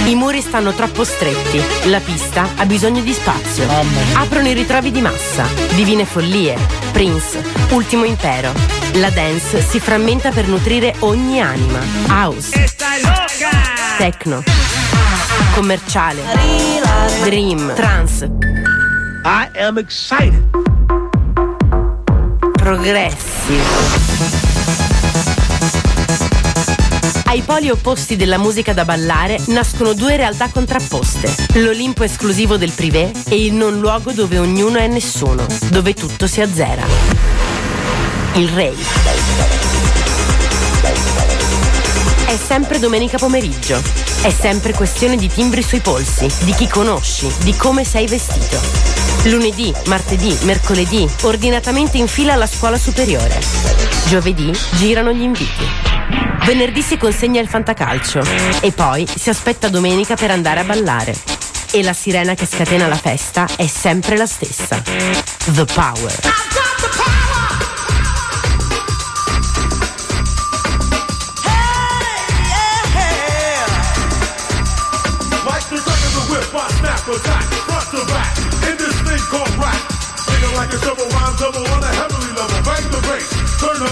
[0.04, 3.66] I muri stanno troppo stretti, la pista ha bisogno di spazio.
[4.14, 6.56] Aprono i ritrovi di massa, divine follie,
[6.90, 8.52] Prince, ultimo impero.
[8.94, 11.78] La dance si frammenta per nutrire ogni anima.
[12.08, 12.74] House,
[13.96, 14.42] techno,
[15.54, 16.22] commerciale,
[17.22, 18.28] dream, trance.
[19.24, 20.44] I am excited.
[22.54, 24.41] Progressive.
[27.32, 33.10] Ai poli opposti della musica da ballare nascono due realtà contrapposte: l'Olimpo esclusivo del privé
[33.26, 36.84] e il non luogo dove ognuno è nessuno, dove tutto si azzera.
[38.34, 38.76] Il rave.
[42.26, 43.80] È sempre domenica pomeriggio.
[44.20, 48.60] È sempre questione di timbri sui polsi, di chi conosci, di come sei vestito.
[49.22, 53.40] Lunedì, martedì, mercoledì, ordinatamente in fila alla scuola superiore.
[54.08, 55.91] Giovedì girano gli inviti.
[56.44, 58.22] Venerdì si consegna il fantacalcio
[58.60, 61.14] e poi si aspetta domenica per andare a ballare.
[61.70, 64.82] E la sirena che scatena la festa è sempre la stessa.
[64.82, 66.20] The Power.
[80.54, 82.62] Like a shovel, rhyme double on a heavenly level.
[82.62, 83.91] Bang the bass, turn the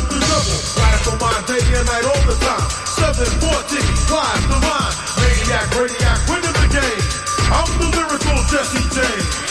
[3.20, 4.96] 714, climb the line.
[5.20, 7.04] Maniac, radiac, winning the game.
[7.52, 9.50] I'm the lyrical Jesse James.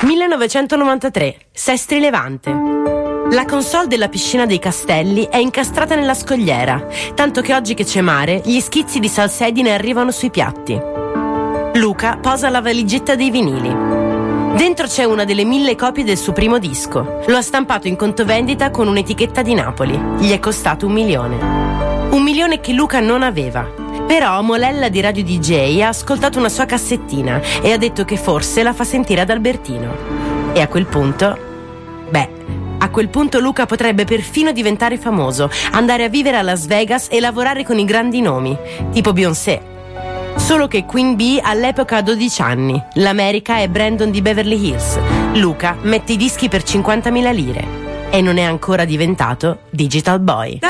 [0.00, 2.52] 1993, Sestri Levante.
[3.32, 6.86] La console della piscina dei castelli è incastrata nella scogliera,
[7.16, 10.98] tanto che oggi che c'è mare, gli schizzi di salsedine arrivano sui piatti.
[11.74, 13.68] Luca posa la valigetta dei vinili.
[14.56, 17.20] Dentro c'è una delle mille copie del suo primo disco.
[17.26, 19.96] Lo ha stampato in conto vendita con un'etichetta di Napoli.
[20.18, 21.36] Gli è costato un milione.
[22.10, 23.64] Un milione che Luca non aveva.
[24.06, 28.62] Però Molella di Radio DJ ha ascoltato una sua cassettina e ha detto che forse
[28.62, 29.94] la fa sentire ad Albertino.
[30.54, 31.38] E a quel punto.
[32.08, 32.28] Beh,
[32.78, 37.20] a quel punto Luca potrebbe perfino diventare famoso, andare a vivere a Las Vegas e
[37.20, 38.56] lavorare con i grandi nomi,
[38.90, 39.76] tipo Beyoncé.
[40.38, 44.98] Solo che Queen Bee all'epoca ha 12 anni, l'America è Brandon di Beverly Hills,
[45.34, 47.66] Luca mette i dischi per 50.000 lire.
[48.10, 50.60] E non è ancora diventato Digital Boy.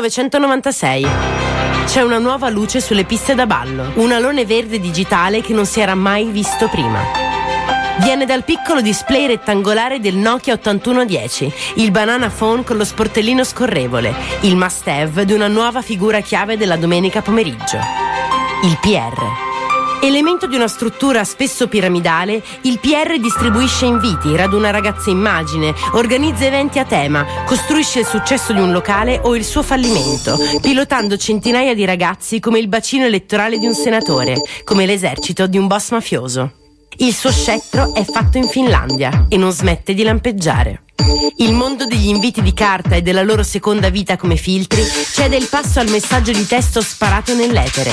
[0.00, 1.06] 1996.
[1.84, 5.80] C'è una nuova luce sulle piste da ballo, un alone verde digitale che non si
[5.80, 7.02] era mai visto prima.
[7.98, 14.14] Viene dal piccolo display rettangolare del Nokia 8110, il banana phone con lo sportellino scorrevole,
[14.40, 17.78] il must have di una nuova figura chiave della domenica pomeriggio.
[18.64, 19.49] Il PR.
[20.02, 26.78] Elemento di una struttura spesso piramidale, il PR distribuisce inviti, raduna ragazze immagine, organizza eventi
[26.78, 31.84] a tema, costruisce il successo di un locale o il suo fallimento, pilotando centinaia di
[31.84, 36.52] ragazzi come il bacino elettorale di un senatore, come l'esercito di un boss mafioso.
[36.96, 40.84] Il suo scettro è fatto in Finlandia e non smette di lampeggiare.
[41.36, 44.82] Il mondo degli inviti di carta e della loro seconda vita come filtri
[45.12, 47.92] cede il passo al messaggio di testo sparato nell'etere.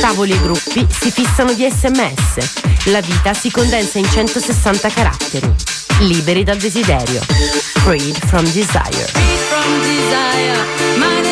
[0.00, 2.90] Tavoli e gruppi si fissano di sms.
[2.90, 5.54] La vita si condensa in 160 caratteri.
[6.00, 7.20] Liberi dal desiderio.
[7.20, 9.06] Freed from desire.
[9.48, 11.31] from desire.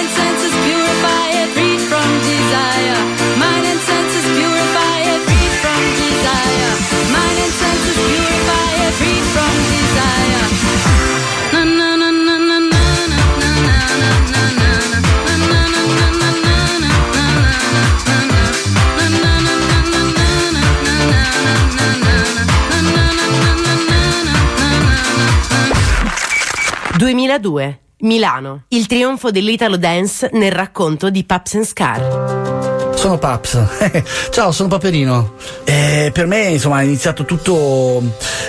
[27.00, 27.80] 2002.
[28.00, 28.64] Milano.
[28.68, 32.89] Il trionfo dell'Italo Dance nel racconto di Paps Scar.
[32.94, 33.58] Sono Paps.
[34.30, 35.32] Ciao, sono Paperino.
[35.64, 38.02] E per me, insomma, è iniziato tutto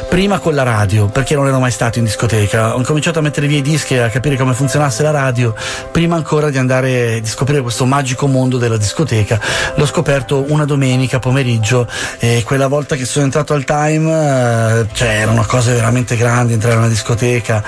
[0.09, 2.76] prima con la radio, perché non ero mai stato in discoteca.
[2.76, 5.55] Ho cominciato a mettere via i dischi e a capire come funzionasse la radio,
[5.91, 9.39] prima ancora di andare di scoprire questo magico mondo della discoteca.
[9.76, 11.88] L'ho scoperto una domenica pomeriggio
[12.19, 16.76] e quella volta che sono entrato al time, eh, cioè erano cose veramente grandi entrare
[16.76, 17.63] in una discoteca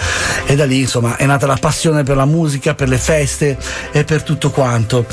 [0.46, 3.58] e da lì, insomma, è nata la passione per la musica, per le feste
[3.92, 5.06] e per tutto quanto.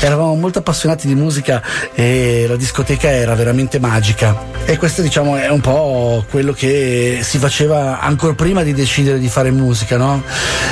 [0.00, 1.62] Eravamo molto appassionati di musica
[1.94, 4.54] e la discoteca era veramente magica.
[4.64, 9.28] E questo diciamo è un po' quello che si faceva ancora prima di decidere di
[9.28, 10.22] fare musica, no?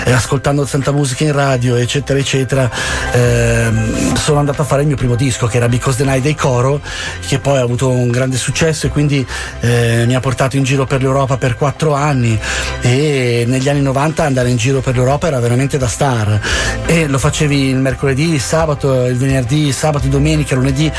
[0.06, 2.68] Ascoltando tanta musica in radio, eccetera, eccetera,
[3.12, 6.34] ehm, sono andato a fare il mio primo disco che era Because the Night dei
[6.34, 6.80] Coro,
[7.26, 9.24] che poi ha avuto un grande successo e quindi
[9.60, 12.38] eh, mi ha portato in giro per l'Europa per quattro anni
[12.80, 16.40] e negli anni 90 andare in giro per l'Europa era veramente da star
[16.86, 20.23] e lo facevi il mercoledì, il sabato, il venerdì, il sabato, domenica,
[20.54, 20.90] lunedì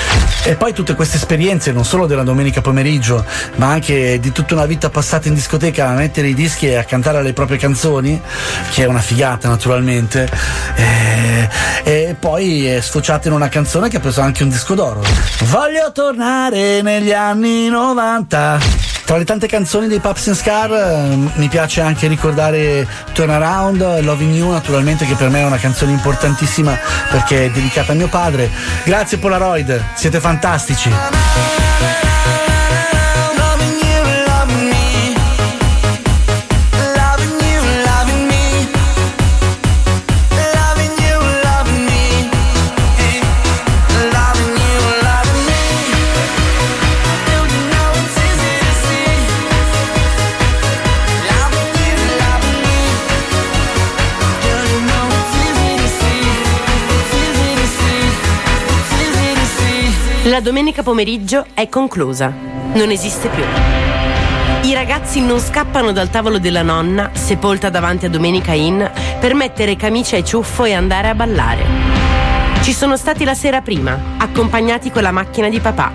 [0.44, 3.26] e poi tutte queste esperienze non solo della domenica pomeriggio
[3.56, 6.84] ma anche di tutta una vita passata in discoteca a mettere i dischi e a
[6.84, 8.22] cantare le proprie canzoni
[8.72, 10.30] che è una figata naturalmente
[10.76, 11.50] e,
[11.84, 15.04] e poi è sfociata in una canzone che ha preso anche un disco d'oro.
[15.46, 21.48] Voglio tornare negli anni 90 tra le tante canzoni dei Paps and Scar eh, mi
[21.48, 26.78] piace anche ricordare Turn Around, Loving You naturalmente che per me è una canzone importantissima
[27.12, 28.50] perché è dedicata a mio padre.
[28.84, 30.92] Grazie Polaroid, siete fantastici.
[60.36, 62.30] La domenica pomeriggio è conclusa.
[62.74, 63.44] Non esiste più.
[64.70, 68.84] I ragazzi non scappano dal tavolo della nonna, sepolta davanti a Domenica Inn,
[69.22, 71.64] per mettere camicia e ciuffo e andare a ballare.
[72.64, 75.94] Ci sono stati la sera prima, accompagnati con la macchina di papà.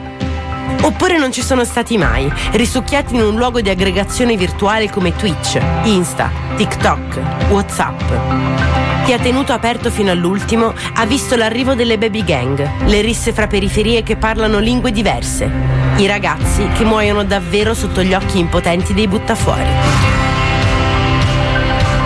[0.85, 5.61] Oppure non ci sono stati mai, risucchiati in un luogo di aggregazione virtuale come Twitch,
[5.83, 8.80] Insta, TikTok, WhatsApp.
[9.05, 13.47] Chi ha tenuto aperto fino all'ultimo ha visto l'arrivo delle baby gang, le risse fra
[13.47, 15.51] periferie che parlano lingue diverse,
[15.97, 19.69] i ragazzi che muoiono davvero sotto gli occhi impotenti dei buttafuori.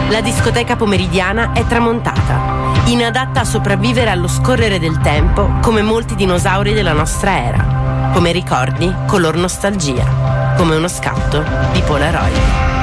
[0.08, 6.72] La discoteca pomeridiana è tramontata, inadatta a sopravvivere allo scorrere del tempo come molti dinosauri
[6.72, 12.73] della nostra era, come ricordi color nostalgia, come uno scatto di Polaroid.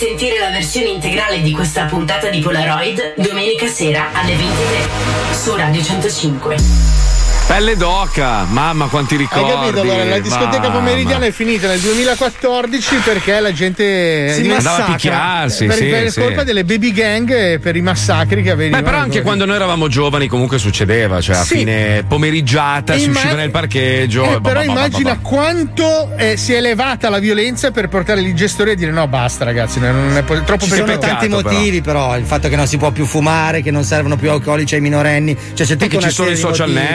[0.00, 5.82] Sentire la versione integrale di questa puntata di Polaroid domenica sera alle 23 su Radio
[5.82, 7.09] 105.
[7.50, 9.50] Pelle d'oca, mamma quanti ricordi.
[9.50, 9.80] Hai capito?
[9.80, 10.74] Allora, la discoteca mamma.
[10.78, 15.84] pomeridiana è finita nel 2014 perché la gente Si di- andava a picchiarsi, per, sì,
[15.86, 16.20] per sì.
[16.20, 18.84] colpa delle baby gang e per i massacri che avvenivano.
[18.84, 21.56] Beh, però anche quando noi eravamo giovani comunque succedeva, cioè a Sì.
[21.56, 24.22] fine pomeriggiata si Imma- usciva nel parcheggio.
[24.22, 27.88] Eh, e però bah, bah, bah, immagina quanto eh, si è elevata la violenza per
[27.88, 30.98] portare i gestori a dire no basta ragazzi, non è po- troppo Ci sono pericoloso."
[31.18, 32.16] tanti motivi, però.
[32.16, 35.36] il fatto che non si può più fumare, che non servono più alcolici ai minorenni.
[35.54, 36.86] Cioè, c'è E tutta che ci sono i social motivi.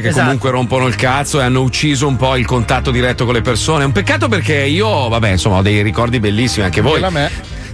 [0.00, 0.24] Che Esatto.
[0.24, 3.82] comunque rompono il cazzo e hanno ucciso un po' il contatto diretto con le persone.
[3.82, 7.00] È un peccato perché io, vabbè, insomma, ho dei ricordi bellissimi, anche voi.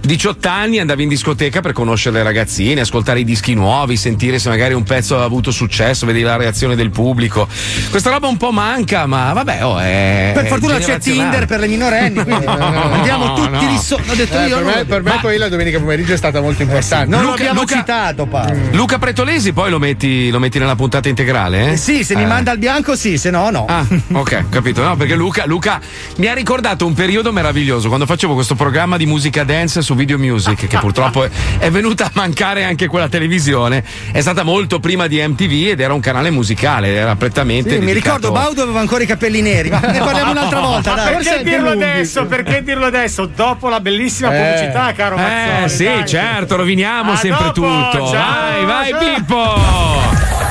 [0.00, 0.08] Quella a me.
[0.10, 4.48] 18 anni andavi in discoteca per conoscere le ragazzine, ascoltare i dischi nuovi, sentire se
[4.48, 7.46] magari un pezzo ha avuto successo, vedevi la reazione del pubblico.
[7.90, 10.30] Questa roba un po' manca, ma vabbè, oh, è.
[10.34, 10.98] Per fortuna c'è.
[10.98, 13.70] Tinder per le minorenni, quindi andiamo no, tutti no.
[13.70, 14.10] lì sotto.
[14.10, 14.56] Ho detto Eh, io.
[14.56, 17.06] per non me, per me Ma- poi la domenica pomeriggio è stata molto importante.
[17.08, 18.58] Non Luca- l'abbiamo Luca- citato, Paolo.
[18.72, 21.68] Luca Pretolesi poi lo metti, lo metti nella puntata integrale?
[21.68, 21.72] Eh?
[21.72, 22.26] Eh sì, se mi Eh.
[22.26, 23.64] manda al bianco, sì, se no, no.
[23.68, 24.82] Ah, ok, capito.
[24.82, 25.80] No, perché Luca, Luca
[26.16, 30.18] mi ha ricordato un periodo meraviglioso quando facevo questo programma di musica dance su Video
[30.18, 33.82] Music, che purtroppo è, è venuta a mancare anche quella televisione.
[34.12, 37.70] È stata molto prima di MTV ed era un canale musicale, era prettamente.
[37.70, 41.02] Sì, mi ricordo Baudo aveva ancora i capelli neri, ma ne parliamo un'altra volta, Ma
[41.04, 41.14] dai.
[41.16, 42.24] perché dirlo adesso?
[42.26, 43.26] Perché dirlo adesso?
[43.26, 44.38] Dopo la bellissima Eh.
[44.52, 45.64] pubblicità, caro Mazzoli.
[45.64, 46.06] Eh sì, dai.
[46.06, 48.10] certo, roviniamo A sempre dopo, tutto.
[48.10, 48.98] ciao, vai, vai, ciao.
[49.14, 50.48] Pippo!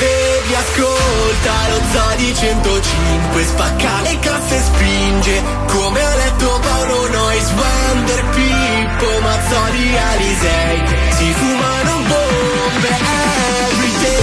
[0.00, 7.50] Baby ascolta lo Zodi 105 Spacca le casse spinge Come ha letto Paolo Nois
[8.10, 12.88] Wander Pippo Mazzoli Alisei Si fumano bombe
[13.68, 14.18] everyday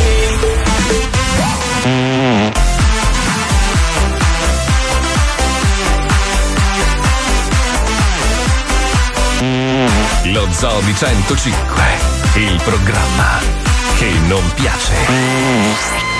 [10.34, 11.84] Lo Zoo di 105,
[12.36, 13.40] il programma
[13.98, 16.17] che non piace.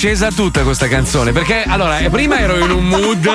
[0.00, 1.32] Sai che mi è scesa tutta questa canzone?
[1.32, 3.28] Perché allora, eh, prima ero in un mood.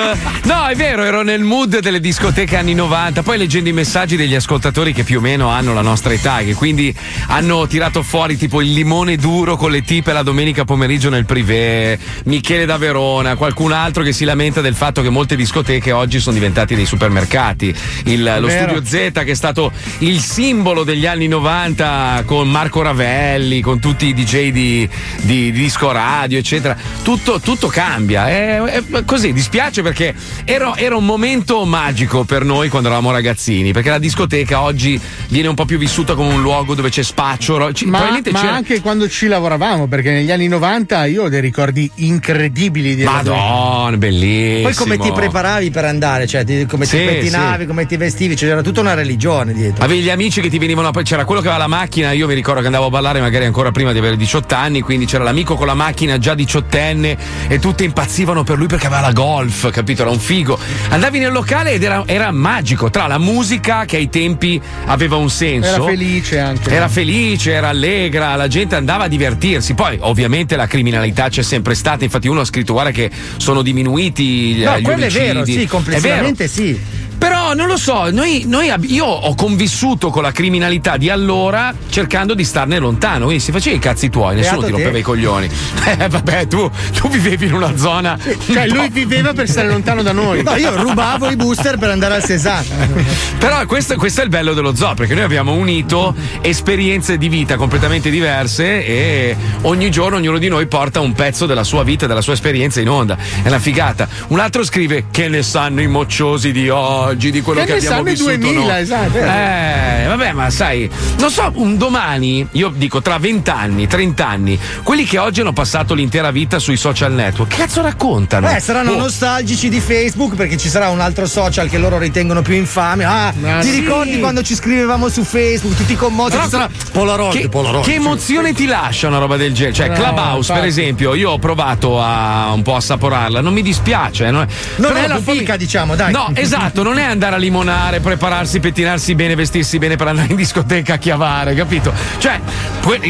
[0.44, 3.22] No, è vero, ero nel mood delle discoteche anni 90.
[3.22, 6.54] Poi leggendo i messaggi degli ascoltatori che più o meno hanno la nostra età, che
[6.54, 6.92] quindi
[7.28, 11.98] hanno tirato fuori tipo il limone duro con le tipe la domenica pomeriggio nel privé,
[12.24, 16.34] Michele da Verona, qualcun altro che si lamenta del fatto che molte discoteche oggi sono
[16.34, 17.74] diventate dei supermercati.
[18.04, 23.60] Il- lo studio Z che è stato il simbolo degli anni 90 con Marco Ravelli,
[23.60, 24.88] con tutti i DJ di,
[25.22, 26.54] di disco radio, eccetera.
[27.02, 28.28] Tutto, tutto cambia.
[28.28, 30.14] È, è così, dispiace perché
[30.44, 35.48] era, era un momento magico per noi quando eravamo ragazzini, perché la discoteca oggi viene
[35.48, 37.72] un po' più vissuta come un luogo dove c'è spaccio.
[37.72, 41.40] ci- Ma, ma c'era- anche quando ci lavoravamo, perché negli anni 90 io ho dei
[41.40, 44.62] ricordi incredibili di Madonna, bellissimo.
[44.62, 47.66] Poi come ti preparavi per andare, cioè ti- come Sì, ti pettinavi, sì.
[47.66, 49.84] come ti vestivi, c'era tutta una religione dietro.
[49.84, 52.34] Avevi gli amici che ti venivano, poi c'era quello che aveva la macchina, io mi
[52.34, 55.54] ricordo che andavo a ballare magari ancora prima di avere 18 anni, quindi c'era l'amico
[55.56, 57.18] con la macchina già diciottenne
[57.48, 60.02] e tutte impazzivano per lui perché aveva la golf, capito?
[60.02, 60.58] Era un figo.
[60.88, 65.28] Andavi nel locale ed era, era magico, tra la musica che ai tempi aveva un
[65.28, 65.74] senso.
[65.74, 66.70] Era felice anche.
[66.70, 69.74] Era felice, era allegra, la gente andava a divertirsi.
[69.74, 72.04] Poi, ovviamente, la criminalità c'è sempre stata.
[72.04, 75.24] Infatti, uno ha scritto: guarda che sono diminuiti gli, No, gli quello è omicidi.
[75.24, 76.80] vero, sì, complessivamente sì.
[77.18, 81.74] Però non lo so, noi, noi ab- io ho convissuto con la criminalità di allora
[81.88, 83.24] cercando di starne lontano.
[83.24, 84.82] Quindi si faceva i cazzi tuoi, nessuno Beato ti te.
[84.82, 85.50] rompeva i coglioni.
[85.98, 86.68] Eh, vabbè, tu,
[86.98, 88.18] tu vivevi in una zona.
[88.18, 90.42] Cioè, lui viveva per stare lontano da noi.
[90.42, 92.66] No, io rubavo i booster per andare al Cesare.
[93.38, 97.54] Però questo, questo è il bello dello zoo, perché noi abbiamo unito esperienze di vita
[97.56, 102.20] completamente diverse e ogni giorno ognuno di noi porta un pezzo della sua vita, della
[102.20, 103.16] sua esperienza in onda.
[103.42, 104.08] È una figata.
[104.28, 108.02] Un altro scrive che ne sanno i mocciosi di oggi, di quello Che che, abbiamo
[108.02, 108.80] vissuto 2000, noi.
[108.82, 109.18] esatto.
[109.18, 114.58] Eh, vabbè, ma sai, non so, un domani, io dico tra 20 anni, 30 anni,
[114.82, 118.48] quelli che oggi hanno passato l'intera vita sui social network, che cazzo raccontano?
[118.50, 122.42] Eh, saranno Oh, nostalgici di Facebook perché ci sarà un altro social che loro ritengono
[122.42, 123.04] più infame.
[123.04, 123.80] Ah, Ma ti sì.
[123.80, 126.38] ricordi quando ci scrivevamo su Facebook, tutti commossi?
[126.40, 127.84] Ci sarà Polaroid, che, Polaroid.
[127.84, 129.74] che emozione ti lascia una roba del genere?
[129.74, 130.66] Cioè, No, Clubhouse, per infatti.
[130.80, 134.26] esempio, io ho provato a un po' assaporarla, non mi dispiace.
[134.26, 134.46] eh, Non è,
[134.76, 136.12] Non è la fica, diciamo, dai.
[136.12, 140.36] No, esatto, non è andare a limonare, prepararsi, pettinarsi bene, vestirsi bene per andare in
[140.36, 141.92] discoteca a chiavare, capito?
[142.18, 142.40] Cioè,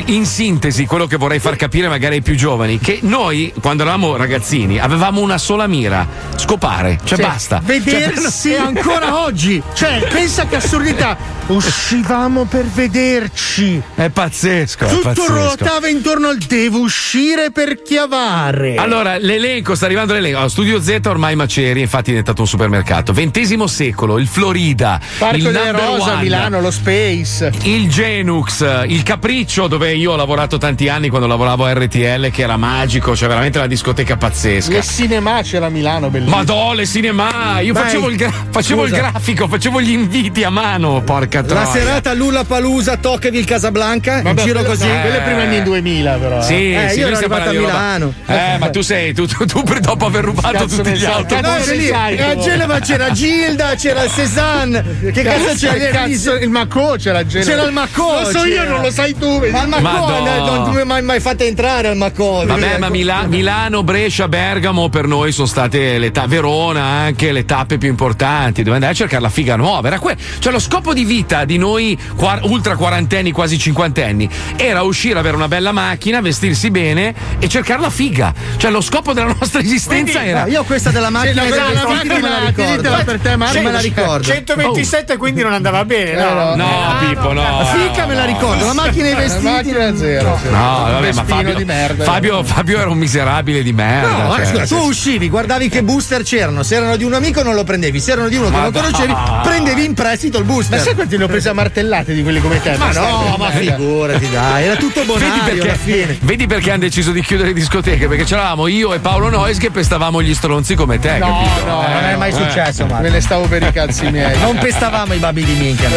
[0.06, 4.16] in sintesi, quello che vorrei far capire magari ai più giovani, che noi, quando eravamo
[4.16, 6.06] ragazzini, avevamo una sola mira,
[6.36, 7.22] scopare, cioè Sì.
[7.22, 7.60] basta.
[7.64, 9.62] Vedersi Cioè, ancora oggi.
[9.74, 11.16] Cioè, pensa che assurdità.
[11.46, 13.80] Uscivamo per vederci.
[13.94, 15.32] È pazzesco, è Tutto pazzesco.
[15.32, 18.74] ruotava intorno al devo uscire per chiavare.
[18.76, 20.36] Allora, l'elenco, sta arrivando l'elenco.
[20.38, 23.12] Allora, Studio Z ormai Maceri, infatti è diventato un supermercato.
[23.12, 27.52] Ventesimo secolo, il Florida, Parco il delle Number Rose a One, Milano, lo Space.
[27.64, 32.42] il Genux, il Capriccio, dove io ho lavorato tanti anni quando lavoravo a RTL, che
[32.42, 34.72] era magico, cioè veramente una discoteca pazzesca.
[34.72, 36.36] Le cinema c'era a Milano, bellissimo.
[36.36, 37.60] Madò, le cinema!
[37.60, 37.82] Io Vai.
[37.84, 41.64] facevo, il, gra- facevo il grafico, facevo gli inviti a mano, porca troia.
[41.64, 44.86] La serata Lula Palusa, Tocqueville Casablanca, Vabbè, in giro così.
[44.88, 46.38] eh, Quelle primi anni 2000, però.
[46.38, 46.42] eh.
[46.42, 48.12] Sì, Eh, sì, io ero arrivato a roba- Milano.
[48.26, 51.40] Eh, ma tu sei, tu, tu, tu per- dopo aver rubato Cazzo tutti gli altri.
[51.40, 51.90] Cazzo No, lì.
[51.90, 52.36] a?
[52.38, 54.84] Genova c'era Gilda, c'era il Cézanne.
[55.12, 55.90] Che cazzo c'era?
[55.90, 57.50] Cazzo, il Macò c'era Genova.
[57.50, 58.20] C'era il Macò.
[58.20, 58.70] Lo so io, c'era.
[58.70, 59.40] non lo sai tu.
[59.40, 59.52] vedi?
[59.52, 60.36] Ma il Macò, Madonna.
[60.38, 62.44] non, non mi hai mai, mai fatto entrare al Macò.
[62.46, 67.44] Vabbè, ma Mila- Milano, Brescia, Bergamo per noi sono state le tappe, Verona anche le
[67.44, 68.62] tappe più importanti.
[68.62, 69.88] Dove andare a cercare la figa nuova.
[69.88, 74.82] Era que- cioè, lo scopo di vita di noi quar- ultra quarantenni, quasi cinquantenni, era
[74.82, 78.32] uscire, avere una bella macchina, vestirsi bene e cercare la figa.
[78.56, 80.46] Cioè, lo scopo della nostra esistenza Quindi, era.
[80.46, 82.52] io questa della macchina Sì, la- la non me la macchina, ricordo.
[82.54, 83.55] tienitela per te, Marco.
[83.56, 84.22] Non me la ricordo.
[84.24, 86.54] 127 quindi non andava bene, no?
[86.54, 86.68] No,
[87.00, 87.42] Pippo, no.
[87.42, 89.44] La fica me la ricordo, la macchina e i La vestiti.
[89.44, 90.38] macchina zero.
[90.50, 92.04] No, vabbè, ma Fabio, di merda.
[92.04, 94.24] Fabio, Fabio era un miserabile di merda.
[94.24, 96.62] No, cioè, eh, scusa, nel tu uscivi, guardavi che booster c'erano.
[96.62, 99.12] Se erano di un amico non lo prendevi, se erano di uno che non conoscevi,
[99.12, 99.40] no.
[99.42, 100.78] prendevi in prestito il booster.
[100.78, 102.76] Ma sai quanti ne ho presi a martellate di quelli come te?
[102.76, 107.48] Ma no, ma figurati, dai, era tutto bonario perché, vedi perché hanno deciso di chiudere
[107.48, 108.06] le discoteche?
[108.08, 111.64] Perché c'eravamo io e Paolo Nois che pestavamo gli stronzi come te, No, capito?
[111.66, 112.34] no, Eh, Non è mai eh.
[112.34, 113.02] successo, Marco.
[113.02, 114.38] Me ne stavo per i cazzi miei.
[114.38, 115.88] Non pestavamo i babbi di minchia.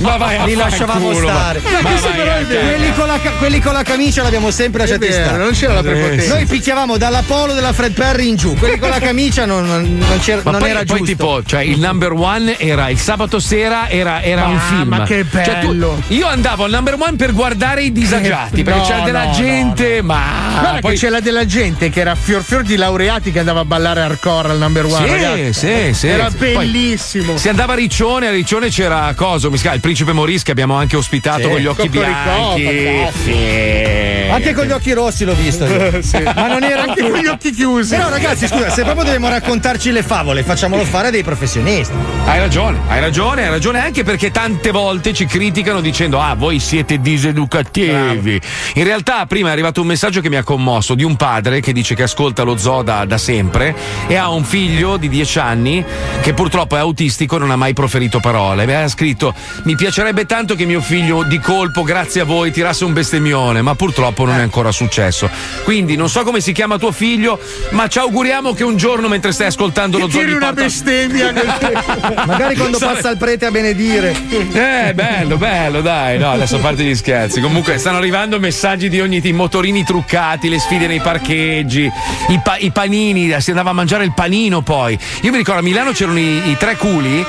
[0.00, 1.60] Ma vai Li lasciavamo ma- stare.
[1.82, 5.38] ma questo vai quelli, con la, quelli con la camicia l'abbiamo sempre lasciati vero, stare.
[5.42, 6.34] non c'era la prepotenza.
[6.34, 10.18] Noi picchiavamo dalla polo della Fred Perry in giù, quelli con la camicia non, non-
[10.20, 11.04] c'era- Ma non poi, era poi giusto.
[11.04, 14.88] tipo, cioè il number one era il sabato sera, era, era Ma- un film.
[14.88, 16.00] ma che Cioè, tu- bello.
[16.08, 20.02] io andavo al number one per guardare i disagiati, perché No, c'era della no, gente,
[20.02, 20.22] ma
[20.60, 24.00] Guarda poi c'era della gente che era fior fior di laureati che andava a ballare
[24.02, 25.06] hardcore al number one.
[25.06, 25.52] Sì, ragazzi.
[25.52, 26.08] sì, sì.
[26.08, 27.36] Era Poi- bellissimo.
[27.36, 30.96] Si andava a Riccione, a Riccione c'era Coso, mi il principe Moris che abbiamo anche
[30.96, 31.48] ospitato Sì.
[31.48, 34.30] con gli occhi Coccoricò, bianchi.
[34.30, 35.64] Anche con gli occhi rossi l'ho visto.
[35.64, 36.02] io.
[36.04, 36.22] Sì.
[36.22, 37.94] Ma non era Anche con gli occhi chiusi.
[37.94, 41.94] Però ragazzi, scusa, se proprio dobbiamo raccontarci le favole, facciamolo fare a dei professionisti.
[42.26, 46.58] Hai ragione, hai ragione, hai ragione anche perché tante volte ci criticano dicendo ah voi
[46.58, 48.40] siete diseducativi.
[48.74, 51.72] In realtà prima è arrivato un messaggio che mi ha commosso di un padre che
[51.72, 53.74] dice che ascolta lo zoo da, da sempre
[54.06, 55.84] e ha un figlio di 10 anni
[56.20, 58.64] che purtroppo è autistico non ha mai proferito parole.
[58.64, 62.84] Mi ha scritto mi piacerebbe tanto che mio figlio di colpo grazie a voi tirasse
[62.84, 65.28] un bestemmione ma purtroppo non è ancora successo.
[65.64, 67.40] Quindi non so come si chiama tuo figlio
[67.70, 71.30] ma ci auguriamo che un giorno mentre stai ascoltando lo zoo Tiri una porta- bestemmia
[71.32, 71.52] nel
[72.26, 74.14] Magari quando Sai- passa il prete a benedire.
[74.52, 76.18] Eh, bello, bello, dai.
[76.18, 77.40] No, adesso a parte gli scherzi.
[77.40, 81.90] Comunque stanno arrivando messaggi di ogni tipo, motorini truccati, le sfide nei parcheggi,
[82.28, 84.96] i, pa- i panini, si andava a mangiare il panino poi.
[85.22, 87.24] Io mi ricordo a Milano c'erano i, i tre culi,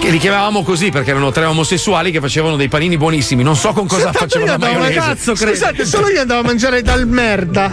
[0.00, 3.42] che li chiamavamo così perché erano tre omosessuali che facevano dei panini buonissimi.
[3.42, 4.94] Non so con cosa facevano la maionese.
[4.94, 7.70] cazzo, Scusate, solo io andavo a mangiare dal merda.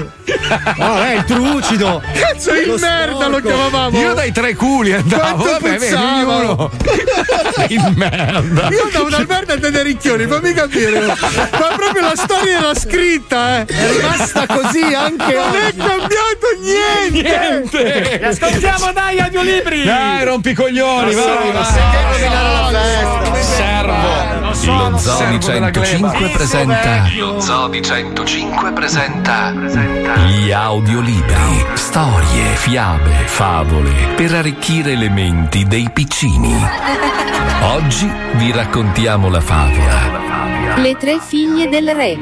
[0.77, 2.01] No, è il trucido.
[2.13, 3.47] Cazzo, il Lo merda lo sporco.
[3.47, 3.99] chiamavamo.
[3.99, 5.21] Io dai tre culi andavo.
[5.21, 6.69] Quanto Vabbè, vedi, puzzava.
[7.69, 8.67] Il merda.
[8.69, 11.05] Io andavo dal merda a Tenericchioni, fammi capire.
[11.05, 11.15] Ma
[11.75, 13.65] proprio la storia era scritta, eh.
[13.65, 15.77] È rimasta così anche Non è oggi.
[15.77, 17.21] cambiato niente.
[17.83, 18.21] Niente.
[18.25, 19.83] Ascoltiamo, dai, audiolibri!
[19.83, 20.23] Dai,
[20.79, 21.51] rompicoglioni, vai,
[22.71, 23.43] vai.
[23.43, 24.41] Servo.
[24.65, 26.11] Lo Zoo Servo di della gleba.
[26.11, 35.09] 105 presenta Lo Zoo di 105 presenta Gli audiolibri Storie, fiabe, favole Per arricchire le
[35.09, 36.55] menti dei piccini
[37.63, 42.17] Oggi vi raccontiamo la favola Le tre figlie del re.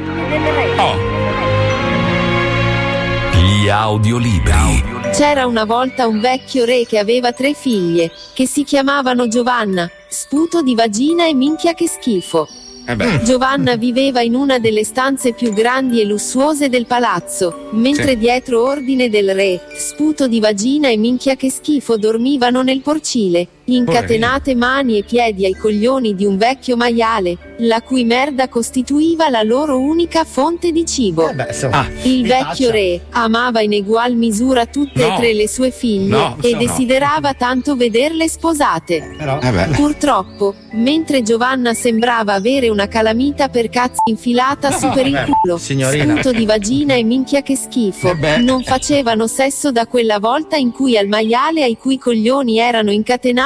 [3.34, 9.27] Gli audiolibri C'era una volta un vecchio re che aveva tre figlie, che si chiamavano
[9.27, 12.47] Giovanna, sputo di vagina e minchia che schifo.
[12.88, 13.21] Eh.
[13.23, 18.17] Giovanna viveva in una delle stanze più grandi e lussuose del palazzo, mentre Sì.
[18.17, 24.55] dietro ordine del re, sputo di vagina e minchia che schifo dormivano nel porcile, incatenate
[24.55, 29.79] mani e piedi ai coglioni di un vecchio maiale, la cui merda costituiva la loro
[29.79, 31.29] unica fonte di cibo.
[31.29, 31.88] Eh beh, insomma.
[32.03, 32.71] Il Mi vecchio taccia.
[32.71, 35.13] re amava in egual misura tutte No.
[35.13, 36.57] e tre le sue figlie No, e no.
[36.57, 39.15] desiderava tanto vederle sposate.
[39.17, 39.39] Però.
[39.39, 39.67] Eh.
[39.73, 46.13] Purtroppo, mentre Giovanna sembrava avere una calamita per cazzo infilata su per il culo, signorina.
[46.13, 50.71] sputo di vagina e minchia che schifo, Eh non facevano sesso da quella volta in
[50.71, 52.91] cui al maiale ai cui coglioni erano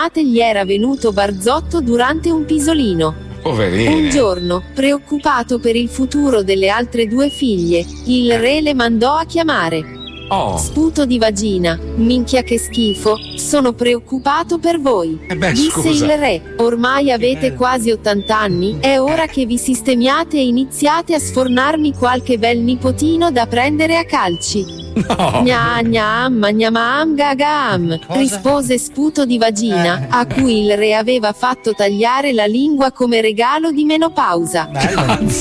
[0.06, 3.24] incatenate gli era venuto barzotto durante un pisolino.
[3.42, 3.94] Poverine.
[3.94, 9.26] Un giorno, preoccupato per il futuro delle altre due figlie, il re le mandò a
[9.26, 10.05] chiamare.
[10.28, 10.58] Oh.
[10.58, 15.20] Sputo di vagina, minchia che schifo, sono preoccupato per voi.
[15.28, 15.90] Eh beh, Disse scusa.
[16.06, 21.20] il re, ormai avete quasi 80 anni, è ora che vi sistemiate e iniziate a
[21.20, 24.84] sfornarmi qualche bel nipotino da prendere a calci.
[24.96, 25.42] No.
[25.44, 32.32] Gna gnam, gnamam gagam, rispose sputo di vagina, a cui il re aveva fatto tagliare
[32.32, 34.70] la lingua come regalo di menopausa.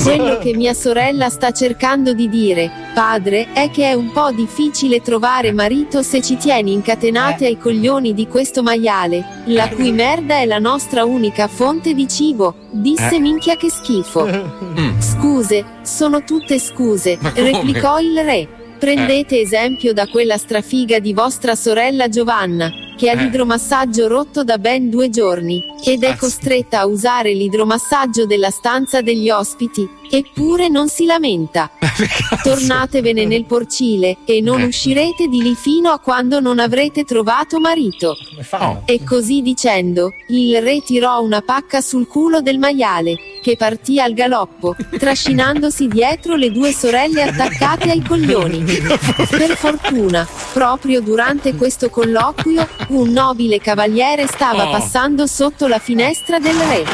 [0.02, 5.02] Quello che mia sorella sta cercando di dire, padre, è che è un po' difficile
[5.02, 10.46] trovare marito se ci tieni incatenate ai coglioni di questo maiale, la cui merda è
[10.46, 13.20] la nostra unica fonte di cibo, disse Eh.
[13.20, 14.52] minchia che schifo.
[14.74, 14.98] Mm.
[15.00, 18.48] Scuse, sono tutte scuse, replicò il re.
[18.78, 23.16] Prendete esempio da quella strafiga di vostra sorella Giovanna, che ha Eh.
[23.16, 29.30] l'idromassaggio rotto da ben due giorni, ed è costretta a usare l'idromassaggio della stanza degli
[29.30, 31.70] ospiti, eppure non si lamenta.
[32.42, 34.64] Tornatevene nel porcile, e non Eh.
[34.66, 38.16] uscirete di lì fino a quando non avrete trovato marito.
[38.50, 38.82] Oh.
[38.84, 44.12] E così dicendo, il re tirò una pacca sul culo del maiale, che partì al
[44.14, 48.62] galoppo, trascinandosi dietro le due sorelle attaccate ai coglioni.
[48.64, 54.70] Per fortuna, proprio durante questo colloquio, un nobile cavaliere stava Oh.
[54.70, 56.84] passando sotto la finestra del re.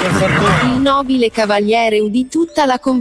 [0.75, 2.99] Il nobile cavaliere udì tutta la conversazione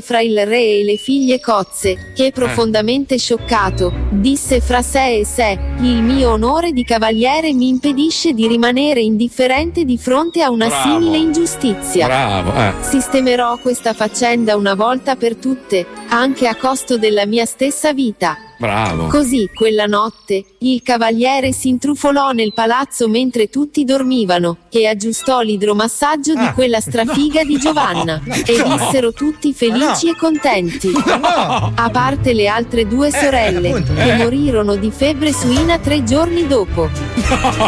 [0.00, 5.58] fra il re e le figlie cozze, e profondamente scioccato, disse fra sé e sé,
[5.80, 10.82] il mio onore di cavaliere mi impedisce di rimanere indifferente di fronte a una Bravo.
[10.82, 12.06] simile ingiustizia.
[12.06, 12.72] Bravo, eh.
[12.82, 18.36] Sistemerò questa faccenda una volta per tutte, anche a costo della mia stessa vita.
[18.62, 19.08] Bravo.
[19.08, 26.34] Così, quella notte, il cavaliere si intrufolò nel palazzo mentre tutti dormivano, e aggiustò l'idromassaggio
[26.34, 28.76] di quella strafiga di Giovanna, e no.
[28.76, 30.92] vissero tutti felici e contenti.
[30.94, 33.94] A parte le altre due sorelle, appunto.
[33.94, 34.16] che Eh.
[34.18, 36.88] morirono di febbre suina tre giorni dopo.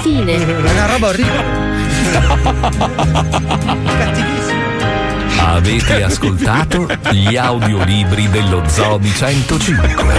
[0.01, 0.33] Fine.
[0.47, 1.73] È una roba orribile.
[5.47, 10.15] Avete ascoltato gli audiolibri dello Zoo di 105.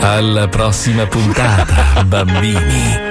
[0.00, 3.05] Alla prossima puntata, bambini.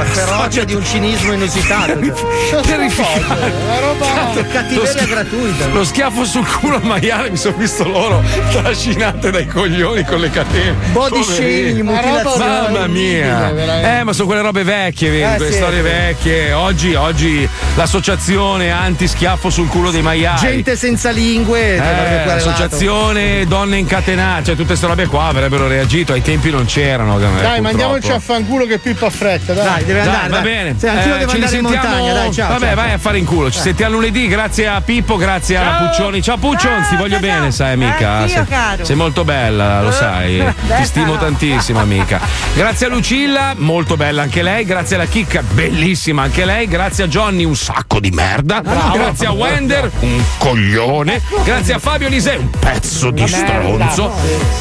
[0.00, 1.92] La ferocia di un cinismo inusitato.
[2.64, 3.52] Terrificante.
[3.64, 5.66] Una roba Cazzo, cattiveria gratuita.
[5.66, 10.30] Lo schiaffo sul culo al maiale, mi sono visto loro trascinate dai coglioni con le
[10.30, 10.74] catene.
[10.92, 11.82] Body shaming.
[11.82, 13.98] Mamma mia.
[13.98, 16.52] Eh, ma sono quelle robe vecchie, vedi, Eh, quelle sì, storie vecchie.
[16.54, 20.40] Oggi, oggi l'associazione anti-schiaffo sul culo dei maiali.
[20.40, 21.74] Gente senza lingue.
[21.74, 27.18] Eh, l'associazione donne incatenate, cioè tutte queste robe qua avrebbero reagito, ai tempi non c'erano.
[27.18, 27.60] Dai, purtroppo.
[27.60, 29.52] mandiamoci a fanculo che Pippo ha fretta.
[29.52, 30.28] Dai, Dai, deve Dai, andare.
[30.28, 30.42] va dai.
[30.42, 30.74] bene.
[30.78, 32.12] Sì, anch'io Eh, devo ci andare in montagna.
[32.12, 32.48] Dai, ciao.
[32.48, 32.74] Vabbè, ciao.
[32.74, 33.50] vai a fare in culo.
[33.50, 33.62] Ci Eh.
[33.62, 34.26] sentiamo lunedì.
[34.28, 36.22] Grazie a Pippo, grazie a Puccioni.
[36.22, 38.26] Ciao Puccion, ti voglio bene, sai, amica.
[38.26, 38.44] Sei,
[38.82, 40.42] sei molto bella, lo sai.
[40.76, 41.18] Ti stimo no.
[41.18, 42.20] tantissimo, amica.
[42.54, 44.64] Grazie a Lucilla, molto bella anche lei.
[44.64, 46.66] Grazie alla Chicca, bellissima anche lei.
[46.68, 48.60] Grazie a Johnny, un sacco di merda.
[48.92, 51.20] Grazie a Wender, un coglione.
[51.44, 54.12] Grazie a Fabio Lisei, un pezzo di stronzo.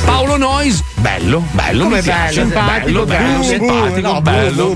[0.05, 2.43] Paolo Nois, bello, bello, Come mi piace.
[2.43, 2.65] bello?
[2.65, 4.75] bello, bello, simpatico, bello,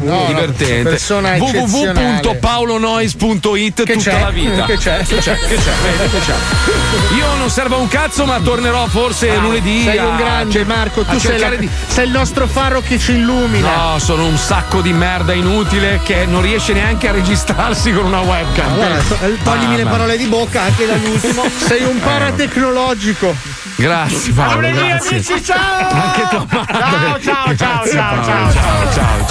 [0.51, 1.39] divertente.
[1.39, 4.19] www.paolonois.it Che tutta c'è?
[4.21, 4.65] la vita.
[4.65, 5.03] Che c'è?
[5.05, 5.37] Che c'è?
[5.37, 5.71] Che c'è?
[5.81, 6.33] Vedi, che c'è?
[7.15, 9.83] Io non servo a un cazzo, ma tornerò forse lunedì.
[9.83, 13.13] Sei a- un grande Marco, tu sei, la- di- sei il nostro faro che ci
[13.13, 13.91] illumina.
[13.93, 18.19] No, sono un sacco di merda inutile che non riesce neanche a registrarsi con una
[18.21, 18.75] webcam.
[18.75, 19.95] Guarda, to- toglimi le Mamma.
[19.97, 21.43] parole di bocca anche dall'ultimo.
[21.65, 23.35] Sei un paratecnologico.
[23.75, 25.15] Grazie Paolo, lunedì, grazie.
[25.15, 25.87] amici, ciao!
[25.89, 26.77] Anche tua madre.
[26.77, 29.25] Ciao, ciao, ciao, ciao, Paolo, ciao, ciao, ciao, ciao.